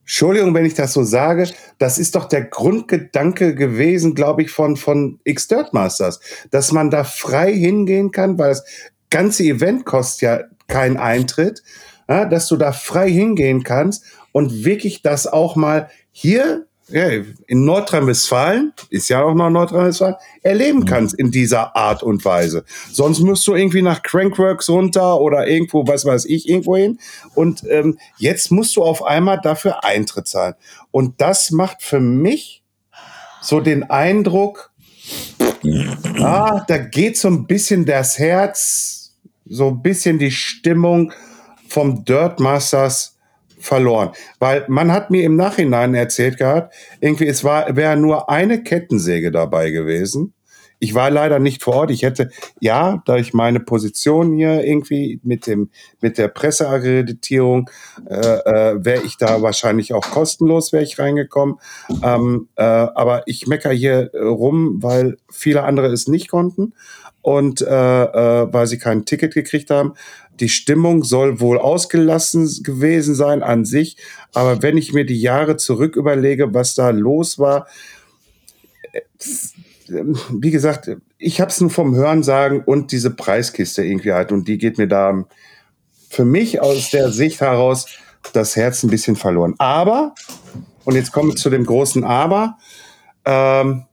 Entschuldigung, 0.00 0.52
wenn 0.54 0.66
ich 0.66 0.74
das 0.74 0.92
so 0.92 1.04
sage, 1.04 1.48
das 1.78 1.98
ist 1.98 2.16
doch 2.16 2.26
der 2.26 2.44
Grundgedanke 2.44 3.54
gewesen, 3.54 4.14
glaube 4.14 4.42
ich, 4.42 4.50
von, 4.50 4.76
von 4.76 5.20
X-Dirt 5.24 5.72
Masters, 5.72 6.20
dass 6.50 6.72
man 6.72 6.90
da 6.90 7.04
frei 7.04 7.52
hingehen 7.52 8.10
kann, 8.10 8.36
weil 8.38 8.50
das 8.50 8.64
ganze 9.10 9.44
Event 9.44 9.84
kostet 9.84 10.22
ja 10.22 10.40
keinen 10.66 10.96
Eintritt, 10.96 11.62
ja, 12.08 12.24
dass 12.24 12.48
du 12.48 12.56
da 12.56 12.72
frei 12.72 13.08
hingehen 13.08 13.62
kannst 13.62 14.04
und 14.32 14.64
wirklich 14.64 15.02
das 15.02 15.26
auch 15.26 15.56
mal 15.56 15.88
hier 16.12 16.66
in 16.92 17.64
Nordrhein-Westfalen, 17.64 18.72
ist 18.90 19.08
ja 19.08 19.22
auch 19.22 19.34
noch 19.34 19.50
Nordrhein-Westfalen, 19.50 20.16
erleben 20.42 20.80
mhm. 20.80 20.84
kannst 20.86 21.14
in 21.14 21.30
dieser 21.30 21.76
Art 21.76 22.02
und 22.02 22.24
Weise. 22.24 22.64
Sonst 22.90 23.20
musst 23.20 23.46
du 23.46 23.54
irgendwie 23.54 23.82
nach 23.82 24.02
Crankworks 24.02 24.68
runter 24.68 25.20
oder 25.20 25.46
irgendwo, 25.46 25.86
was 25.86 26.04
weiß 26.04 26.24
ich, 26.24 26.48
irgendwo 26.48 26.76
hin. 26.76 26.98
Und 27.34 27.62
ähm, 27.70 27.98
jetzt 28.18 28.50
musst 28.50 28.76
du 28.76 28.82
auf 28.82 29.04
einmal 29.04 29.40
dafür 29.40 29.84
Eintritt 29.84 30.26
zahlen. 30.26 30.54
Und 30.90 31.20
das 31.20 31.50
macht 31.50 31.82
für 31.82 32.00
mich 32.00 32.64
so 33.40 33.60
den 33.60 33.88
Eindruck, 33.88 34.72
ah, 36.18 36.64
da 36.66 36.78
geht 36.78 37.16
so 37.18 37.28
ein 37.28 37.46
bisschen 37.46 37.84
das 37.84 38.18
Herz, 38.18 39.14
so 39.46 39.68
ein 39.68 39.82
bisschen 39.82 40.18
die 40.18 40.30
Stimmung 40.30 41.12
vom 41.68 42.04
Dirt 42.04 42.40
Masters 42.40 43.16
verloren. 43.60 44.10
Weil 44.38 44.64
man 44.68 44.92
hat 44.92 45.10
mir 45.10 45.24
im 45.24 45.36
Nachhinein 45.36 45.94
erzählt 45.94 46.38
gehabt, 46.38 46.74
irgendwie, 47.00 47.26
es 47.26 47.44
war, 47.44 47.76
wäre 47.76 47.96
nur 47.96 48.28
eine 48.30 48.62
Kettensäge 48.62 49.30
dabei 49.30 49.70
gewesen. 49.70 50.34
Ich 50.82 50.94
war 50.94 51.10
leider 51.10 51.38
nicht 51.38 51.62
vor 51.62 51.74
Ort. 51.76 51.90
Ich 51.90 52.02
hätte, 52.02 52.30
ja, 52.58 53.02
da 53.04 53.16
ich 53.16 53.34
meine 53.34 53.60
Position 53.60 54.32
hier 54.32 54.64
irgendwie 54.64 55.20
mit 55.22 55.46
dem, 55.46 55.68
mit 56.00 56.16
der 56.16 56.28
Presseakkreditierung, 56.28 57.68
äh, 58.08 58.14
äh, 58.16 58.84
wäre 58.84 59.02
ich 59.04 59.18
da 59.18 59.42
wahrscheinlich 59.42 59.92
auch 59.92 60.10
kostenlos, 60.10 60.72
wäre 60.72 60.82
ich 60.82 60.98
reingekommen. 60.98 61.56
Ähm, 62.02 62.48
äh, 62.56 62.62
aber 62.62 63.24
ich 63.26 63.46
mecker 63.46 63.70
hier 63.70 64.10
rum, 64.14 64.82
weil 64.82 65.18
viele 65.30 65.64
andere 65.64 65.88
es 65.88 66.08
nicht 66.08 66.30
konnten 66.30 66.72
und 67.22 67.60
äh, 67.60 67.66
äh, 67.66 68.52
weil 68.52 68.66
sie 68.66 68.78
kein 68.78 69.04
Ticket 69.04 69.34
gekriegt 69.34 69.70
haben. 69.70 69.94
Die 70.40 70.48
Stimmung 70.48 71.04
soll 71.04 71.40
wohl 71.40 71.58
ausgelassen 71.58 72.48
gewesen 72.62 73.14
sein 73.14 73.42
an 73.42 73.64
sich. 73.64 73.96
Aber 74.32 74.62
wenn 74.62 74.76
ich 74.76 74.92
mir 74.92 75.04
die 75.04 75.20
Jahre 75.20 75.56
zurück 75.56 75.96
überlege, 75.96 76.54
was 76.54 76.74
da 76.74 76.90
los 76.90 77.38
war, 77.38 77.66
äh, 78.92 79.00
wie 80.30 80.50
gesagt, 80.50 80.90
ich 81.18 81.40
habe 81.40 81.50
es 81.50 81.60
nur 81.60 81.70
vom 81.70 81.94
Hören 81.94 82.22
sagen 82.22 82.62
und 82.64 82.92
diese 82.92 83.10
Preiskiste 83.10 83.84
irgendwie 83.84 84.12
halt. 84.12 84.32
Und 84.32 84.48
die 84.48 84.56
geht 84.56 84.78
mir 84.78 84.88
da 84.88 85.24
für 86.08 86.24
mich 86.24 86.60
aus 86.60 86.90
der 86.90 87.10
Sicht 87.10 87.40
heraus 87.40 87.86
das 88.32 88.56
Herz 88.56 88.82
ein 88.82 88.90
bisschen 88.90 89.16
verloren. 89.16 89.54
Aber, 89.58 90.14
und 90.84 90.94
jetzt 90.94 91.12
kommen 91.12 91.30
wir 91.30 91.36
zu 91.36 91.50
dem 91.50 91.64
großen 91.64 92.04
Aber, 92.04 92.56
ähm, 93.24 93.84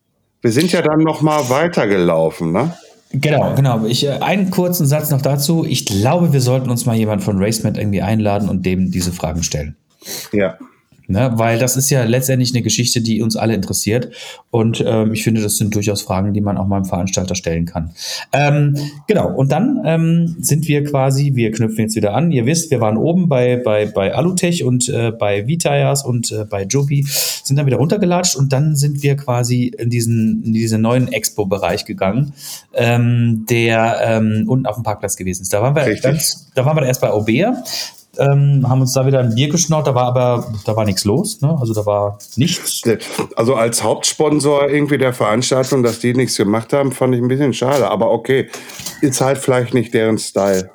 wir 0.42 0.52
sind 0.52 0.72
ja 0.72 0.82
dann 0.82 1.00
noch 1.00 1.22
mal 1.22 1.50
weitergelaufen, 1.50 2.52
ne? 2.52 2.78
Genau, 3.12 3.56
genau. 3.56 3.86
Ich, 3.86 4.06
äh, 4.06 4.20
einen 4.20 4.52
kurzen 4.52 4.86
Satz 4.86 5.10
noch 5.12 5.22
dazu. 5.22 5.66
Ich 5.66 5.86
glaube, 5.86 6.34
wir 6.34 6.42
sollten 6.42 6.70
uns 6.70 6.86
mal 6.86 6.96
jemand 6.96 7.24
von 7.24 7.42
RaceMed 7.42 7.78
irgendwie 7.78 8.02
einladen 8.02 8.50
und 8.50 8.66
dem 8.66 8.92
diese 8.92 9.12
Fragen 9.12 9.44
stellen. 9.44 9.76
Ja. 10.32 10.58
Ne, 11.10 11.32
weil 11.36 11.58
das 11.58 11.78
ist 11.78 11.90
ja 11.90 12.04
letztendlich 12.04 12.54
eine 12.54 12.62
Geschichte, 12.62 13.00
die 13.00 13.22
uns 13.22 13.38
alle 13.38 13.54
interessiert. 13.54 14.10
Und 14.52 14.84
ähm, 14.86 15.14
ich 15.14 15.24
finde, 15.24 15.42
das 15.42 15.56
sind 15.56 15.74
durchaus 15.74 16.02
Fragen, 16.02 16.34
die 16.34 16.42
man 16.42 16.58
auch 16.58 16.68
mal 16.68 16.76
einem 16.76 16.86
Veranstalter 16.86 17.34
stellen 17.34 17.66
kann. 17.66 17.92
Ähm, 18.34 18.76
genau, 19.08 19.34
und 19.34 19.54
dann 19.54 19.82
ähm, 19.86 20.36
sind 20.42 20.68
wir 20.68 20.84
quasi, 20.84 21.32
wir 21.36 21.52
knüpfen 21.52 21.86
jetzt 21.86 21.96
wieder 21.96 22.14
an. 22.14 22.34
Ihr 22.34 22.46
wisst, 22.46 22.72
wir 22.72 22.82
waren 22.82 22.98
oben 22.98 23.30
bei, 23.30 23.56
bei, 23.56 23.86
bei 23.86 24.14
Alutech 24.14 24.66
und 24.66 24.90
äh, 24.90 25.12
bei 25.12 25.48
Vitayas 25.48 26.04
und 26.04 26.30
äh, 26.34 26.44
bei 26.44 26.64
Joby, 26.64 27.06
sind 27.48 27.56
dann 27.56 27.66
wieder 27.66 27.78
runtergelatscht 27.78 28.36
und 28.36 28.52
dann 28.52 28.76
sind 28.76 29.02
wir 29.02 29.16
quasi 29.16 29.68
in 29.78 29.90
diesen, 29.90 30.44
in 30.44 30.54
diesen 30.54 30.82
neuen 30.82 31.08
Expo-Bereich 31.08 31.86
gegangen, 31.86 32.34
ähm, 32.74 33.46
der 33.50 34.00
ähm, 34.04 34.44
unten 34.48 34.66
auf 34.66 34.76
dem 34.76 34.84
Parkplatz 34.84 35.16
gewesen 35.16 35.44
ist. 35.44 35.54
Da 35.54 35.62
waren 35.62 35.76
wir, 35.76 35.96
ganz, 36.02 36.52
da 36.54 36.66
waren 36.66 36.76
wir 36.76 36.86
erst 36.86 37.00
bei 37.00 37.10
Aubert 37.10 37.56
ähm, 38.20 38.68
haben 38.68 38.82
uns 38.82 38.94
da 38.94 39.06
wieder 39.06 39.20
ein 39.20 39.36
Bier 39.36 39.50
geschnaut, 39.50 39.88
da 39.88 39.96
war 39.96 40.06
aber, 40.06 40.52
da 40.66 40.76
war 40.76 40.86
nichts 40.86 41.06
los, 41.06 41.42
ne? 41.42 41.56
Also 41.60 41.74
da 41.74 41.86
war 41.86 42.18
nichts. 42.36 42.82
Also 43.36 43.56
als 43.56 43.84
Hauptsponsor 43.84 44.70
irgendwie 44.70 44.98
der 44.98 45.14
Veranstaltung, 45.14 45.84
dass 45.84 46.00
die 46.00 46.14
nichts 46.14 46.38
gemacht 46.38 46.74
haben, 46.74 46.92
fand 46.92 47.16
ich 47.16 47.22
ein 47.22 47.28
bisschen 47.28 47.54
schade. 47.54 47.90
Aber 47.90 48.12
okay, 48.12 48.50
ist 49.02 49.22
halt 49.22 49.38
vielleicht 49.38 49.74
nicht 49.74 49.94
deren 49.94 50.18
Style. 50.18 50.70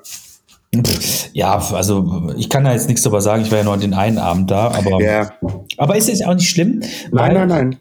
Ja, 1.35 1.59
also 1.73 2.31
ich 2.37 2.49
kann 2.49 2.65
da 2.65 2.73
jetzt 2.73 2.89
nichts 2.89 3.03
darüber 3.03 3.21
sagen, 3.21 3.43
ich 3.43 3.51
war 3.51 3.59
ja 3.59 3.65
nur 3.65 3.77
den 3.77 3.93
einen 3.93 4.19
Abend 4.19 4.51
da, 4.51 4.69
aber, 4.69 5.03
ja. 5.03 5.31
aber 5.77 5.97
ist 5.97 6.09
es 6.09 6.23
auch 6.23 6.35
nicht 6.35 6.49
schlimm? 6.49 6.81
Nein, 7.11 7.35
nein, 7.35 7.49
nein. 7.49 7.77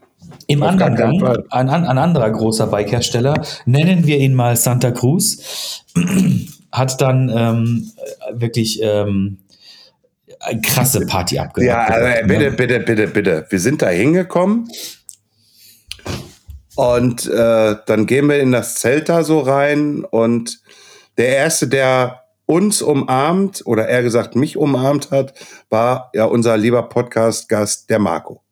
Im 0.47 0.63
Auf 0.63 0.69
anderen 0.69 0.95
Gang, 0.95 1.45
ein, 1.51 1.69
ein 1.69 1.97
anderer 1.97 2.29
großer 2.29 2.67
Bikehersteller, 2.67 3.41
nennen 3.65 4.05
wir 4.05 4.17
ihn 4.17 4.33
mal 4.33 4.57
Santa 4.57 4.91
Cruz, 4.91 5.85
hat 6.71 6.99
dann 6.99 7.31
ähm, 7.33 7.91
wirklich 8.33 8.81
ähm, 8.83 9.37
krasse 10.65 11.05
Party 11.05 11.39
abgehört. 11.39 11.89
Ja, 11.89 11.95
also, 11.95 12.27
bitte, 12.27 12.51
bitte, 12.51 12.79
bitte, 12.79 13.07
bitte. 13.07 13.45
Wir 13.49 13.59
sind 13.59 13.81
da 13.81 13.89
hingekommen 13.89 14.69
und 16.75 17.27
äh, 17.27 17.75
dann 17.85 18.05
gehen 18.05 18.27
wir 18.29 18.39
in 18.39 18.51
das 18.51 18.75
Zelt 18.75 19.09
da 19.09 19.23
so 19.23 19.39
rein 19.39 20.03
und 20.03 20.61
der 21.17 21.29
Erste, 21.35 21.67
der 21.67 22.21
uns 22.45 22.81
umarmt 22.81 23.61
oder 23.65 23.87
eher 23.87 24.03
gesagt 24.03 24.35
mich 24.35 24.57
umarmt 24.57 25.11
hat, 25.11 25.33
war 25.69 26.11
ja 26.13 26.25
unser 26.25 26.57
lieber 26.57 26.83
Podcast-Gast, 26.83 27.89
der 27.89 27.99
Marco. 27.99 28.43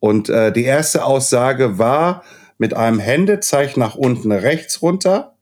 Und 0.00 0.28
äh, 0.28 0.52
die 0.52 0.64
erste 0.64 1.04
Aussage 1.04 1.78
war 1.78 2.24
mit 2.58 2.74
einem 2.74 2.98
Händezeichen 2.98 3.78
nach 3.78 3.94
unten 3.94 4.32
rechts 4.32 4.82
runter. 4.82 5.36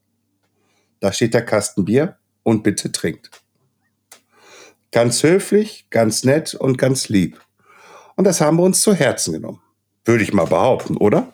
Da 1.00 1.12
steht 1.12 1.32
der 1.32 1.44
Kasten 1.44 1.86
Bier 1.86 2.16
und 2.42 2.62
bitte 2.62 2.92
trinkt. 2.92 3.39
Ganz 4.92 5.22
höflich, 5.22 5.86
ganz 5.90 6.24
nett 6.24 6.54
und 6.54 6.78
ganz 6.78 7.08
lieb. 7.08 7.40
Und 8.16 8.24
das 8.24 8.40
haben 8.40 8.56
wir 8.58 8.64
uns 8.64 8.80
zu 8.80 8.94
Herzen 8.94 9.34
genommen. 9.34 9.60
Würde 10.04 10.24
ich 10.24 10.32
mal 10.32 10.46
behaupten, 10.46 10.96
oder? 10.96 11.32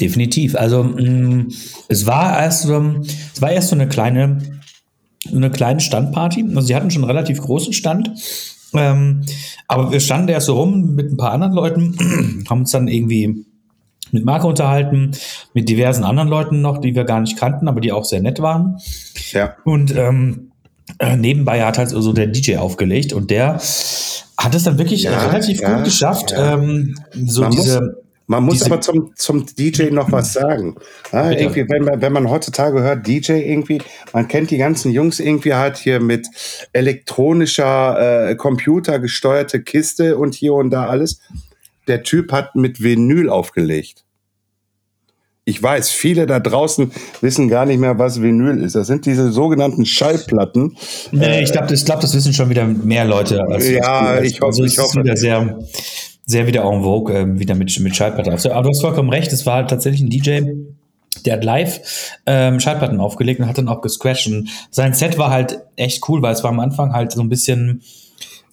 Definitiv. 0.00 0.54
Also 0.56 0.84
mm, 0.84 1.48
es 1.88 2.06
war 2.06 2.40
erst, 2.40 2.64
es 2.64 3.42
war 3.42 3.50
erst 3.50 3.68
so 3.68 3.74
eine 3.74 3.88
kleine, 3.88 4.60
eine 5.30 5.50
kleine 5.50 5.80
Standparty. 5.80 6.44
Also 6.48 6.62
sie 6.62 6.74
hatten 6.74 6.90
schon 6.90 7.02
einen 7.04 7.10
relativ 7.10 7.40
großen 7.40 7.72
Stand. 7.72 8.10
Ähm, 8.74 9.24
aber 9.66 9.92
wir 9.92 10.00
standen 10.00 10.28
erst 10.28 10.46
so 10.46 10.56
rum 10.56 10.94
mit 10.94 11.10
ein 11.10 11.16
paar 11.16 11.32
anderen 11.32 11.52
Leuten, 11.52 12.44
haben 12.48 12.60
uns 12.60 12.70
dann 12.70 12.88
irgendwie 12.88 13.44
mit 14.12 14.24
Marco 14.24 14.48
unterhalten, 14.48 15.12
mit 15.54 15.68
diversen 15.68 16.04
anderen 16.04 16.28
Leuten 16.28 16.60
noch, 16.60 16.78
die 16.78 16.94
wir 16.94 17.04
gar 17.04 17.20
nicht 17.20 17.36
kannten, 17.36 17.68
aber 17.68 17.80
die 17.80 17.92
auch 17.92 18.04
sehr 18.04 18.20
nett 18.20 18.40
waren. 18.40 18.78
Ja. 19.32 19.56
Und 19.64 19.94
ähm, 19.96 20.47
äh, 20.98 21.16
nebenbei 21.16 21.62
hat 21.64 21.78
halt 21.78 21.90
so 21.90 22.12
der 22.12 22.26
DJ 22.26 22.56
aufgelegt 22.56 23.12
und 23.12 23.30
der 23.30 23.60
hat 24.38 24.54
es 24.54 24.62
dann 24.64 24.78
wirklich 24.78 25.04
ja, 25.04 25.26
relativ 25.26 25.60
ja, 25.60 25.74
gut 25.74 25.84
geschafft, 25.84 26.32
ja. 26.32 26.54
ähm, 26.54 26.94
so 27.12 27.42
man 27.42 27.50
diese. 27.50 27.80
Muss, 27.80 27.90
man 28.30 28.44
muss 28.44 28.62
aber 28.62 28.82
zum, 28.82 29.12
zum 29.16 29.46
DJ 29.46 29.84
noch 29.84 30.12
was 30.12 30.34
sagen. 30.34 30.76
Ja, 31.12 31.30
irgendwie, 31.30 31.66
wenn, 31.66 31.84
man, 31.84 32.02
wenn 32.02 32.12
man 32.12 32.28
heutzutage 32.28 32.82
hört, 32.82 33.06
DJ 33.06 33.32
irgendwie, 33.32 33.80
man 34.12 34.28
kennt 34.28 34.50
die 34.50 34.58
ganzen 34.58 34.92
Jungs 34.92 35.18
irgendwie 35.18 35.54
halt 35.54 35.78
hier 35.78 35.98
mit 35.98 36.28
elektronischer, 36.74 38.28
äh, 38.28 38.36
computergesteuerte 38.36 39.62
Kiste 39.62 40.18
und 40.18 40.34
hier 40.34 40.52
und 40.52 40.68
da 40.68 40.88
alles. 40.88 41.20
Der 41.86 42.02
Typ 42.02 42.30
hat 42.30 42.54
mit 42.54 42.82
Vinyl 42.82 43.30
aufgelegt. 43.30 44.04
Ich 45.48 45.62
weiß, 45.62 45.88
viele 45.88 46.26
da 46.26 46.40
draußen 46.40 46.92
wissen 47.22 47.48
gar 47.48 47.64
nicht 47.64 47.78
mehr, 47.80 47.98
was 47.98 48.20
Vinyl 48.20 48.62
ist. 48.62 48.74
Das 48.74 48.86
sind 48.86 49.06
diese 49.06 49.32
sogenannten 49.32 49.86
Schallplatten. 49.86 50.76
Nee, 51.10 51.40
ich 51.40 51.52
glaube, 51.52 51.68
das, 51.68 51.86
glaub, 51.86 52.00
das 52.00 52.14
wissen 52.14 52.34
schon 52.34 52.50
wieder 52.50 52.66
mehr 52.66 53.06
Leute. 53.06 53.42
Als 53.48 53.66
ja, 53.66 54.20
ich, 54.20 54.42
hoffe, 54.42 54.46
also 54.46 54.64
ich 54.64 54.78
hoffe. 54.78 55.02
Wieder 55.02 55.16
sehr, 55.16 55.58
sehr 56.26 56.46
wieder 56.46 56.64
en 56.64 56.82
vogue, 56.82 57.14
äh, 57.14 57.38
wieder 57.38 57.54
mit, 57.54 57.80
mit 57.80 57.96
Schallplatten. 57.96 58.30
Aber 58.30 58.62
du 58.62 58.68
hast 58.68 58.82
vollkommen 58.82 59.08
recht, 59.08 59.32
es 59.32 59.46
war 59.46 59.54
halt 59.54 59.70
tatsächlich 59.70 60.02
ein 60.02 60.10
DJ, 60.10 60.40
der 61.24 61.36
hat 61.36 61.44
live 61.44 61.80
ähm, 62.26 62.60
Schallplatten 62.60 63.00
aufgelegt 63.00 63.40
und 63.40 63.48
hat 63.48 63.56
dann 63.56 63.68
auch 63.68 63.80
gescratcht. 63.80 64.26
Und 64.26 64.50
sein 64.70 64.92
Set 64.92 65.16
war 65.16 65.30
halt 65.30 65.60
echt 65.76 66.06
cool, 66.10 66.20
weil 66.20 66.34
es 66.34 66.44
war 66.44 66.50
am 66.50 66.60
Anfang 66.60 66.92
halt 66.92 67.12
so 67.12 67.22
ein 67.22 67.30
bisschen 67.30 67.80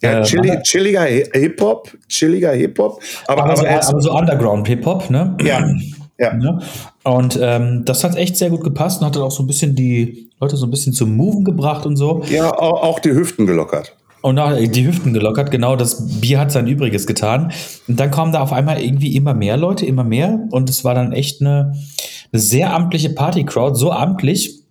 ja, 0.02 0.22
äh, 0.22 0.24
chilli, 0.24 0.62
chilliger 0.64 1.04
Hip-Hop, 1.04 1.92
chilliger 2.08 2.54
Hip-Hop. 2.54 3.02
Aber, 3.28 3.44
aber, 3.44 3.60
aber, 3.60 3.86
aber, 3.86 4.02
so 4.02 4.14
Underground-Hip-Hop, 4.14 5.10
ne? 5.10 5.36
Ja, 5.44 5.70
ja. 6.18 6.34
Ne? 6.34 6.62
Und 7.04 7.38
ähm, 7.42 7.84
das 7.86 8.04
hat 8.04 8.16
echt 8.16 8.38
sehr 8.38 8.50
gut 8.50 8.64
gepasst 8.64 9.02
und 9.02 9.08
hat 9.08 9.16
dann 9.16 9.24
auch 9.24 9.32
so 9.32 9.44
ein 9.44 9.48
bisschen 9.48 9.76
die 9.76 10.30
Leute 10.40 10.58
so 10.58 10.66
ein 10.66 10.72
bisschen 10.72 10.94
zum 10.94 11.16
Moven 11.16 11.44
gebracht 11.44 11.86
und 11.86 11.96
so. 11.96 12.24
Ja, 12.30 12.52
auch 12.58 13.00
die 13.00 13.12
Hüften 13.12 13.46
gelockert. 13.46 13.96
Und 14.22 14.40
auch 14.40 14.58
die 14.58 14.88
Hüften 14.88 15.14
gelockert, 15.14 15.52
genau, 15.52 15.76
das 15.76 16.20
Bier 16.20 16.40
hat 16.40 16.52
sein 16.52 16.66
Übriges 16.66 17.06
getan. 17.06 17.52
Und 17.88 18.00
dann 18.00 18.10
kommen 18.10 18.32
da 18.32 18.42
auf 18.42 18.54
einmal 18.54 18.82
irgendwie 18.82 19.16
immer 19.16 19.36
mehr 19.36 19.56
Leute, 19.56 19.86
immer 19.86 20.04
mehr. 20.04 20.40
Und 20.50 20.68
es 20.68 20.84
war 20.84 20.96
dann 20.96 21.12
echt 21.12 21.42
eine, 21.42 21.76
eine 22.34 22.42
sehr 22.42 22.74
amtliche 22.74 23.12
Party-Crowd, 23.12 23.78
so 23.78 23.92
amtlich, 23.92 24.65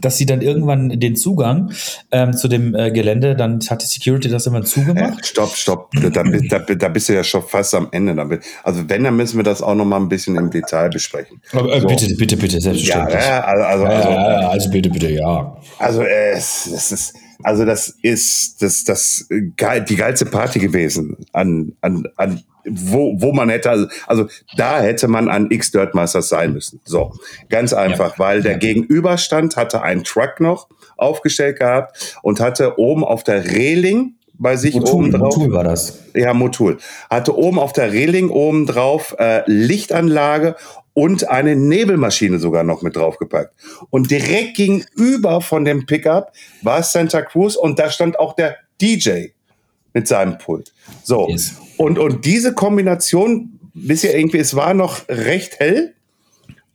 dass 0.00 0.16
sie 0.16 0.26
dann 0.26 0.40
irgendwann 0.40 1.00
den 1.00 1.16
Zugang 1.16 1.72
ähm, 2.12 2.36
zu 2.36 2.46
dem 2.46 2.74
äh, 2.74 2.92
Gelände, 2.92 3.34
dann 3.34 3.60
hat 3.68 3.82
die 3.82 3.86
Security 3.86 4.28
das 4.28 4.46
immer 4.46 4.62
zugemacht. 4.62 5.20
Äh, 5.20 5.24
stopp, 5.24 5.56
stopp, 5.56 5.90
da, 5.92 6.22
da, 6.22 6.58
da, 6.58 6.88
bist 6.88 7.08
du 7.08 7.14
ja 7.14 7.24
schon 7.24 7.42
fast 7.42 7.74
am 7.74 7.88
Ende 7.90 8.14
damit. 8.14 8.44
Also 8.62 8.88
wenn, 8.88 9.02
dann 9.02 9.16
müssen 9.16 9.36
wir 9.36 9.42
das 9.42 9.62
auch 9.62 9.74
noch 9.74 9.84
mal 9.84 9.96
ein 9.96 10.08
bisschen 10.08 10.36
im 10.36 10.50
Detail 10.50 10.90
besprechen. 10.90 11.40
Aber, 11.52 11.74
äh, 11.74 11.80
so. 11.80 11.88
Bitte, 11.88 12.14
bitte, 12.14 12.36
bitte, 12.36 12.60
selbstverständlich. 12.60 13.20
Ja, 13.20 13.40
also, 13.40 13.64
also, 13.64 13.84
also, 13.86 14.08
ja, 14.10 14.48
also 14.48 14.70
bitte, 14.70 14.90
bitte, 14.90 15.10
ja. 15.10 15.56
Also 15.78 16.02
äh, 16.02 16.32
es, 16.32 16.66
es 16.66 16.92
ist 16.92 17.14
also 17.42 17.64
das 17.64 17.88
ist 18.02 18.62
das, 18.62 18.84
das 18.84 19.26
geil, 19.56 19.84
die 19.88 19.96
geilste 19.96 20.26
Party 20.26 20.58
gewesen 20.58 21.16
an, 21.32 21.72
an, 21.80 22.04
an 22.16 22.42
wo, 22.64 23.14
wo 23.20 23.32
man 23.32 23.48
hätte, 23.48 23.70
also, 23.70 23.86
also 24.06 24.26
da 24.56 24.80
hätte 24.80 25.08
man 25.08 25.28
an 25.28 25.50
X-Dirt 25.50 25.94
Masters 25.94 26.28
sein 26.28 26.52
müssen. 26.52 26.80
So, 26.84 27.12
ganz 27.48 27.72
einfach, 27.72 28.12
ja. 28.12 28.18
weil 28.18 28.42
der 28.42 28.56
Gegenüberstand 28.56 29.56
hatte 29.56 29.82
einen 29.82 30.04
Truck 30.04 30.40
noch 30.40 30.68
aufgestellt 30.96 31.58
gehabt 31.58 32.18
und 32.22 32.40
hatte 32.40 32.78
oben 32.78 33.04
auf 33.04 33.24
der 33.24 33.50
Reling 33.50 34.14
bei 34.34 34.56
sich 34.56 34.74
Motul, 34.74 34.94
oben 34.94 35.10
drauf. 35.12 35.36
Motul 35.36 35.52
war 35.52 35.64
das. 35.64 35.98
Ja, 36.14 36.32
Motul. 36.32 36.78
Hatte 37.10 37.36
oben 37.36 37.58
auf 37.58 37.72
der 37.72 37.92
Reling 37.92 38.30
oben 38.30 38.66
drauf 38.66 39.14
äh, 39.18 39.42
Lichtanlage 39.46 40.56
und 40.94 41.28
eine 41.28 41.56
Nebelmaschine 41.56 42.38
sogar 42.38 42.64
noch 42.64 42.82
mit 42.82 42.96
draufgepackt. 42.96 43.52
Und 43.90 44.10
direkt 44.10 44.56
gegenüber 44.56 45.40
von 45.40 45.64
dem 45.64 45.86
Pickup 45.86 46.32
war 46.62 46.82
Santa 46.82 47.22
Cruz 47.22 47.54
und 47.54 47.78
da 47.78 47.90
stand 47.90 48.18
auch 48.18 48.34
der 48.34 48.56
DJ 48.80 49.28
mit 49.92 50.08
seinem 50.08 50.38
Pult. 50.38 50.72
So. 51.02 51.28
Yes. 51.28 51.56
Und, 51.76 51.98
und 51.98 52.24
diese 52.24 52.54
Kombination, 52.54 53.58
wisst 53.74 54.04
ihr 54.04 54.16
irgendwie, 54.16 54.38
es 54.38 54.54
war 54.54 54.74
noch 54.74 55.08
recht 55.08 55.58
hell. 55.58 55.94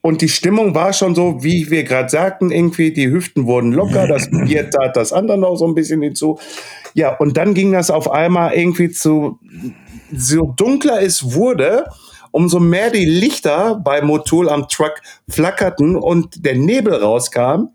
Und 0.01 0.21
die 0.21 0.29
Stimmung 0.29 0.75
war 0.75 0.93
schon 0.93 1.15
so, 1.15 1.43
wie 1.43 1.71
wir 1.71 1.83
gerade 1.83 2.09
sagten, 2.09 2.51
irgendwie, 2.51 2.93
die 2.93 3.09
Hüften 3.09 3.47
wurden 3.47 3.71
locker, 3.71 4.07
das 4.07 4.29
Bier 4.45 4.69
tat 4.69 4.95
das 4.95 5.11
andere 5.11 5.37
noch 5.37 5.55
so 5.55 5.67
ein 5.67 5.73
bisschen 5.73 6.01
hinzu. 6.01 6.37
Ja, 6.93 7.15
und 7.15 7.37
dann 7.37 7.53
ging 7.53 7.71
das 7.71 7.89
auf 7.89 8.11
einmal 8.11 8.53
irgendwie 8.53 8.91
zu, 8.91 9.39
so 10.15 10.53
dunkler 10.55 11.01
es 11.01 11.33
wurde, 11.33 11.85
umso 12.35 12.59
mehr 12.59 12.89
die 12.89 13.05
Lichter 13.05 13.81
bei 13.83 14.01
Motul 14.01 14.49
am 14.49 14.67
Truck 14.67 15.01
flackerten 15.29 15.95
und 15.95 16.45
der 16.45 16.55
Nebel 16.55 16.93
rauskam, 16.93 17.69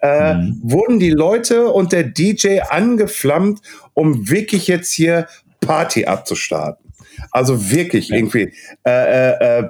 äh, 0.00 0.34
mhm. 0.34 0.58
wurden 0.62 0.98
die 0.98 1.10
Leute 1.10 1.68
und 1.68 1.92
der 1.92 2.04
DJ 2.04 2.60
angeflammt, 2.68 3.60
um 4.00 4.28
wirklich 4.28 4.66
jetzt 4.66 4.92
hier 4.92 5.28
Party 5.60 6.06
abzustarten. 6.06 6.92
Also 7.30 7.70
wirklich 7.70 8.08
ja. 8.08 8.16
irgendwie. 8.16 8.52
Äh, 8.84 8.90
äh, 8.90 9.58
äh 9.58 9.68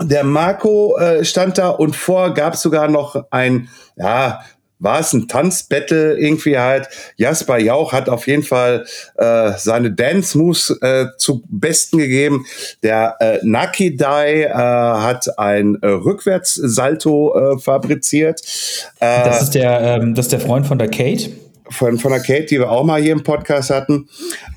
der 0.00 0.22
Marco 0.22 0.96
äh, 0.96 1.24
stand 1.24 1.58
da 1.58 1.70
und 1.70 1.96
vor 1.96 2.34
gab 2.34 2.54
es 2.54 2.62
sogar 2.62 2.86
noch 2.86 3.24
ein, 3.32 3.68
ja, 3.96 4.42
war 4.82 4.98
es 4.98 5.12
ein 5.12 5.28
Tanzbattle 5.28 6.18
irgendwie 6.18 6.58
halt. 6.58 6.88
Jasper 7.16 7.58
Jauch 7.58 7.92
hat 7.92 8.08
auf 8.08 8.26
jeden 8.26 8.42
Fall 8.42 8.84
äh, 9.16 9.52
seine 9.56 9.92
Dance 9.92 10.36
Moves 10.36 10.70
äh, 10.82 11.06
zu 11.18 11.42
besten 11.48 11.98
gegeben. 11.98 12.44
Der 12.82 13.16
äh, 13.20 13.38
Naki 13.42 13.96
Dai 13.96 14.42
äh, 14.42 14.52
hat 14.52 15.38
ein 15.38 15.78
äh, 15.82 15.86
Rückwärtssalto 15.86 17.54
äh, 17.54 17.58
fabriziert. 17.58 18.40
Äh, 18.98 19.24
das 19.24 19.42
ist 19.42 19.50
der, 19.54 19.80
ähm, 19.80 20.14
das 20.14 20.26
ist 20.26 20.32
der 20.32 20.40
Freund 20.40 20.66
von 20.66 20.78
der 20.78 20.88
Kate 20.88 21.30
von, 21.68 21.98
von 21.98 22.12
der 22.12 22.20
Kate, 22.20 22.46
die 22.46 22.58
wir 22.58 22.70
auch 22.70 22.84
mal 22.84 23.00
hier 23.00 23.12
im 23.12 23.22
Podcast 23.22 23.70
hatten. 23.70 24.08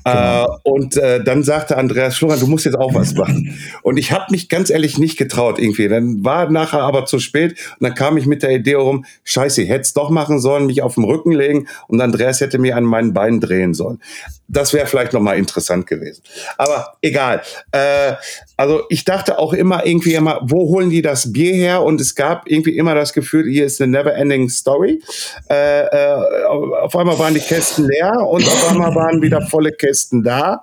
Genau. 0.06 0.44
Äh, 0.44 0.58
und 0.62 0.96
äh, 0.96 1.24
dann 1.24 1.42
sagte 1.42 1.76
Andreas 1.76 2.16
Florian, 2.16 2.38
du 2.38 2.46
musst 2.46 2.64
jetzt 2.64 2.78
auch 2.78 2.94
was 2.94 3.14
machen. 3.14 3.58
Und 3.82 3.96
ich 3.96 4.12
habe 4.12 4.26
mich 4.30 4.48
ganz 4.48 4.70
ehrlich 4.70 4.98
nicht 4.98 5.16
getraut 5.16 5.58
irgendwie. 5.58 5.88
Dann 5.88 6.24
war 6.24 6.48
nachher 6.48 6.82
aber 6.82 7.06
zu 7.06 7.18
spät 7.18 7.56
und 7.80 7.88
dann 7.88 7.94
kam 7.94 8.16
ich 8.16 8.26
mit 8.26 8.44
der 8.44 8.50
Idee 8.50 8.74
rum, 8.74 9.04
scheiße, 9.24 9.62
ich 9.62 9.68
hätte 9.68 9.80
es 9.80 9.94
doch 9.94 10.10
machen 10.10 10.38
sollen, 10.38 10.66
mich 10.66 10.82
auf 10.82 10.94
den 10.94 11.02
Rücken 11.04 11.32
legen 11.32 11.66
und 11.88 12.00
Andreas 12.00 12.40
hätte 12.40 12.58
mir 12.58 12.76
an 12.76 12.84
meinen 12.84 13.14
Beinen 13.14 13.40
drehen 13.40 13.74
sollen. 13.74 14.00
Das 14.48 14.72
wäre 14.72 14.86
vielleicht 14.86 15.12
nochmal 15.12 15.38
interessant 15.38 15.88
gewesen. 15.88 16.22
Aber 16.56 16.94
egal. 17.02 17.42
Äh, 17.72 18.12
also 18.56 18.84
ich 18.88 19.04
dachte 19.04 19.40
auch 19.40 19.52
immer 19.52 19.84
irgendwie 19.84 20.14
immer, 20.14 20.38
wo 20.44 20.68
holen 20.68 20.88
die 20.88 21.02
das 21.02 21.32
Bier 21.32 21.52
her? 21.52 21.82
Und 21.82 22.00
es 22.00 22.14
gab 22.14 22.48
irgendwie 22.48 22.76
immer 22.78 22.94
das 22.94 23.12
Gefühl, 23.12 23.50
hier 23.50 23.66
ist 23.66 23.82
eine 23.82 23.90
never-ending 23.90 24.48
Story. 24.50 25.02
Äh, 25.50 25.80
äh, 25.86 26.44
auf 26.44 26.94
einmal 26.94 27.18
waren 27.18 27.34
die 27.34 27.40
Kästen 27.40 27.88
leer 27.88 28.12
und 28.20 28.46
auf 28.46 28.70
einmal 28.70 28.94
waren 28.94 29.20
wieder 29.20 29.40
volle 29.42 29.72
Kästen 29.72 29.95
da. 30.22 30.62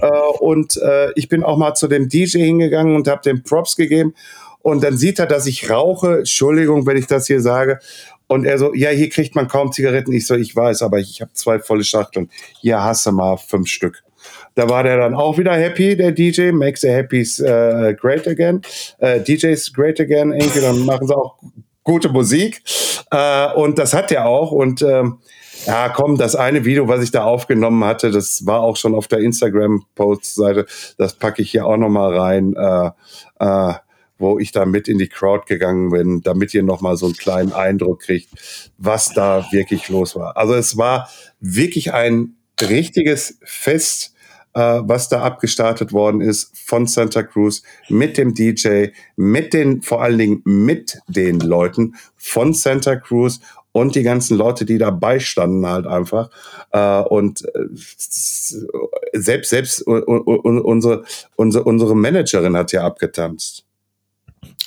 Äh, 0.00 0.08
und 0.40 0.76
äh, 0.76 1.12
ich 1.14 1.28
bin 1.28 1.42
auch 1.42 1.56
mal 1.56 1.74
zu 1.74 1.88
dem 1.88 2.08
DJ 2.08 2.38
hingegangen 2.38 2.96
und 2.96 3.08
habe 3.08 3.22
dem 3.22 3.42
Props 3.42 3.76
gegeben. 3.76 4.14
Und 4.62 4.82
dann 4.82 4.96
sieht 4.96 5.18
er, 5.18 5.26
dass 5.26 5.46
ich 5.46 5.68
rauche. 5.70 6.18
Entschuldigung, 6.18 6.86
wenn 6.86 6.96
ich 6.96 7.06
das 7.06 7.26
hier 7.26 7.40
sage. 7.40 7.80
Und 8.26 8.46
er 8.46 8.58
so, 8.58 8.74
ja, 8.74 8.88
hier 8.90 9.10
kriegt 9.10 9.34
man 9.34 9.48
kaum 9.48 9.72
Zigaretten. 9.72 10.12
Ich 10.12 10.26
so, 10.26 10.34
ich 10.34 10.56
weiß, 10.56 10.82
aber 10.82 10.98
ich 10.98 11.20
habe 11.20 11.32
zwei 11.34 11.58
volle 11.58 11.84
Schachteln. 11.84 12.30
Hier 12.60 12.82
hasse 12.82 13.12
mal 13.12 13.36
fünf 13.36 13.68
Stück. 13.68 14.02
Da 14.54 14.68
war 14.68 14.82
der 14.82 14.96
dann 14.96 15.14
auch 15.14 15.36
wieder 15.36 15.52
happy, 15.52 15.96
der 15.96 16.12
DJ, 16.12 16.52
makes 16.52 16.80
the 16.80 16.90
happies 16.90 17.40
uh, 17.40 17.92
great 18.00 18.26
again. 18.26 18.62
Uh, 19.02 19.18
DJs 19.18 19.72
great 19.72 20.00
again, 20.00 20.32
irgendwie, 20.32 20.60
dann 20.60 20.78
machen 20.86 21.06
sie 21.06 21.16
auch 21.16 21.36
gute 21.82 22.08
Musik. 22.08 22.62
Uh, 23.12 23.60
und 23.60 23.78
das 23.78 23.92
hat 23.92 24.10
er 24.12 24.26
auch. 24.26 24.50
Und 24.50 24.80
ähm, 24.82 25.18
ja, 25.66 25.88
komm, 25.88 26.16
das 26.16 26.36
eine 26.36 26.64
Video, 26.64 26.88
was 26.88 27.02
ich 27.02 27.10
da 27.10 27.24
aufgenommen 27.24 27.84
hatte, 27.84 28.10
das 28.10 28.46
war 28.46 28.60
auch 28.60 28.76
schon 28.76 28.94
auf 28.94 29.08
der 29.08 29.20
Instagram-Post-Seite. 29.20 30.66
Das 30.98 31.14
packe 31.14 31.42
ich 31.42 31.50
hier 31.50 31.66
auch 31.66 31.76
nochmal 31.76 32.16
rein. 32.16 32.54
Äh, 32.54 32.90
äh, 33.40 33.74
wo 34.18 34.38
ich 34.38 34.52
da 34.52 34.64
mit 34.64 34.88
in 34.88 34.98
die 34.98 35.08
Crowd 35.08 35.44
gegangen 35.46 35.90
bin, 35.90 36.20
damit 36.22 36.54
ihr 36.54 36.62
nochmal 36.62 36.96
so 36.96 37.06
einen 37.06 37.16
kleinen 37.16 37.52
Eindruck 37.52 38.00
kriegt, 38.00 38.30
was 38.78 39.12
da 39.12 39.44
wirklich 39.50 39.88
los 39.88 40.14
war. 40.14 40.36
Also 40.36 40.54
es 40.54 40.76
war 40.76 41.10
wirklich 41.40 41.92
ein 41.92 42.36
richtiges 42.60 43.38
Fest, 43.42 44.14
äh, 44.54 44.60
was 44.60 45.08
da 45.08 45.22
abgestartet 45.22 45.92
worden 45.92 46.20
ist 46.20 46.56
von 46.56 46.86
Santa 46.86 47.22
Cruz 47.22 47.62
mit 47.88 48.16
dem 48.16 48.34
DJ, 48.34 48.86
mit 49.16 49.52
den, 49.52 49.82
vor 49.82 50.02
allen 50.02 50.18
Dingen 50.18 50.42
mit 50.44 50.98
den 51.08 51.40
Leuten 51.40 51.94
von 52.16 52.54
Santa 52.54 52.96
Cruz 52.96 53.40
und 53.74 53.96
die 53.96 54.04
ganzen 54.04 54.38
Leute, 54.38 54.64
die 54.64 54.78
dabei 54.78 55.18
standen 55.18 55.66
halt 55.66 55.86
einfach. 55.86 56.30
Äh, 56.70 57.00
und 57.00 57.44
äh, 57.44 57.66
selbst, 59.12 59.50
selbst 59.50 59.82
unsere, 59.82 61.02
unsere, 61.34 61.64
unsere 61.64 61.96
Managerin 61.96 62.56
hat 62.56 62.70
ja 62.70 62.84
abgetanzt. 62.84 63.63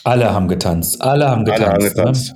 Alle 0.08 0.34
haben 0.34 0.48
getanzt, 0.48 1.02
alle 1.02 1.30
haben 1.30 1.44
getanzt. 1.44 1.64
Alle 1.64 1.74
haben 1.74 1.84
ne? 1.84 1.90
getanzt. 1.90 2.34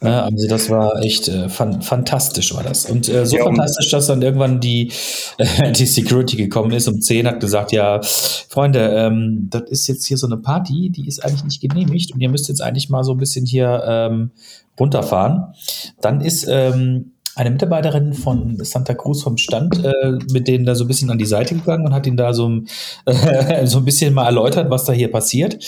Ne? 0.00 0.22
Also 0.22 0.48
das 0.48 0.70
war 0.70 1.02
echt 1.02 1.28
äh, 1.28 1.50
fan 1.50 1.82
fantastisch 1.82 2.54
war 2.54 2.62
das. 2.62 2.86
Und 2.86 3.10
äh, 3.10 3.26
so 3.26 3.36
ja, 3.36 3.44
fantastisch, 3.44 3.90
dass 3.90 4.06
dann 4.06 4.22
irgendwann 4.22 4.58
die, 4.58 4.90
äh, 5.36 5.70
die 5.76 5.84
Security 5.84 6.36
gekommen 6.36 6.70
ist 6.70 6.88
um 6.88 7.02
10, 7.02 7.26
hat 7.26 7.40
gesagt, 7.40 7.72
ja, 7.72 8.00
Freunde, 8.48 8.88
ähm, 8.96 9.48
das 9.50 9.64
ist 9.68 9.86
jetzt 9.88 10.06
hier 10.06 10.16
so 10.16 10.26
eine 10.26 10.38
Party, 10.38 10.88
die 10.88 11.06
ist 11.06 11.22
eigentlich 11.22 11.44
nicht 11.44 11.60
genehmigt 11.60 12.14
und 12.14 12.20
ihr 12.22 12.30
müsst 12.30 12.48
jetzt 12.48 12.62
eigentlich 12.62 12.88
mal 12.88 13.04
so 13.04 13.12
ein 13.12 13.18
bisschen 13.18 13.44
hier 13.44 13.84
ähm, 13.86 14.30
runterfahren. 14.78 15.52
Dann 16.00 16.22
ist 16.22 16.46
ähm, 16.48 17.12
eine 17.40 17.50
Mitarbeiterin 17.50 18.12
von 18.12 18.62
Santa 18.62 18.94
Cruz 18.94 19.22
vom 19.22 19.38
Stand 19.38 19.82
äh, 19.84 20.18
mit 20.30 20.46
denen 20.46 20.66
da 20.66 20.74
so 20.74 20.84
ein 20.84 20.88
bisschen 20.88 21.10
an 21.10 21.18
die 21.18 21.26
Seite 21.26 21.54
gegangen 21.54 21.86
und 21.86 21.94
hat 21.94 22.06
ihn 22.06 22.16
da 22.16 22.34
so, 22.34 22.60
äh, 23.06 23.66
so 23.66 23.78
ein 23.78 23.84
bisschen 23.84 24.12
mal 24.12 24.26
erläutert, 24.26 24.68
was 24.70 24.84
da 24.84 24.92
hier 24.92 25.10
passiert. 25.10 25.58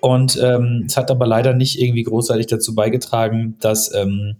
Und 0.00 0.38
ähm, 0.42 0.84
es 0.86 0.96
hat 0.96 1.10
aber 1.10 1.26
leider 1.26 1.54
nicht 1.54 1.80
irgendwie 1.80 2.02
großartig 2.02 2.46
dazu 2.46 2.74
beigetragen, 2.74 3.56
dass 3.60 3.92
ähm, 3.94 4.36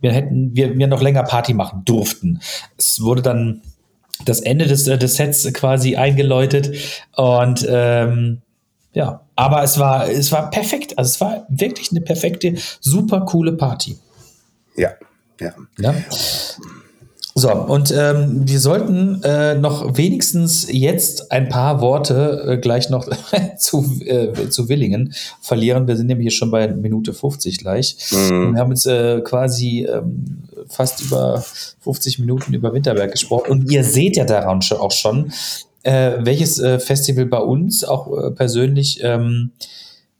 wir 0.00 0.12
hätten, 0.12 0.54
wir, 0.54 0.76
wir 0.76 0.86
noch 0.88 1.02
länger 1.02 1.22
Party 1.22 1.54
machen 1.54 1.82
durften. 1.84 2.40
Es 2.76 3.00
wurde 3.00 3.22
dann 3.22 3.62
das 4.24 4.40
Ende 4.40 4.66
des, 4.66 4.88
äh, 4.88 4.98
des 4.98 5.14
Sets 5.14 5.52
quasi 5.52 5.96
eingeläutet 5.96 6.76
und 7.14 7.64
ähm, 7.68 8.42
ja, 8.94 9.20
aber 9.36 9.62
es 9.62 9.78
war, 9.78 10.08
es 10.08 10.32
war 10.32 10.50
perfekt. 10.50 10.98
Also 10.98 11.10
es 11.10 11.20
war 11.20 11.46
wirklich 11.50 11.90
eine 11.90 12.00
perfekte, 12.00 12.54
super 12.80 13.20
coole 13.26 13.52
Party. 13.52 13.98
Ja, 14.76 14.90
ja. 15.40 15.54
ja? 15.78 15.94
So, 17.38 17.52
und 17.52 17.92
ähm, 17.94 18.48
wir 18.48 18.60
sollten 18.60 19.22
äh, 19.22 19.56
noch 19.56 19.98
wenigstens 19.98 20.68
jetzt 20.72 21.30
ein 21.30 21.50
paar 21.50 21.82
Worte 21.82 22.46
äh, 22.48 22.56
gleich 22.56 22.88
noch 22.88 23.06
zu, 23.58 24.00
äh, 24.06 24.48
zu 24.48 24.70
Willingen 24.70 25.12
verlieren. 25.42 25.86
Wir 25.86 25.98
sind 25.98 26.06
nämlich 26.06 26.34
schon 26.34 26.50
bei 26.50 26.66
Minute 26.68 27.12
50 27.12 27.58
gleich. 27.58 27.98
Mhm. 28.10 28.54
Wir 28.54 28.60
haben 28.60 28.70
jetzt 28.70 28.86
äh, 28.86 29.20
quasi 29.20 29.84
ähm, 29.84 30.44
fast 30.66 31.02
über 31.02 31.44
50 31.80 32.20
Minuten 32.20 32.54
über 32.54 32.72
Winterberg 32.72 33.12
gesprochen. 33.12 33.50
Und 33.50 33.70
ihr 33.70 33.84
seht 33.84 34.16
ja 34.16 34.24
daran 34.24 34.60
auch 34.70 34.92
schon, 34.92 35.30
äh, 35.82 36.12
welches 36.20 36.58
äh, 36.58 36.78
Festival 36.78 37.26
bei 37.26 37.40
uns 37.40 37.84
auch 37.84 38.34
persönlich 38.34 39.00
ähm, 39.02 39.50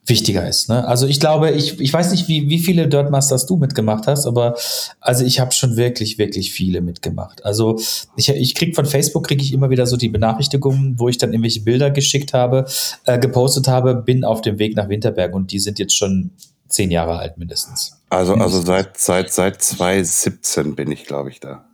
wichtiger 0.07 0.47
ist. 0.47 0.69
Ne? 0.69 0.87
Also 0.87 1.05
ich 1.05 1.19
glaube, 1.19 1.51
ich, 1.51 1.79
ich 1.79 1.91
weiß 1.91 2.11
nicht, 2.11 2.27
wie, 2.27 2.49
wie 2.49 2.59
viele 2.59 2.87
Dirtmasters 2.87 3.45
du 3.45 3.57
mitgemacht 3.57 4.07
hast, 4.07 4.25
aber 4.25 4.55
also 4.99 5.25
ich 5.25 5.39
habe 5.39 5.51
schon 5.51 5.75
wirklich, 5.75 6.17
wirklich 6.17 6.51
viele 6.51 6.81
mitgemacht. 6.81 7.43
Also 7.45 7.77
ich, 8.15 8.29
ich 8.29 8.55
krieg 8.55 8.75
von 8.75 8.85
Facebook 8.85 9.27
kriege 9.27 9.43
ich 9.43 9.53
immer 9.53 9.69
wieder 9.69 9.85
so 9.85 9.97
die 9.97 10.09
Benachrichtigungen, 10.09 10.97
wo 10.97 11.09
ich 11.09 11.17
dann 11.17 11.33
irgendwelche 11.33 11.61
Bilder 11.61 11.91
geschickt 11.91 12.33
habe, 12.33 12.65
äh, 13.05 13.19
gepostet 13.19 13.67
habe, 13.67 13.95
bin 13.95 14.23
auf 14.23 14.41
dem 14.41 14.59
Weg 14.59 14.75
nach 14.75 14.89
Winterberg 14.89 15.33
und 15.33 15.51
die 15.51 15.59
sind 15.59 15.77
jetzt 15.79 15.95
schon 15.95 16.31
zehn 16.69 16.91
Jahre 16.91 17.17
alt 17.17 17.37
mindestens. 17.37 17.97
Also, 18.09 18.33
also 18.35 18.61
seit, 18.61 18.97
seit, 18.97 19.33
seit 19.33 19.61
2017 19.61 20.75
bin 20.75 20.91
ich, 20.91 21.05
glaube 21.05 21.29
ich, 21.29 21.39
da. 21.39 21.65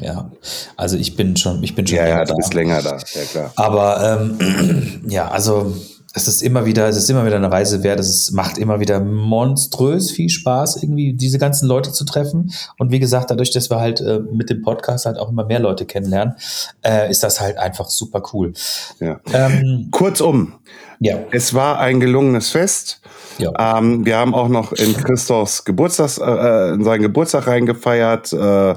Ja, 0.00 0.30
also 0.76 0.96
ich 0.96 1.16
bin 1.16 1.36
schon, 1.36 1.62
ich 1.62 1.74
bin 1.74 1.86
schon. 1.86 1.98
Ja, 1.98 2.06
ja, 2.06 2.24
du 2.24 2.34
bist 2.36 2.54
länger 2.54 2.82
da, 2.82 2.98
ja 3.14 3.24
klar. 3.24 3.52
Aber 3.56 4.20
ähm, 4.38 5.02
ja, 5.08 5.28
also 5.28 5.74
es 6.18 6.26
ist 6.26 6.42
immer 6.42 6.66
wieder, 6.66 6.88
es 6.88 6.96
ist 6.96 7.08
immer 7.08 7.24
wieder 7.24 7.36
eine 7.36 7.50
Reise 7.50 7.84
wert. 7.84 8.00
Es 8.00 8.32
macht 8.32 8.58
immer 8.58 8.80
wieder 8.80 8.98
monströs 8.98 10.10
viel 10.10 10.28
Spaß, 10.28 10.82
irgendwie 10.82 11.12
diese 11.12 11.38
ganzen 11.38 11.68
Leute 11.68 11.92
zu 11.92 12.04
treffen. 12.04 12.52
Und 12.76 12.90
wie 12.90 12.98
gesagt, 12.98 13.30
dadurch, 13.30 13.52
dass 13.52 13.70
wir 13.70 13.78
halt 13.78 14.00
äh, 14.00 14.18
mit 14.32 14.50
dem 14.50 14.62
Podcast 14.62 15.06
halt 15.06 15.16
auch 15.16 15.28
immer 15.28 15.44
mehr 15.44 15.60
Leute 15.60 15.86
kennenlernen, 15.86 16.34
äh, 16.82 17.08
ist 17.08 17.22
das 17.22 17.40
halt 17.40 17.56
einfach 17.56 17.88
super 17.88 18.22
cool. 18.32 18.52
Ja. 18.98 19.20
Ähm, 19.32 19.88
Kurzum, 19.92 20.54
ja. 21.00 21.18
es 21.30 21.54
war 21.54 21.78
ein 21.78 22.00
gelungenes 22.00 22.50
Fest. 22.50 23.00
Ja. 23.38 23.78
Ähm, 23.78 24.04
wir 24.04 24.16
haben 24.16 24.34
auch 24.34 24.48
noch 24.48 24.72
in 24.72 24.94
Christophs 24.94 25.64
Geburtstag, 25.64 26.18
äh, 26.18 26.74
in 26.74 26.82
seinen 26.82 27.02
Geburtstag 27.02 27.46
reingefeiert 27.46 28.32
äh, 28.32 28.74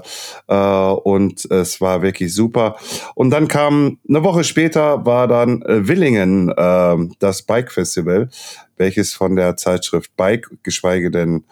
äh, 0.47 0.91
und 0.93 1.45
es 1.49 1.81
war 1.81 2.03
wirklich 2.03 2.33
super. 2.33 2.75
Und 3.15 3.31
dann 3.31 3.47
kam 3.47 3.97
eine 4.07 4.23
Woche 4.23 4.43
später 4.43 5.03
war 5.05 5.27
dann 5.27 5.63
äh, 5.63 5.87
Willingen 5.87 6.49
äh, 6.49 6.97
das 7.17 7.41
Bike 7.41 7.71
Festival, 7.71 8.29
welches 8.77 9.13
von 9.13 9.35
der 9.35 9.57
Zeitschrift 9.57 10.15
Bike, 10.15 10.47
geschweige 10.61 11.09
denn 11.09 11.43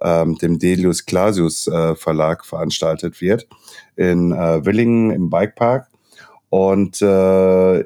ähm, 0.00 0.36
dem 0.38 0.58
Delius 0.58 1.06
Clasius 1.06 1.68
äh, 1.68 1.94
Verlag 1.94 2.44
veranstaltet 2.44 3.20
wird 3.20 3.46
in 3.94 4.32
äh, 4.32 4.64
Willingen 4.66 5.10
im 5.10 5.30
Bikepark. 5.30 5.88
Und 6.48 7.00
äh, 7.02 7.84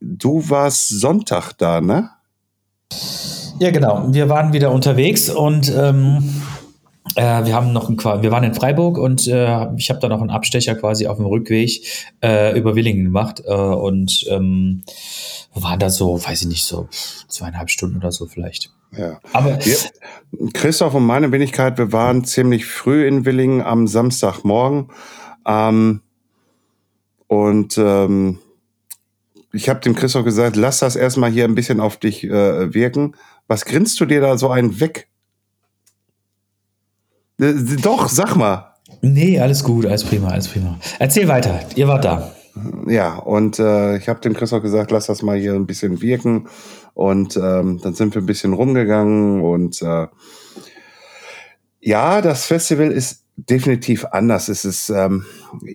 du 0.00 0.48
warst 0.48 0.88
Sonntag 0.88 1.52
da, 1.52 1.80
ne? 1.80 2.10
Ja, 3.58 3.70
genau. 3.70 4.06
Wir 4.12 4.28
waren 4.28 4.52
wieder 4.52 4.72
unterwegs 4.72 5.28
und 5.28 5.70
ähm, 5.76 6.42
äh, 7.14 7.44
wir 7.44 7.54
haben 7.54 7.72
noch 7.72 7.88
ein, 7.88 7.98
wir 7.98 8.30
waren 8.30 8.44
in 8.44 8.54
Freiburg 8.54 8.96
und 8.96 9.26
äh, 9.26 9.66
ich 9.76 9.90
habe 9.90 10.00
da 10.00 10.08
noch 10.08 10.20
einen 10.20 10.30
Abstecher 10.30 10.74
quasi 10.74 11.06
auf 11.06 11.18
dem 11.18 11.26
Rückweg 11.26 11.82
äh, 12.22 12.58
über 12.58 12.74
Willingen 12.74 13.04
gemacht 13.04 13.42
äh, 13.44 13.52
und 13.52 14.24
ähm, 14.30 14.82
waren 15.54 15.78
da 15.78 15.90
so, 15.90 16.24
weiß 16.24 16.42
ich 16.42 16.48
nicht, 16.48 16.64
so 16.64 16.88
zweieinhalb 17.28 17.70
Stunden 17.70 17.98
oder 17.98 18.12
so 18.12 18.26
vielleicht. 18.26 18.70
Ja. 18.96 19.20
Aber 19.32 19.58
ja. 19.60 19.76
Christoph 20.52 20.94
und 20.94 21.04
meine 21.04 21.30
Wenigkeit, 21.30 21.78
wir 21.78 21.92
waren 21.92 22.24
ziemlich 22.24 22.66
früh 22.66 23.06
in 23.06 23.24
Willingen 23.24 23.62
am 23.62 23.86
Samstagmorgen. 23.86 24.88
Ähm, 25.46 26.00
und 27.28 27.78
ähm, 27.78 28.38
ich 29.52 29.68
habe 29.68 29.80
dem 29.80 29.94
Christoph 29.94 30.24
gesagt, 30.24 30.56
lass 30.56 30.78
das 30.78 30.96
erstmal 30.96 31.30
hier 31.30 31.44
ein 31.44 31.54
bisschen 31.54 31.80
auf 31.80 31.96
dich 31.96 32.24
äh, 32.24 32.72
wirken. 32.72 33.16
Was 33.48 33.64
grinst 33.64 34.00
du 34.00 34.06
dir 34.06 34.20
da 34.20 34.38
so 34.38 34.50
einen 34.50 34.80
weg? 34.80 35.08
Äh, 37.40 37.54
doch, 37.82 38.08
sag 38.08 38.36
mal. 38.36 38.74
Nee, 39.02 39.40
alles 39.40 39.64
gut, 39.64 39.86
alles 39.86 40.04
prima, 40.04 40.28
alles 40.28 40.48
prima. 40.48 40.78
Erzähl 40.98 41.28
weiter, 41.28 41.60
ihr 41.74 41.88
wart 41.88 42.04
da. 42.04 42.32
Ja, 42.86 43.16
und 43.16 43.58
äh, 43.58 43.96
ich 43.96 44.08
habe 44.08 44.20
dem 44.20 44.34
Christoph 44.34 44.62
gesagt, 44.62 44.90
lass 44.90 45.06
das 45.06 45.22
mal 45.22 45.38
hier 45.38 45.54
ein 45.54 45.66
bisschen 45.66 46.02
wirken. 46.02 46.48
Und 46.94 47.36
ähm, 47.36 47.80
dann 47.82 47.94
sind 47.94 48.14
wir 48.14 48.22
ein 48.22 48.26
bisschen 48.26 48.52
rumgegangen 48.52 49.40
und 49.40 49.80
äh, 49.80 50.08
ja, 51.80 52.20
das 52.20 52.44
Festival 52.44 52.90
ist 52.90 53.19
definitiv 53.48 54.04
anders. 54.06 54.48
Es 54.48 54.64
ist, 54.64 54.90
ähm, 54.90 55.24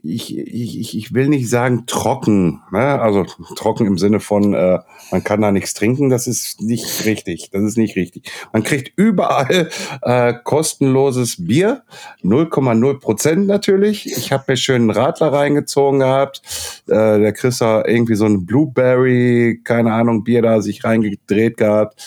ich, 0.03 0.37
ich, 0.37 0.97
ich 0.97 1.13
will 1.13 1.27
nicht 1.27 1.49
sagen 1.49 1.85
trocken, 1.87 2.61
ne? 2.71 2.99
also 3.01 3.23
trocken 3.55 3.87
im 3.87 3.97
Sinne 3.97 4.19
von, 4.19 4.53
äh, 4.53 4.79
man 5.11 5.23
kann 5.23 5.41
da 5.41 5.51
nichts 5.51 5.73
trinken, 5.73 6.09
das 6.09 6.27
ist 6.27 6.61
nicht 6.61 7.05
richtig. 7.05 7.49
Das 7.51 7.63
ist 7.63 7.77
nicht 7.77 7.95
richtig. 7.95 8.31
Man 8.53 8.63
kriegt 8.63 8.91
überall 8.97 9.69
äh, 10.01 10.33
kostenloses 10.43 11.45
Bier, 11.45 11.83
0,0 12.23 12.99
Prozent 12.99 13.47
natürlich. 13.47 14.05
Ich 14.05 14.31
habe 14.31 14.45
mir 14.47 14.57
schön 14.57 14.83
einen 14.83 14.91
Radler 14.91 15.33
reingezogen 15.33 15.99
gehabt. 15.99 16.41
Äh, 16.87 17.19
der 17.19 17.33
Chris 17.33 17.61
hat 17.61 17.87
irgendwie 17.87 18.15
so 18.15 18.25
ein 18.25 18.45
Blueberry, 18.45 19.61
keine 19.63 19.93
Ahnung, 19.93 20.23
Bier 20.23 20.41
da 20.41 20.61
sich 20.61 20.83
reingedreht 20.83 21.57
gehabt. 21.57 22.01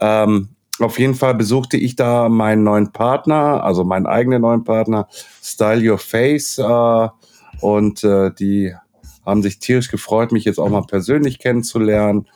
Ähm, 0.00 0.48
auf 0.84 0.98
jeden 0.98 1.14
Fall 1.14 1.34
besuchte 1.34 1.76
ich 1.76 1.96
da 1.96 2.28
meinen 2.28 2.62
neuen 2.62 2.92
Partner, 2.92 3.62
also 3.64 3.84
meinen 3.84 4.06
eigenen 4.06 4.42
neuen 4.42 4.64
Partner, 4.64 5.08
Style 5.42 5.90
Your 5.90 5.98
Face. 5.98 6.58
Äh, 6.58 7.08
und 7.60 8.02
äh, 8.04 8.32
die 8.32 8.74
haben 9.24 9.42
sich 9.42 9.58
tierisch 9.58 9.90
gefreut, 9.90 10.32
mich 10.32 10.44
jetzt 10.44 10.58
auch 10.58 10.68
mal 10.68 10.82
persönlich 10.82 11.38
kennenzulernen. 11.38 12.26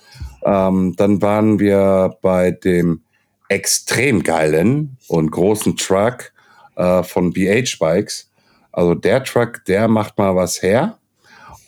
Ähm, 0.44 0.94
dann 0.96 1.20
waren 1.22 1.58
wir 1.58 2.16
bei 2.22 2.52
dem 2.52 3.02
extrem 3.48 4.22
geilen 4.22 4.96
und 5.08 5.30
großen 5.30 5.76
Truck 5.76 6.32
äh, 6.76 7.02
von 7.02 7.32
BH 7.32 7.76
Bikes. 7.78 8.30
Also 8.72 8.94
der 8.94 9.24
Truck, 9.24 9.64
der 9.66 9.88
macht 9.88 10.18
mal 10.18 10.36
was 10.36 10.62
her. 10.62 10.98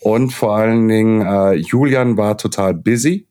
Und 0.00 0.32
vor 0.32 0.56
allen 0.56 0.88
Dingen, 0.88 1.22
äh, 1.22 1.54
Julian 1.54 2.16
war 2.16 2.36
total 2.36 2.74
busy. 2.74 3.26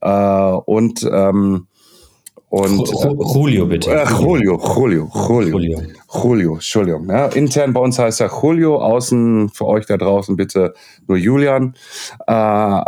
Äh, 0.00 0.10
und 0.10 1.08
ähm, 1.10 1.66
und, 2.48 2.88
Julio, 3.34 3.66
bitte. 3.66 3.90
Äh, 3.90 4.04
Julio, 4.04 4.56
Julio, 4.58 5.10
Julio, 5.12 5.50
Julio. 5.50 5.82
Julio, 6.22 6.54
Entschuldigung. 6.54 7.10
Ja, 7.10 7.26
intern 7.26 7.72
bei 7.72 7.80
uns 7.80 7.98
heißt 7.98 8.20
er 8.20 8.30
Julio, 8.30 8.78
außen 8.78 9.48
für 9.48 9.66
euch 9.66 9.84
da 9.86 9.96
draußen 9.96 10.36
bitte 10.36 10.72
nur 11.08 11.18
Julian, 11.18 11.74
äh, 12.26 12.80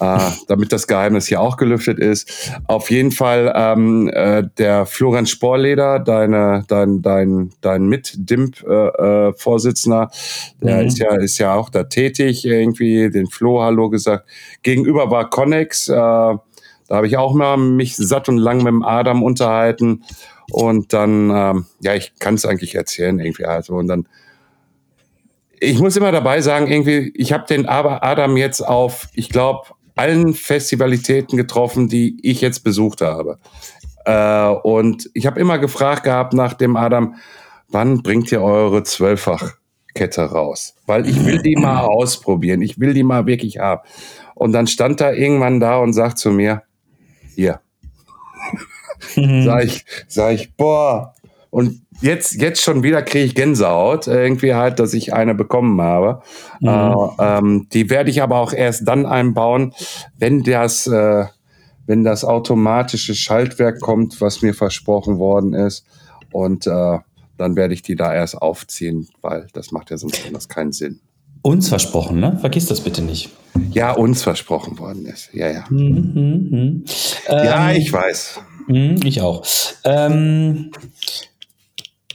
äh, 0.00 0.18
damit 0.48 0.72
das 0.72 0.88
Geheimnis 0.88 1.28
hier 1.28 1.40
auch 1.40 1.56
gelüftet 1.56 2.00
ist. 2.00 2.50
Auf 2.66 2.90
jeden 2.90 3.12
Fall 3.12 3.52
ähm, 3.54 4.10
äh, 4.12 4.42
der 4.58 4.86
Florian 4.86 5.26
Sporleder, 5.26 6.00
deine, 6.00 6.64
dein, 6.66 7.00
dein, 7.00 7.50
dein 7.60 7.86
Mit-Dimp-Vorsitzender, 7.86 10.10
äh, 10.60 10.64
der 10.64 10.80
mhm. 10.80 10.86
ist, 10.86 10.98
ja, 10.98 11.14
ist 11.14 11.38
ja 11.38 11.54
auch 11.54 11.70
da 11.70 11.84
tätig, 11.84 12.44
irgendwie, 12.44 13.08
den 13.10 13.28
Flo 13.28 13.62
Hallo 13.62 13.90
gesagt. 13.90 14.28
Gegenüber 14.62 15.08
war 15.10 15.30
Connex, 15.30 15.88
äh, 15.88 16.34
da 16.88 16.96
habe 16.96 17.06
ich 17.06 17.16
auch 17.16 17.34
mal 17.34 17.56
mich 17.58 17.96
satt 17.96 18.28
und 18.28 18.38
lang 18.38 18.58
mit 18.58 18.68
dem 18.68 18.82
Adam 18.82 19.22
unterhalten. 19.22 20.02
Und 20.50 20.94
dann, 20.94 21.30
ähm, 21.30 21.66
ja, 21.80 21.94
ich 21.94 22.14
kann 22.18 22.34
es 22.34 22.46
eigentlich 22.46 22.74
erzählen 22.74 23.18
irgendwie. 23.20 23.44
Also, 23.44 23.74
und 23.74 23.88
dann, 23.88 24.08
ich 25.60 25.78
muss 25.78 25.96
immer 25.96 26.12
dabei 26.12 26.40
sagen, 26.40 26.66
irgendwie, 26.66 27.12
ich 27.14 27.32
habe 27.32 27.46
den 27.46 27.68
Adam 27.68 28.36
jetzt 28.38 28.62
auf, 28.62 29.08
ich 29.12 29.28
glaube, 29.28 29.68
allen 29.96 30.32
Festivalitäten 30.32 31.36
getroffen, 31.36 31.88
die 31.88 32.18
ich 32.22 32.40
jetzt 32.40 32.60
besucht 32.64 33.02
habe. 33.02 33.38
Äh, 34.06 34.48
und 34.48 35.10
ich 35.12 35.26
habe 35.26 35.40
immer 35.40 35.58
gefragt 35.58 36.04
gehabt 36.04 36.32
nach 36.32 36.54
dem 36.54 36.76
Adam, 36.76 37.16
wann 37.68 38.02
bringt 38.02 38.32
ihr 38.32 38.40
eure 38.40 38.82
Zwölffachkette 38.82 40.22
raus? 40.22 40.74
Weil 40.86 41.06
ich 41.06 41.26
will 41.26 41.42
die 41.42 41.56
mal 41.56 41.80
ausprobieren. 41.84 42.62
Ich 42.62 42.80
will 42.80 42.94
die 42.94 43.02
mal 43.02 43.26
wirklich 43.26 43.58
haben. 43.58 43.82
Und 44.34 44.52
dann 44.52 44.66
stand 44.66 45.02
er 45.02 45.14
irgendwann 45.14 45.60
da 45.60 45.78
und 45.78 45.92
sagt 45.92 46.18
zu 46.18 46.30
mir, 46.30 46.62
hier. 47.38 47.60
sag, 49.44 49.64
ich, 49.64 49.84
sag 50.08 50.34
ich, 50.34 50.56
boah, 50.56 51.14
und 51.50 51.80
jetzt, 52.00 52.34
jetzt 52.34 52.60
schon 52.60 52.82
wieder 52.82 53.00
kriege 53.02 53.24
ich 53.24 53.34
Gänsehaut, 53.36 54.08
irgendwie 54.08 54.54
halt, 54.54 54.80
dass 54.80 54.92
ich 54.92 55.14
eine 55.14 55.34
bekommen 55.36 55.80
habe. 55.80 56.22
Mhm. 56.60 56.68
Äh, 56.68 56.94
ähm, 57.20 57.68
die 57.72 57.90
werde 57.90 58.10
ich 58.10 58.22
aber 58.22 58.38
auch 58.38 58.52
erst 58.52 58.88
dann 58.88 59.06
einbauen, 59.06 59.72
wenn 60.18 60.42
das, 60.42 60.88
äh, 60.88 61.26
wenn 61.86 62.02
das 62.02 62.24
automatische 62.24 63.14
Schaltwerk 63.14 63.80
kommt, 63.80 64.20
was 64.20 64.42
mir 64.42 64.52
versprochen 64.52 65.18
worden 65.18 65.54
ist. 65.54 65.86
Und 66.32 66.66
äh, 66.66 66.98
dann 67.38 67.54
werde 67.54 67.72
ich 67.72 67.82
die 67.82 67.94
da 67.94 68.12
erst 68.12 68.42
aufziehen, 68.42 69.08
weil 69.22 69.46
das 69.52 69.70
macht 69.70 69.90
ja 69.90 69.96
sonst 69.96 70.26
anders 70.26 70.48
keinen 70.48 70.72
Sinn. 70.72 71.00
Uns 71.48 71.70
versprochen, 71.70 72.20
ne? 72.20 72.36
Vergiss 72.42 72.66
das 72.66 72.82
bitte 72.82 73.00
nicht. 73.00 73.30
Ja, 73.72 73.92
uns 73.92 74.22
versprochen 74.22 74.78
worden 74.78 75.06
ist. 75.06 75.30
Ja, 75.32 75.50
ja. 75.50 75.64
Mhm, 75.70 76.12
mh, 76.14 76.58
mh. 76.58 77.42
Ja, 77.42 77.70
ähm, 77.70 77.76
ich 77.80 77.90
weiß. 77.90 78.38
Mh, 78.66 78.96
ich 79.06 79.22
auch. 79.22 79.46
Ähm, 79.82 80.70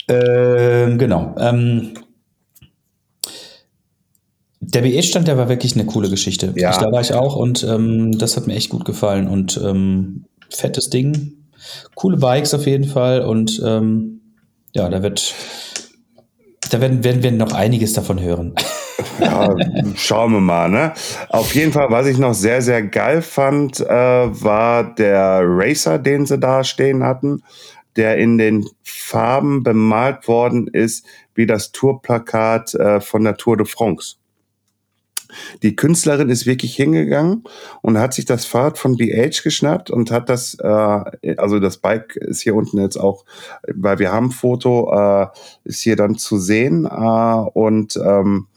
ähm, 0.07 0.99
genau. 0.99 1.34
Ähm, 1.39 1.95
der 4.59 4.84
BE-Stand, 4.84 5.27
der 5.27 5.39
war 5.39 5.49
wirklich 5.49 5.73
eine 5.73 5.88
coole 5.88 6.11
Geschichte. 6.11 6.53
Ja. 6.55 6.69
Ich, 6.69 6.77
da 6.77 6.91
war 6.91 7.01
ich 7.01 7.15
auch 7.15 7.36
und 7.36 7.63
ähm, 7.63 8.11
das 8.11 8.38
hat 8.38 8.45
mir 8.45 8.53
echt 8.53 8.69
gut 8.69 8.86
gefallen. 8.86 9.27
Und 9.27 9.59
ähm, 9.63 10.25
fettes 10.51 10.91
Ding. 10.91 11.47
Coole 11.95 12.17
Bikes 12.17 12.53
auf 12.53 12.67
jeden 12.67 12.86
Fall. 12.86 13.21
Und 13.21 13.59
ähm, 13.65 14.21
ja, 14.73 14.88
da 14.89 15.01
wird, 15.01 15.34
da 16.69 16.81
werden, 16.81 17.03
werden 17.03 17.23
wir 17.23 17.31
noch 17.31 17.53
einiges 17.53 17.93
davon 17.93 18.21
hören. 18.21 18.53
Ja, 19.19 19.55
schauen 19.95 20.33
wir 20.33 20.39
mal. 20.39 20.69
Ne? 20.69 20.93
Auf 21.29 21.53
jeden 21.55 21.71
Fall, 21.71 21.87
was 21.89 22.07
ich 22.07 22.17
noch 22.17 22.33
sehr, 22.33 22.61
sehr 22.61 22.83
geil 22.83 23.21
fand, 23.21 23.79
äh, 23.79 23.87
war 23.87 24.83
der 24.95 25.41
Racer, 25.43 25.99
den 25.99 26.25
sie 26.25 26.37
da 26.37 26.63
stehen 26.63 27.03
hatten 27.03 27.41
der 27.95 28.17
in 28.17 28.37
den 28.37 28.67
Farben 28.83 29.63
bemalt 29.63 30.27
worden 30.27 30.67
ist, 30.67 31.05
wie 31.35 31.45
das 31.45 31.71
Tourplakat 31.71 32.73
äh, 32.75 33.01
von 33.01 33.23
der 33.23 33.37
Tour 33.37 33.57
de 33.57 33.65
France. 33.65 34.15
Die 35.63 35.75
Künstlerin 35.75 36.29
ist 36.29 36.45
wirklich 36.45 36.75
hingegangen 36.75 37.43
und 37.81 37.97
hat 37.97 38.13
sich 38.13 38.25
das 38.25 38.45
Fahrrad 38.45 38.77
von 38.77 38.97
BH 38.97 39.41
geschnappt 39.43 39.89
und 39.89 40.11
hat 40.11 40.29
das, 40.29 40.55
äh, 40.59 41.35
also 41.37 41.59
das 41.59 41.77
Bike 41.77 42.15
ist 42.17 42.41
hier 42.41 42.53
unten 42.53 42.79
jetzt 42.79 42.97
auch, 42.97 43.25
weil 43.67 43.97
wir 43.97 44.11
haben 44.11 44.27
ein 44.27 44.31
Foto, 44.31 44.93
äh, 44.93 45.27
ist 45.63 45.81
hier 45.81 45.95
dann 45.95 46.17
zu 46.17 46.37
sehen 46.37 46.85
äh, 46.85 46.89
und 46.89 47.95
ähm, 47.97 48.47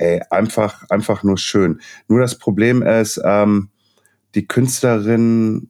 ey, 0.00 0.22
einfach, 0.30 0.88
einfach 0.88 1.22
nur 1.22 1.38
schön. 1.38 1.80
Nur 2.08 2.20
das 2.20 2.38
Problem 2.38 2.82
ist, 2.82 3.20
ähm, 3.24 3.68
die 4.34 4.46
Künstlerin 4.46 5.68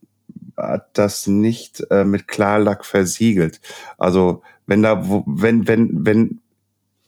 hat 0.57 0.89
das 0.93 1.27
nicht 1.27 1.83
äh, 1.91 2.05
mit 2.05 2.29
Klarlack 2.29 2.85
versiegelt. 2.85 3.61
Also 3.99 4.43
wenn 4.67 4.83
da, 4.83 5.03
wenn, 5.27 5.67
wenn, 5.67 6.07
wenn, 6.07 6.41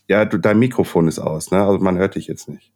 ja, 0.08 0.24
du, 0.24 0.38
dein 0.38 0.58
Mikrofon 0.58 1.06
ist 1.08 1.18
aus, 1.18 1.50
ne? 1.50 1.62
Also 1.62 1.78
man 1.78 1.98
hört 1.98 2.16
dich 2.16 2.26
jetzt 2.26 2.48
nicht. 2.48 2.72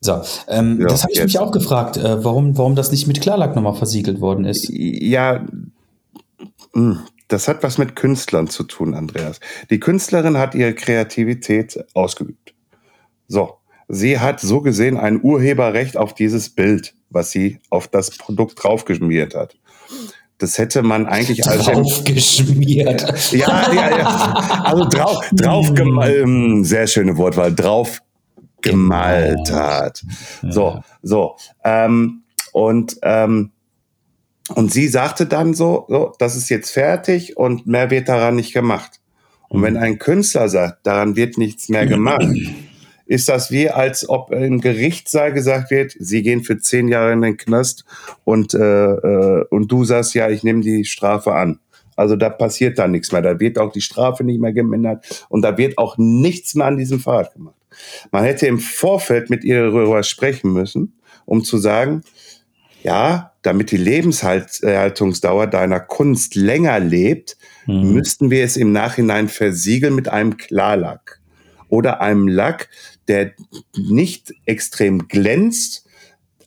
So, 0.00 0.20
ähm, 0.48 0.80
ja, 0.80 0.88
das 0.88 1.02
habe 1.02 1.12
ich 1.12 1.22
mich 1.22 1.38
auch 1.38 1.52
gefragt, 1.52 1.96
äh, 1.96 2.24
warum, 2.24 2.56
warum 2.58 2.74
das 2.74 2.90
nicht 2.90 3.06
mit 3.06 3.20
Klarlack 3.20 3.54
nochmal 3.54 3.74
versiegelt 3.74 4.20
worden 4.20 4.44
ist. 4.44 4.68
Ja, 4.68 5.46
hm, 6.72 7.00
das 7.32 7.48
hat 7.48 7.62
was 7.62 7.78
mit 7.78 7.96
Künstlern 7.96 8.48
zu 8.48 8.64
tun, 8.64 8.94
Andreas. 8.94 9.40
Die 9.70 9.80
Künstlerin 9.80 10.38
hat 10.38 10.54
ihre 10.54 10.74
Kreativität 10.74 11.84
ausgeübt. 11.94 12.54
So, 13.28 13.54
sie 13.88 14.18
hat 14.18 14.40
so 14.40 14.60
gesehen 14.60 14.96
ein 14.96 15.22
Urheberrecht 15.22 15.96
auf 15.96 16.14
dieses 16.14 16.50
Bild 16.50 16.94
was 17.14 17.30
sie 17.30 17.60
auf 17.70 17.88
das 17.88 18.10
Produkt 18.10 18.62
draufgeschmiert 18.62 19.34
hat. 19.34 19.56
Das 20.38 20.58
hätte 20.58 20.82
man 20.82 21.06
eigentlich 21.06 21.46
als 21.46 21.66
draufgeschmiert. 21.66 23.32
Ja, 23.32 23.72
ja, 23.72 23.98
ja. 23.98 24.62
Also 24.64 24.88
drauf, 24.88 25.24
drauf 25.32 25.72
ähm, 25.78 26.64
sehr 26.64 26.86
schöne 26.86 27.16
Wortwahl, 27.16 27.54
drauf 27.54 28.00
gemalt 28.60 29.52
hat. 29.52 30.02
So, 30.48 30.80
so. 31.02 31.36
Ähm, 31.64 32.22
und 32.52 32.96
ähm, 33.02 33.51
und 34.54 34.72
sie 34.72 34.88
sagte 34.88 35.26
dann 35.26 35.54
so, 35.54 35.86
so, 35.88 36.12
das 36.18 36.36
ist 36.36 36.48
jetzt 36.48 36.70
fertig 36.70 37.36
und 37.36 37.66
mehr 37.66 37.90
wird 37.90 38.08
daran 38.08 38.36
nicht 38.36 38.52
gemacht. 38.52 39.00
Und 39.48 39.62
wenn 39.62 39.76
ein 39.76 39.98
Künstler 39.98 40.48
sagt, 40.48 40.86
daran 40.86 41.14
wird 41.14 41.38
nichts 41.38 41.68
mehr 41.68 41.86
gemacht, 41.86 42.26
ist 43.06 43.28
das 43.28 43.50
wie, 43.50 43.68
als 43.68 44.08
ob 44.08 44.32
im 44.32 44.60
Gerichtssaal 44.60 45.32
gesagt 45.32 45.70
wird, 45.70 45.94
Sie 45.98 46.22
gehen 46.22 46.42
für 46.42 46.58
zehn 46.58 46.88
Jahre 46.88 47.12
in 47.12 47.20
den 47.20 47.36
Knast 47.36 47.84
und, 48.24 48.54
äh, 48.54 48.58
äh, 48.58 49.44
und 49.50 49.70
du 49.70 49.84
sagst, 49.84 50.14
ja, 50.14 50.30
ich 50.30 50.42
nehme 50.42 50.62
die 50.62 50.84
Strafe 50.84 51.34
an. 51.34 51.58
Also 51.94 52.16
da 52.16 52.30
passiert 52.30 52.78
da 52.78 52.88
nichts 52.88 53.12
mehr. 53.12 53.20
Da 53.20 53.38
wird 53.38 53.58
auch 53.58 53.70
die 53.70 53.82
Strafe 53.82 54.24
nicht 54.24 54.40
mehr 54.40 54.52
gemindert 54.52 55.26
und 55.28 55.42
da 55.42 55.58
wird 55.58 55.76
auch 55.76 55.98
nichts 55.98 56.54
mehr 56.54 56.66
an 56.66 56.78
diesem 56.78 57.00
Fahrrad 57.00 57.34
gemacht. 57.34 57.56
Man 58.10 58.24
hätte 58.24 58.46
im 58.46 58.58
Vorfeld 58.58 59.30
mit 59.30 59.44
ihr 59.44 59.70
darüber 59.70 60.02
sprechen 60.02 60.52
müssen, 60.52 60.94
um 61.26 61.44
zu 61.44 61.58
sagen, 61.58 62.02
ja, 62.82 63.31
damit 63.42 63.70
die 63.70 63.76
Lebenshaltungsdauer 63.76 65.48
deiner 65.48 65.80
Kunst 65.80 66.34
länger 66.34 66.78
lebt, 66.80 67.36
mhm. 67.66 67.92
müssten 67.92 68.30
wir 68.30 68.44
es 68.44 68.56
im 68.56 68.72
Nachhinein 68.72 69.28
versiegeln 69.28 69.94
mit 69.94 70.08
einem 70.08 70.36
Klarlack 70.36 71.20
oder 71.68 72.00
einem 72.00 72.28
Lack, 72.28 72.68
der 73.08 73.32
nicht 73.76 74.32
extrem 74.46 75.08
glänzt, 75.08 75.86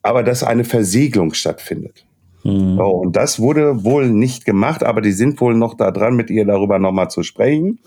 aber 0.01 0.23
dass 0.23 0.43
eine 0.43 0.63
Versiegelung 0.63 1.33
stattfindet. 1.33 2.04
Mhm. 2.45 2.77
So, 2.77 2.83
und 2.83 3.15
das 3.15 3.39
wurde 3.39 3.83
wohl 3.83 4.07
nicht 4.07 4.45
gemacht, 4.45 4.83
aber 4.83 5.01
die 5.01 5.13
sind 5.13 5.41
wohl 5.41 5.55
noch 5.55 5.73
da 5.73 5.89
dran, 5.89 6.15
mit 6.15 6.29
ihr 6.29 6.45
darüber 6.45 6.77
nochmal 6.77 7.09
zu 7.09 7.23
sprechen. 7.23 7.79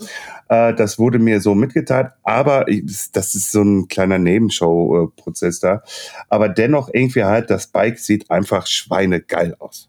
Äh, 0.48 0.74
das 0.74 0.98
wurde 0.98 1.20
mir 1.20 1.40
so 1.40 1.54
mitgeteilt, 1.54 2.09
aber 2.24 2.66
das 3.12 3.34
ist 3.36 3.52
so 3.52 3.62
ein 3.62 3.86
kleiner 3.86 4.18
Nebenshow-Prozess 4.18 5.61
da. 5.61 5.82
Aber 6.28 6.48
dennoch 6.48 6.90
irgendwie 6.92 7.22
halt, 7.22 7.50
das 7.50 7.68
Bike 7.68 8.00
sieht 8.00 8.32
einfach 8.32 8.66
schweinegeil 8.66 9.54
aus. 9.61 9.88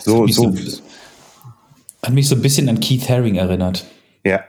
So, 0.00 0.26
so. 0.26 0.52
so 0.52 0.80
hat 2.02 2.14
mich 2.14 2.28
so 2.28 2.34
ein 2.34 2.40
bisschen 2.40 2.70
an 2.70 2.80
Keith 2.80 3.06
Haring 3.10 3.34
erinnert. 3.34 3.84
Ja. 4.24 4.40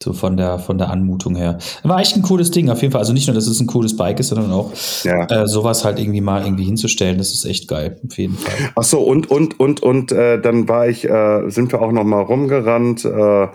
So 0.00 0.12
von 0.12 0.36
der, 0.36 0.60
von 0.60 0.78
der 0.78 0.90
Anmutung 0.90 1.34
her. 1.34 1.58
War 1.82 1.98
echt 1.98 2.14
ein 2.14 2.22
cooles 2.22 2.52
Ding, 2.52 2.70
auf 2.70 2.82
jeden 2.82 2.92
Fall. 2.92 3.00
Also 3.00 3.12
nicht 3.12 3.26
nur, 3.26 3.34
dass 3.34 3.48
es 3.48 3.58
ein 3.58 3.66
cooles 3.66 3.96
Bike 3.96 4.20
ist, 4.20 4.28
sondern 4.28 4.52
auch 4.52 4.72
ja. 5.02 5.24
äh, 5.24 5.48
sowas 5.48 5.84
halt 5.84 5.98
irgendwie 5.98 6.20
mal 6.20 6.44
irgendwie 6.44 6.62
hinzustellen. 6.62 7.18
Das 7.18 7.32
ist 7.32 7.44
echt 7.44 7.66
geil, 7.66 7.98
auf 8.08 8.16
jeden 8.16 8.36
Fall. 8.36 8.70
Ach 8.76 8.84
so, 8.84 9.00
und, 9.00 9.28
und, 9.28 9.58
und, 9.58 9.82
und 9.82 10.12
äh, 10.12 10.40
dann 10.40 10.68
war 10.68 10.86
ich, 10.86 11.04
äh, 11.04 11.50
sind 11.50 11.72
wir 11.72 11.82
auch 11.82 11.90
noch 11.90 12.04
mal 12.04 12.22
rumgerannt 12.22 13.04
äh, 13.06 13.48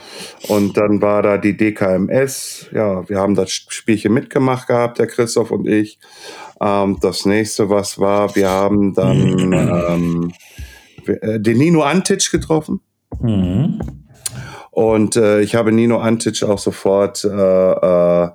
und 0.49 0.75
dann 0.75 1.01
war 1.01 1.21
da 1.21 1.37
die 1.37 1.55
DKMS. 1.55 2.67
Ja, 2.73 3.07
wir 3.07 3.19
haben 3.19 3.35
das 3.35 3.51
Spielchen 3.51 4.13
mitgemacht 4.13 4.67
gehabt, 4.67 4.99
der 4.99 5.07
Christoph 5.07 5.49
und 5.49 5.65
ich. 5.65 5.97
Ähm, 6.59 6.97
das 6.99 7.25
nächste, 7.25 7.69
was 7.69 7.99
war, 7.99 8.35
wir 8.35 8.49
haben 8.49 8.93
dann 8.93 9.53
ähm, 9.53 10.33
äh, 11.05 11.39
den 11.39 11.57
Nino 11.57 11.83
Antic 11.83 12.31
getroffen. 12.31 12.81
Mhm. 13.21 14.02
Und 14.73 15.15
äh, 15.17 15.41
ich 15.41 15.53
habe 15.53 15.71
Nino 15.71 15.99
Antic 15.99 16.41
auch 16.41 16.57
sofort 16.57 17.23
äh, 17.23 17.29
äh, 17.29 18.29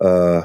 äh, 0.00 0.42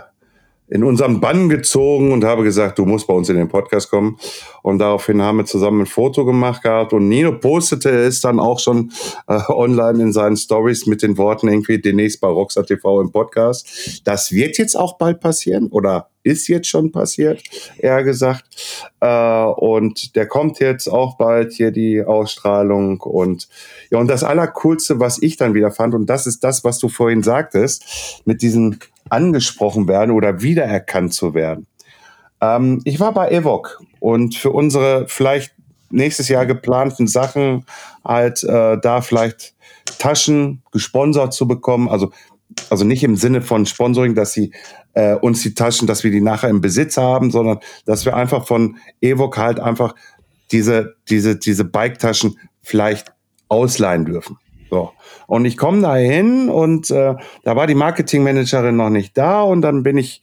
in 0.70 0.84
unseren 0.84 1.22
Bann 1.22 1.50
gezogen 1.50 2.12
und 2.12 2.24
habe 2.24 2.44
gesagt, 2.44 2.78
du 2.78 2.86
musst 2.86 3.08
bei 3.08 3.14
uns 3.14 3.30
in 3.30 3.38
den 3.38 3.48
Podcast 3.48 3.90
kommen. 3.90 4.18
Und 4.64 4.80
daraufhin 4.80 5.22
haben 5.22 5.38
wir 5.38 5.46
zusammen 5.46 5.82
ein 5.82 5.86
Foto 5.86 6.26
gemacht 6.26 6.64
gehabt 6.64 6.94
und 6.94 7.08
Nino 7.08 7.32
postete 7.32 7.90
es 7.90 8.20
dann 8.20 8.40
auch 8.40 8.60
schon 8.60 8.92
äh, 9.28 9.40
online 9.48 10.04
in 10.04 10.14
seinen 10.14 10.36
Stories 10.36 10.86
mit 10.86 11.02
den 11.02 11.18
Worten 11.18 11.48
irgendwie 11.48 11.80
demnächst 11.80 12.20
bei 12.20 12.28
Rockstar 12.28 12.66
TV 12.66 13.02
im 13.02 13.12
Podcast. 13.12 14.02
Das 14.04 14.32
wird 14.32 14.58
jetzt 14.58 14.76
auch 14.76 14.98
bald 14.98 15.22
passieren 15.22 15.68
oder 15.68 16.10
ist 16.24 16.48
jetzt 16.50 16.68
schon 16.68 16.92
passiert, 16.92 17.42
eher 17.78 18.04
gesagt. 18.04 18.44
Äh, 19.00 19.44
und 19.46 20.16
der 20.16 20.28
kommt 20.28 20.60
jetzt 20.60 20.90
auch 20.90 21.18
bald 21.18 21.54
hier 21.54 21.72
die 21.72 22.04
Ausstrahlung 22.04 23.00
und 23.02 23.48
ja, 23.90 24.00
und 24.00 24.08
das 24.08 24.26
Allercoolste, 24.26 25.00
was 25.00 25.22
ich 25.22 25.38
dann 25.38 25.54
wieder 25.54 25.72
fand, 25.72 25.96
und 25.96 26.08
das 26.08 26.28
ist 26.28 26.44
das, 26.44 26.66
was 26.66 26.80
du 26.80 26.90
vorhin 26.90 27.24
sagtest, 27.24 28.22
mit 28.26 28.42
diesem 28.42 28.80
angesprochen 29.10 29.88
werden 29.88 30.12
oder 30.12 30.42
wiedererkannt 30.42 31.14
zu 31.14 31.34
werden. 31.34 31.68
Ähm, 32.42 32.82
ich 32.86 33.00
war 33.00 33.14
bei 33.14 33.30
Evok 33.30 33.82
und 34.00 34.36
für 34.36 34.52
unsere 34.52 35.08
vielleicht 35.08 35.54
nächstes 35.90 36.28
Jahr 36.30 36.46
geplanten 36.46 37.08
Sachen 37.08 37.66
halt 38.04 38.44
äh, 38.44 38.78
da 38.80 39.02
vielleicht 39.02 39.56
Taschen 40.00 40.62
gesponsert 40.72 41.34
zu 41.34 41.48
bekommen. 41.48 41.90
Also, 41.90 42.12
also 42.70 42.84
nicht 42.84 43.04
im 43.04 43.16
Sinne 43.16 43.42
von 43.42 43.66
Sponsoring, 43.66 44.16
dass 44.16 44.34
sie 44.34 44.52
äh, 44.94 45.16
uns 45.16 45.42
die 45.44 45.54
Taschen, 45.54 45.88
dass 45.88 46.04
wir 46.04 46.12
die 46.12 46.22
nachher 46.22 46.50
im 46.50 46.62
Besitz 46.62 46.98
haben, 46.98 47.32
sondern 47.32 47.60
dass 47.86 48.06
wir 48.06 48.16
einfach 48.16 48.46
von 48.46 48.78
Evok 49.02 49.38
halt 49.38 49.60
einfach 49.60 49.96
diese, 50.52 50.96
diese, 51.10 51.38
diese 51.38 51.66
Bike-Taschen 51.66 52.38
vielleicht 52.62 53.14
ausleihen 53.50 54.06
dürfen. 54.06 54.38
So. 54.70 54.92
Und 55.28 55.46
ich 55.46 55.58
komme 55.58 55.82
da 55.82 55.96
hin 55.96 56.50
und 56.50 56.90
äh, 56.92 57.16
da 57.44 57.56
war 57.56 57.68
die 57.68 57.76
Marketingmanagerin 57.76 58.76
noch 58.76 58.90
nicht 58.90 59.18
da 59.18 59.42
und 59.42 59.62
dann 59.62 59.84
bin 59.84 59.98
ich, 59.98 60.22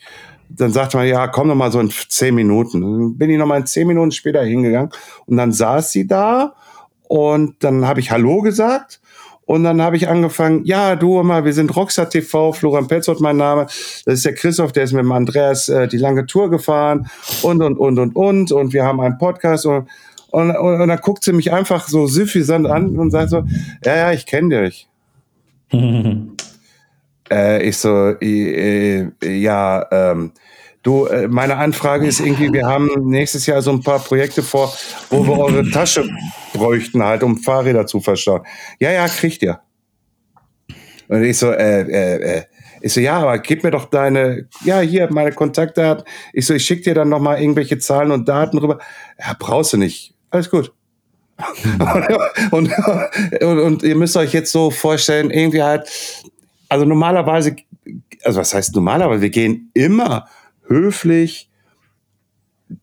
dann 0.48 0.72
sagte 0.72 0.96
man, 0.96 1.06
ja, 1.06 1.28
komm 1.28 1.48
noch 1.48 1.54
mal 1.54 1.72
so 1.72 1.80
in 1.80 1.90
zehn 1.90 2.34
Minuten. 2.34 2.80
Dann 2.80 3.18
bin 3.18 3.30
ich 3.30 3.38
noch 3.38 3.46
mal 3.46 3.58
in 3.58 3.66
zehn 3.66 3.86
Minuten 3.86 4.12
später 4.12 4.42
hingegangen 4.42 4.90
und 5.26 5.36
dann 5.36 5.52
saß 5.52 5.92
sie 5.92 6.06
da 6.06 6.54
Und 7.08 7.62
dann 7.62 7.86
habe 7.86 8.00
ich 8.00 8.10
Hallo 8.10 8.40
gesagt. 8.40 9.00
Und 9.46 9.64
dann 9.64 9.82
habe 9.82 9.96
ich 9.96 10.08
angefangen, 10.08 10.64
ja, 10.64 10.96
du 10.96 11.22
mal, 11.22 11.44
wir 11.44 11.52
sind 11.52 11.76
Rockstar 11.76 12.08
TV, 12.08 12.52
Florian 12.52 12.88
Petzold 12.88 13.20
mein 13.20 13.36
Name. 13.36 13.66
Das 14.06 14.14
ist 14.14 14.24
der 14.24 14.34
Christoph, 14.34 14.72
der 14.72 14.84
ist 14.84 14.92
mit 14.92 15.04
dem 15.04 15.12
Andreas 15.12 15.68
äh, 15.68 15.86
die 15.86 15.98
lange 15.98 16.24
Tour 16.24 16.48
gefahren 16.50 17.10
und, 17.42 17.62
und, 17.62 17.76
und, 17.76 17.98
und, 17.98 18.16
und. 18.16 18.52
Und 18.52 18.72
wir 18.72 18.84
haben 18.84 19.00
einen 19.00 19.18
Podcast 19.18 19.66
und, 19.66 19.86
und, 20.34 20.50
und, 20.56 20.80
und 20.80 20.88
dann 20.88 20.98
guckt 20.98 21.24
sie 21.24 21.32
mich 21.32 21.52
einfach 21.52 21.88
so 21.88 22.06
süffisant 22.06 22.66
an 22.66 22.96
und 22.96 23.10
sagt 23.10 23.30
so, 23.30 23.44
ja, 23.84 23.96
ja, 23.96 24.12
ich 24.12 24.26
kenne 24.26 24.64
dich. 24.64 24.88
äh, 27.30 27.62
ich 27.62 27.76
so, 27.76 28.10
äh, 28.20 29.10
ja, 29.22 29.86
ähm, 29.90 30.32
Du, 30.84 31.06
äh, 31.06 31.28
meine 31.28 31.56
Anfrage 31.56 32.06
ist 32.06 32.20
irgendwie, 32.20 32.52
wir 32.52 32.66
haben 32.66 32.90
nächstes 33.08 33.46
Jahr 33.46 33.62
so 33.62 33.70
ein 33.70 33.82
paar 33.82 34.00
Projekte 34.00 34.42
vor, 34.42 34.70
wo 35.08 35.26
wir 35.26 35.38
eure 35.38 35.70
Tasche 35.70 36.06
bräuchten, 36.52 37.02
halt, 37.02 37.22
um 37.22 37.38
Fahrräder 37.38 37.86
zu 37.86 38.00
verstauen. 38.00 38.42
Ja, 38.78 38.92
ja, 38.92 39.08
kriegt 39.08 39.42
ihr. 39.42 39.60
Und 41.08 41.24
ich 41.24 41.38
so, 41.38 41.50
äh, 41.50 41.80
äh, 41.80 42.36
äh. 42.36 42.42
Ich 42.82 42.92
so, 42.92 43.00
ja, 43.00 43.18
aber 43.18 43.38
gib 43.38 43.64
mir 43.64 43.70
doch 43.70 43.86
deine, 43.86 44.46
ja, 44.62 44.80
hier, 44.80 45.10
meine 45.10 45.32
Kontaktdaten. 45.32 46.04
Ich 46.34 46.44
so, 46.44 46.52
ich 46.52 46.66
schick 46.66 46.84
dir 46.84 46.92
dann 46.92 47.08
nochmal 47.08 47.40
irgendwelche 47.40 47.78
Zahlen 47.78 48.10
und 48.10 48.28
Daten 48.28 48.58
rüber. 48.58 48.78
Ja, 49.18 49.34
brauchst 49.38 49.72
du 49.72 49.78
nicht. 49.78 50.13
Alles 50.34 50.50
gut. 50.50 50.72
und, 52.50 52.72
und, 53.40 53.58
und 53.60 53.82
ihr 53.84 53.94
müsst 53.94 54.16
euch 54.16 54.32
jetzt 54.32 54.50
so 54.50 54.72
vorstellen, 54.72 55.30
irgendwie 55.30 55.62
halt, 55.62 55.88
also 56.68 56.84
normalerweise, 56.84 57.54
also 58.24 58.40
was 58.40 58.52
heißt 58.52 58.74
normalerweise, 58.74 59.22
wir 59.22 59.30
gehen 59.30 59.70
immer 59.74 60.26
höflich 60.66 61.48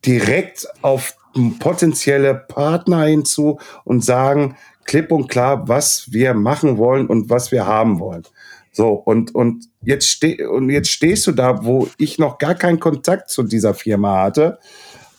direkt 0.06 0.66
auf 0.82 1.18
potenzielle 1.60 2.36
Partner 2.36 3.04
hinzu 3.04 3.60
und 3.84 4.06
sagen 4.06 4.56
klipp 4.86 5.12
und 5.12 5.28
klar, 5.28 5.68
was 5.68 6.14
wir 6.14 6.34
machen 6.34 6.78
wollen 6.78 7.08
und 7.08 7.30
was 7.30 7.52
wir 7.52 7.66
haben 7.66 8.00
wollen. 8.00 8.24
So, 8.72 8.92
und, 8.92 9.36
und, 9.36 9.66
jetzt 9.82 10.08
steh, 10.08 10.42
und 10.46 10.70
jetzt 10.70 10.90
stehst 10.90 11.28
du 11.28 11.34
da, 11.34 11.66
wo 11.66 11.90
ich 11.98 12.18
noch 12.18 12.38
gar 12.38 12.56
keinen 12.56 12.80
Kontakt 12.80 13.30
zu 13.30 13.44
dieser 13.44 13.74
Firma 13.74 14.22
hatte. 14.22 14.60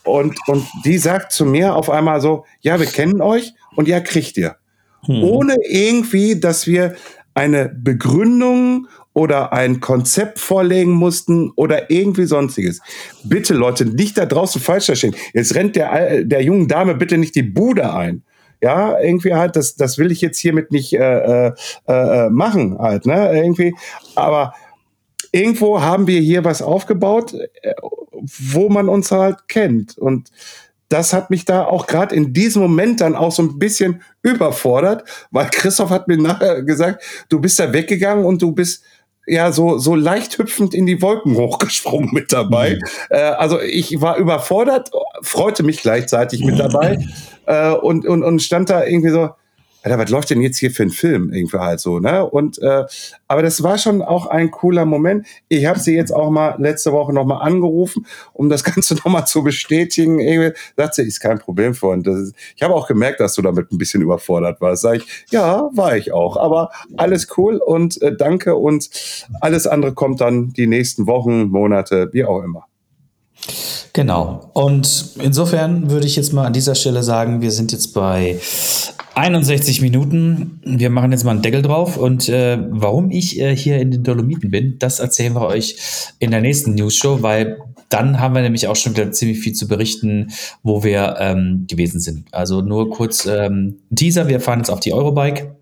Und, 0.03 0.37
und 0.47 0.65
die 0.85 0.97
sagt 0.97 1.31
zu 1.31 1.45
mir 1.45 1.75
auf 1.75 1.89
einmal 1.89 2.19
so, 2.21 2.45
ja, 2.61 2.79
wir 2.79 2.87
kennen 2.87 3.21
euch 3.21 3.53
und 3.75 3.87
ja, 3.87 3.99
kriegt 3.99 4.37
ihr. 4.37 4.55
Hm. 5.05 5.23
Ohne 5.23 5.55
irgendwie, 5.69 6.39
dass 6.39 6.67
wir 6.67 6.95
eine 7.33 7.69
Begründung 7.69 8.87
oder 9.13 9.53
ein 9.53 9.79
Konzept 9.79 10.39
vorlegen 10.39 10.91
mussten 10.91 11.51
oder 11.55 11.89
irgendwie 11.91 12.25
sonstiges. 12.25 12.81
Bitte 13.23 13.53
Leute, 13.53 13.85
nicht 13.85 14.17
da 14.17 14.25
draußen 14.25 14.59
falsch 14.59 14.87
verstehen. 14.87 15.15
Jetzt 15.33 15.55
rennt 15.55 15.75
der, 15.75 16.23
der 16.23 16.41
jungen 16.43 16.67
Dame 16.67 16.95
bitte 16.95 17.17
nicht 17.17 17.35
die 17.35 17.43
Bude 17.43 17.93
ein. 17.93 18.23
Ja, 18.61 18.97
irgendwie 18.99 19.33
halt, 19.33 19.55
das, 19.55 19.75
das 19.75 19.97
will 19.97 20.11
ich 20.11 20.21
jetzt 20.21 20.39
hiermit 20.39 20.71
nicht 20.71 20.93
äh, 20.93 21.47
äh, 21.47 21.53
äh, 21.87 22.29
machen 22.29 22.77
halt, 22.79 23.05
ne, 23.05 23.31
irgendwie. 23.35 23.75
Aber 24.15 24.53
irgendwo 25.33 25.81
haben 25.81 26.07
wir 26.07 26.21
hier 26.21 26.45
was 26.45 26.61
aufgebaut, 26.61 27.33
äh, 27.33 27.73
wo 28.23 28.69
man 28.69 28.89
uns 28.89 29.11
halt 29.11 29.47
kennt. 29.47 29.97
Und 29.97 30.29
das 30.89 31.11
hat 31.11 31.29
mich 31.29 31.45
da 31.45 31.65
auch 31.65 31.87
gerade 31.87 32.15
in 32.15 32.33
diesem 32.33 32.61
Moment 32.61 33.01
dann 33.01 33.15
auch 33.15 33.31
so 33.31 33.41
ein 33.41 33.57
bisschen 33.57 34.01
überfordert, 34.21 35.03
weil 35.31 35.49
Christoph 35.49 35.89
hat 35.89 36.07
mir 36.07 36.17
nachher 36.17 36.61
gesagt, 36.63 37.03
du 37.29 37.39
bist 37.39 37.59
da 37.59 37.73
weggegangen 37.73 38.25
und 38.25 38.41
du 38.41 38.51
bist 38.51 38.83
ja 39.25 39.51
so 39.51 39.77
so 39.77 39.95
leicht 39.95 40.37
hüpfend 40.37 40.73
in 40.73 40.85
die 40.85 41.01
Wolken 41.01 41.35
hochgesprungen 41.35 42.09
mit 42.11 42.31
dabei. 42.33 42.75
Mhm. 42.75 42.81
Äh, 43.09 43.21
also 43.21 43.59
ich 43.59 44.01
war 44.01 44.17
überfordert, 44.17 44.91
freute 45.21 45.63
mich 45.63 45.81
gleichzeitig 45.81 46.43
mit 46.43 46.59
dabei 46.59 46.99
äh, 47.45 47.71
und, 47.71 48.05
und 48.05 48.21
und 48.23 48.41
stand 48.41 48.69
da 48.69 48.83
irgendwie 48.83 49.11
so 49.11 49.29
Alter, 49.83 49.99
was 49.99 50.09
läuft 50.09 50.29
denn 50.29 50.41
jetzt 50.41 50.57
hier 50.57 50.71
für 50.71 50.83
ein 50.83 50.89
Film 50.89 51.33
irgendwie 51.33 51.57
halt 51.57 51.81
so, 51.81 51.99
ne? 51.99 52.25
Und 52.25 52.57
äh, 52.59 52.85
aber 53.27 53.41
das 53.41 53.63
war 53.63 53.77
schon 53.77 54.01
auch 54.01 54.27
ein 54.27 54.49
cooler 54.49 54.85
Moment. 54.85 55.27
Ich 55.49 55.65
habe 55.65 55.77
sie 55.77 55.93
jetzt 55.93 56.11
auch 56.11 56.29
mal 56.29 56.55
letzte 56.57 56.93
Woche 56.93 57.11
noch 57.13 57.25
mal 57.25 57.39
angerufen, 57.39 58.05
um 58.31 58.49
das 58.49 58.63
Ganze 58.63 58.95
noch 58.95 59.07
mal 59.07 59.25
zu 59.25 59.43
bestätigen. 59.43 60.19
Irgendwie 60.19 60.57
sagt 60.77 60.95
sie, 60.95 61.03
ist 61.03 61.19
kein 61.19 61.37
Problem, 61.37 61.75
Freund. 61.75 62.07
Ist, 62.07 62.33
ich 62.55 62.63
habe 62.63 62.73
auch 62.73 62.87
gemerkt, 62.87 63.19
dass 63.19 63.35
du 63.35 63.41
damit 63.41 63.71
ein 63.71 63.77
bisschen 63.77 64.01
überfordert 64.01 64.61
warst. 64.61 64.83
Sag 64.83 64.97
ich, 64.97 65.25
ja, 65.29 65.69
war 65.73 65.97
ich 65.97 66.13
auch. 66.13 66.37
Aber 66.37 66.71
alles 66.95 67.27
cool 67.37 67.57
und 67.57 68.01
äh, 68.01 68.15
danke 68.15 68.55
und 68.55 68.89
alles 69.41 69.67
andere 69.67 69.93
kommt 69.93 70.21
dann 70.21 70.53
die 70.53 70.67
nächsten 70.67 71.07
Wochen, 71.07 71.49
Monate, 71.49 72.09
wie 72.13 72.23
auch 72.23 72.41
immer. 72.41 72.67
Genau. 73.93 74.49
Und 74.53 75.11
insofern 75.21 75.91
würde 75.91 76.07
ich 76.07 76.15
jetzt 76.15 76.33
mal 76.33 76.45
an 76.45 76.53
dieser 76.53 76.75
Stelle 76.75 77.03
sagen, 77.03 77.41
wir 77.41 77.51
sind 77.51 77.71
jetzt 77.71 77.93
bei 77.93 78.39
61 79.15 79.81
Minuten. 79.81 80.59
Wir 80.63 80.89
machen 80.89 81.11
jetzt 81.11 81.23
mal 81.23 81.31
einen 81.31 81.41
Deckel 81.41 81.61
drauf. 81.61 81.97
Und 81.97 82.29
äh, 82.29 82.57
warum 82.71 83.11
ich 83.11 83.39
äh, 83.39 83.55
hier 83.55 83.79
in 83.79 83.91
den 83.91 84.03
Dolomiten 84.03 84.49
bin, 84.49 84.79
das 84.79 84.99
erzählen 84.99 85.35
wir 85.35 85.45
euch 85.45 85.75
in 86.19 86.31
der 86.31 86.41
nächsten 86.41 86.73
News-Show, 86.73 87.21
weil 87.21 87.59
dann 87.89 88.19
haben 88.19 88.33
wir 88.33 88.41
nämlich 88.41 88.67
auch 88.67 88.75
schon 88.75 88.95
wieder 88.95 89.11
ziemlich 89.11 89.39
viel 89.39 89.53
zu 89.53 89.67
berichten, 89.67 90.31
wo 90.63 90.83
wir 90.83 91.17
ähm, 91.19 91.65
gewesen 91.69 91.99
sind. 91.99 92.25
Also 92.31 92.61
nur 92.61 92.89
kurz 92.89 93.27
ähm, 93.27 93.77
Teaser. 93.95 94.27
Wir 94.27 94.39
fahren 94.39 94.59
jetzt 94.59 94.71
auf 94.71 94.79
die 94.79 94.93
Eurobike. 94.93 95.55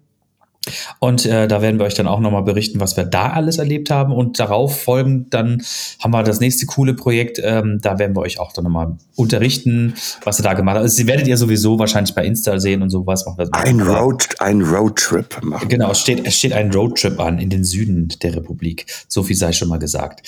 Und 1.00 1.26
äh, 1.26 1.48
da 1.48 1.62
werden 1.62 1.80
wir 1.80 1.86
euch 1.86 1.94
dann 1.94 2.08
auch 2.08 2.20
nochmal 2.20 2.44
berichten, 2.44 2.80
was 2.80 2.98
wir 2.98 3.06
da 3.06 3.32
alles 3.32 3.58
erlebt 3.58 3.90
haben. 3.90 4.14
Und 4.14 4.40
darauf 4.40 4.82
folgend 4.82 5.34
dann 5.34 5.62
haben 6.00 6.12
wir 6.12 6.24
das 6.24 6.40
nächste 6.40 6.66
coole 6.66 6.94
Projekt. 6.94 7.40
Ähm, 7.44 7.80
da 7.82 8.00
werden 8.00 8.16
wir 8.16 8.22
euch 8.22 8.40
auch 8.40 8.54
dann 8.54 8.64
nochmal 8.64 8.98
unterrichten, 9.16 9.94
was 10.24 10.40
wir 10.40 10.44
da 10.44 10.54
gemacht 10.54 10.76
haben. 10.76 10.84
Also, 10.84 10.96
Sie 10.96 11.08
werdet 11.08 11.28
ihr 11.28 11.38
sowieso 11.38 11.80
wahrscheinlich 11.80 12.16
bei 12.16 12.26
Insta 12.26 12.60
sehen 12.60 12.82
und 12.82 12.90
sowas. 12.90 13.26
Machen 13.26 13.38
wir 13.38 13.50
ein, 13.54 13.82
Road, 13.82 14.28
ein 14.40 14.62
Roadtrip 14.62 15.44
machen. 15.44 15.70
Genau, 15.70 15.92
es 15.92 16.00
steht, 16.00 16.26
es 16.26 16.38
steht 16.38 16.54
ein 16.54 16.72
Roadtrip 16.72 17.20
an 17.20 17.40
in 17.40 17.50
den 17.50 17.64
Süden 17.64 18.10
der 18.22 18.36
Republik. 18.36 18.86
So 19.08 19.24
viel 19.24 19.36
sei 19.36 19.52
schon 19.52 19.70
mal 19.70 19.80
gesagt. 19.80 20.28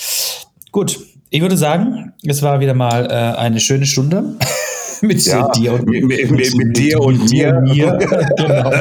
Gut, 0.72 1.00
ich 1.30 1.42
würde 1.42 1.58
sagen, 1.58 2.14
es 2.26 2.42
war 2.42 2.60
wieder 2.60 2.74
mal 2.74 3.06
äh, 3.06 3.38
eine 3.40 3.60
schöne 3.60 3.86
Stunde. 3.86 4.36
mit 5.04 5.24
ja, 5.26 5.48
dir 5.50 5.74
und 5.74 5.88
mit, 5.88 6.06
mit, 6.06 6.32
mit, 6.32 6.56
mit 6.56 6.78
dir 6.78 7.00
und 7.02 7.30
mir. 7.30 7.54
mir. 7.62 7.98
genau. 8.38 8.72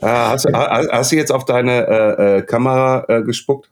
ah, 0.00 0.30
hast, 0.30 0.46
hast, 0.46 1.12
du 1.12 1.16
jetzt 1.16 1.32
auf 1.32 1.44
deine 1.44 1.86
äh, 1.86 2.38
äh, 2.38 2.42
Kamera 2.42 3.04
äh, 3.08 3.22
gespuckt? 3.22 3.70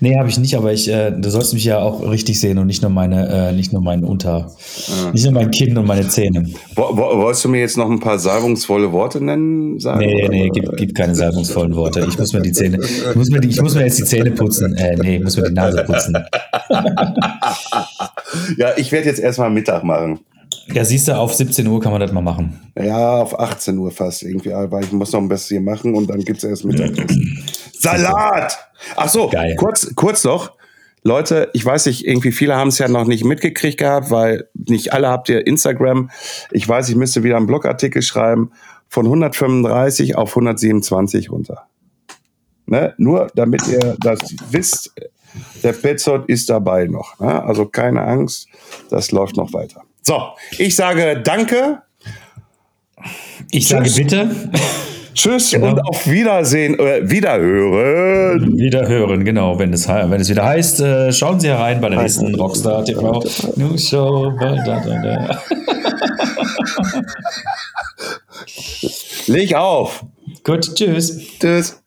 Nee, 0.00 0.16
habe 0.16 0.28
ich 0.28 0.38
nicht, 0.38 0.56
aber 0.56 0.72
ich, 0.72 0.88
äh, 0.88 1.10
du 1.10 1.28
sollst 1.28 1.52
mich 1.52 1.64
ja 1.64 1.80
auch 1.80 2.08
richtig 2.08 2.40
sehen 2.40 2.58
und 2.58 2.68
nicht 2.68 2.82
nur 2.82 2.90
meine, 2.90 3.50
äh, 3.50 3.52
nicht 3.52 3.72
nur 3.72 3.82
meinen 3.82 4.04
Unter, 4.04 4.52
ah. 4.88 5.10
nicht 5.12 5.24
nur 5.24 5.32
mein 5.32 5.50
Kinn 5.50 5.76
und 5.76 5.86
meine 5.86 6.08
Zähne. 6.08 6.48
Wo, 6.76 6.82
wo, 6.92 7.18
wolltest 7.18 7.44
du 7.44 7.48
mir 7.48 7.60
jetzt 7.60 7.76
noch 7.76 7.90
ein 7.90 7.98
paar 7.98 8.18
salbungsvolle 8.18 8.92
Worte 8.92 9.22
nennen? 9.22 9.80
Sagen, 9.80 10.00
nee, 10.00 10.22
oder? 10.22 10.30
nee, 10.30 10.50
gib, 10.52 10.76
gib 10.76 10.94
keine 10.94 11.16
salbungsvollen 11.16 11.74
Worte. 11.74 12.06
Ich 12.08 12.16
muss 12.16 12.32
mir 12.32 12.42
die 12.42 12.52
Zähne, 12.52 12.78
ich 12.80 13.16
muss 13.16 13.28
mir, 13.28 13.40
die, 13.40 13.48
ich 13.48 13.60
muss 13.60 13.74
mir 13.74 13.82
jetzt 13.82 13.98
die 13.98 14.04
Zähne 14.04 14.30
putzen. 14.30 14.76
Äh, 14.76 14.96
nee, 14.96 15.16
ich 15.16 15.24
muss 15.24 15.36
mir 15.36 15.48
die 15.48 15.54
Nase 15.54 15.82
putzen. 15.84 16.14
ja, 18.56 18.70
ich 18.76 18.92
werde 18.92 19.08
jetzt 19.08 19.18
erstmal 19.18 19.50
Mittag 19.50 19.82
machen. 19.82 20.20
Ja, 20.72 20.84
siehst 20.84 21.08
du, 21.08 21.16
auf 21.16 21.32
17 21.32 21.66
Uhr 21.66 21.80
kann 21.80 21.92
man 21.92 22.00
das 22.00 22.12
mal 22.12 22.22
machen. 22.22 22.60
Ja, 22.76 23.20
auf 23.20 23.38
18 23.38 23.78
Uhr 23.78 23.90
fast 23.90 24.22
irgendwie, 24.22 24.52
aber 24.52 24.80
ich 24.80 24.92
muss 24.92 25.12
noch 25.12 25.20
ein 25.20 25.28
bisschen 25.28 25.64
machen 25.64 25.94
und 25.94 26.10
dann 26.10 26.20
gibt 26.20 26.38
es 26.38 26.44
erst 26.44 26.64
Mittagessen. 26.64 27.44
Salat! 27.78 28.58
Ach 28.96 29.08
so, 29.08 29.28
Geil. 29.28 29.56
kurz, 29.56 29.94
kurz 29.94 30.24
noch. 30.24 30.52
Leute, 31.02 31.50
ich 31.52 31.64
weiß 31.64 31.86
nicht, 31.86 32.04
irgendwie 32.04 32.32
viele 32.32 32.56
haben 32.56 32.68
es 32.68 32.78
ja 32.78 32.88
noch 32.88 33.04
nicht 33.04 33.24
mitgekriegt 33.24 33.78
gehabt, 33.78 34.10
weil 34.10 34.48
nicht 34.54 34.92
alle 34.92 35.08
habt 35.08 35.28
ihr 35.28 35.46
Instagram. 35.46 36.10
Ich 36.50 36.68
weiß, 36.68 36.88
ich 36.88 36.96
müsste 36.96 37.22
wieder 37.22 37.36
einen 37.36 37.46
Blogartikel 37.46 38.02
schreiben 38.02 38.50
von 38.88 39.06
135 39.06 40.16
auf 40.16 40.30
127 40.30 41.30
runter. 41.30 41.68
Ne? 42.66 42.94
Nur 42.98 43.28
damit 43.36 43.66
ihr 43.68 43.96
das 44.00 44.18
wisst, 44.50 44.92
der 45.62 45.74
Petzold 45.74 46.28
ist 46.28 46.50
dabei 46.50 46.86
noch. 46.86 47.18
Ne? 47.20 47.42
Also 47.44 47.66
keine 47.66 48.02
Angst, 48.02 48.48
das 48.90 49.12
läuft 49.12 49.36
noch 49.36 49.52
weiter. 49.52 49.82
So, 50.02 50.20
ich 50.58 50.74
sage 50.74 51.20
danke. 51.22 51.82
Ich 53.50 53.68
sage 53.68 53.90
bitte. 53.90 54.34
Tschüss 55.16 55.50
genau. 55.50 55.70
und 55.70 55.80
auf 55.80 56.06
Wiedersehen, 56.06 56.78
äh, 56.78 57.08
Wiederhören. 57.10 58.58
Wiederhören, 58.58 59.24
genau. 59.24 59.58
Wenn 59.58 59.72
es, 59.72 59.88
wenn 59.88 60.20
es 60.20 60.28
wieder 60.28 60.44
heißt, 60.44 60.80
äh, 60.80 61.10
schauen 61.12 61.40
Sie 61.40 61.48
herein 61.48 61.80
bei 61.80 61.88
der 61.88 62.02
nächsten 62.02 62.34
Rockstar 62.34 62.84
TV 62.84 63.24
News 63.56 63.88
Show. 63.88 64.32
Leg 69.26 69.54
auf. 69.54 70.04
Gut, 70.44 70.74
tschüss. 70.74 71.18
Tschüss. 71.40 71.85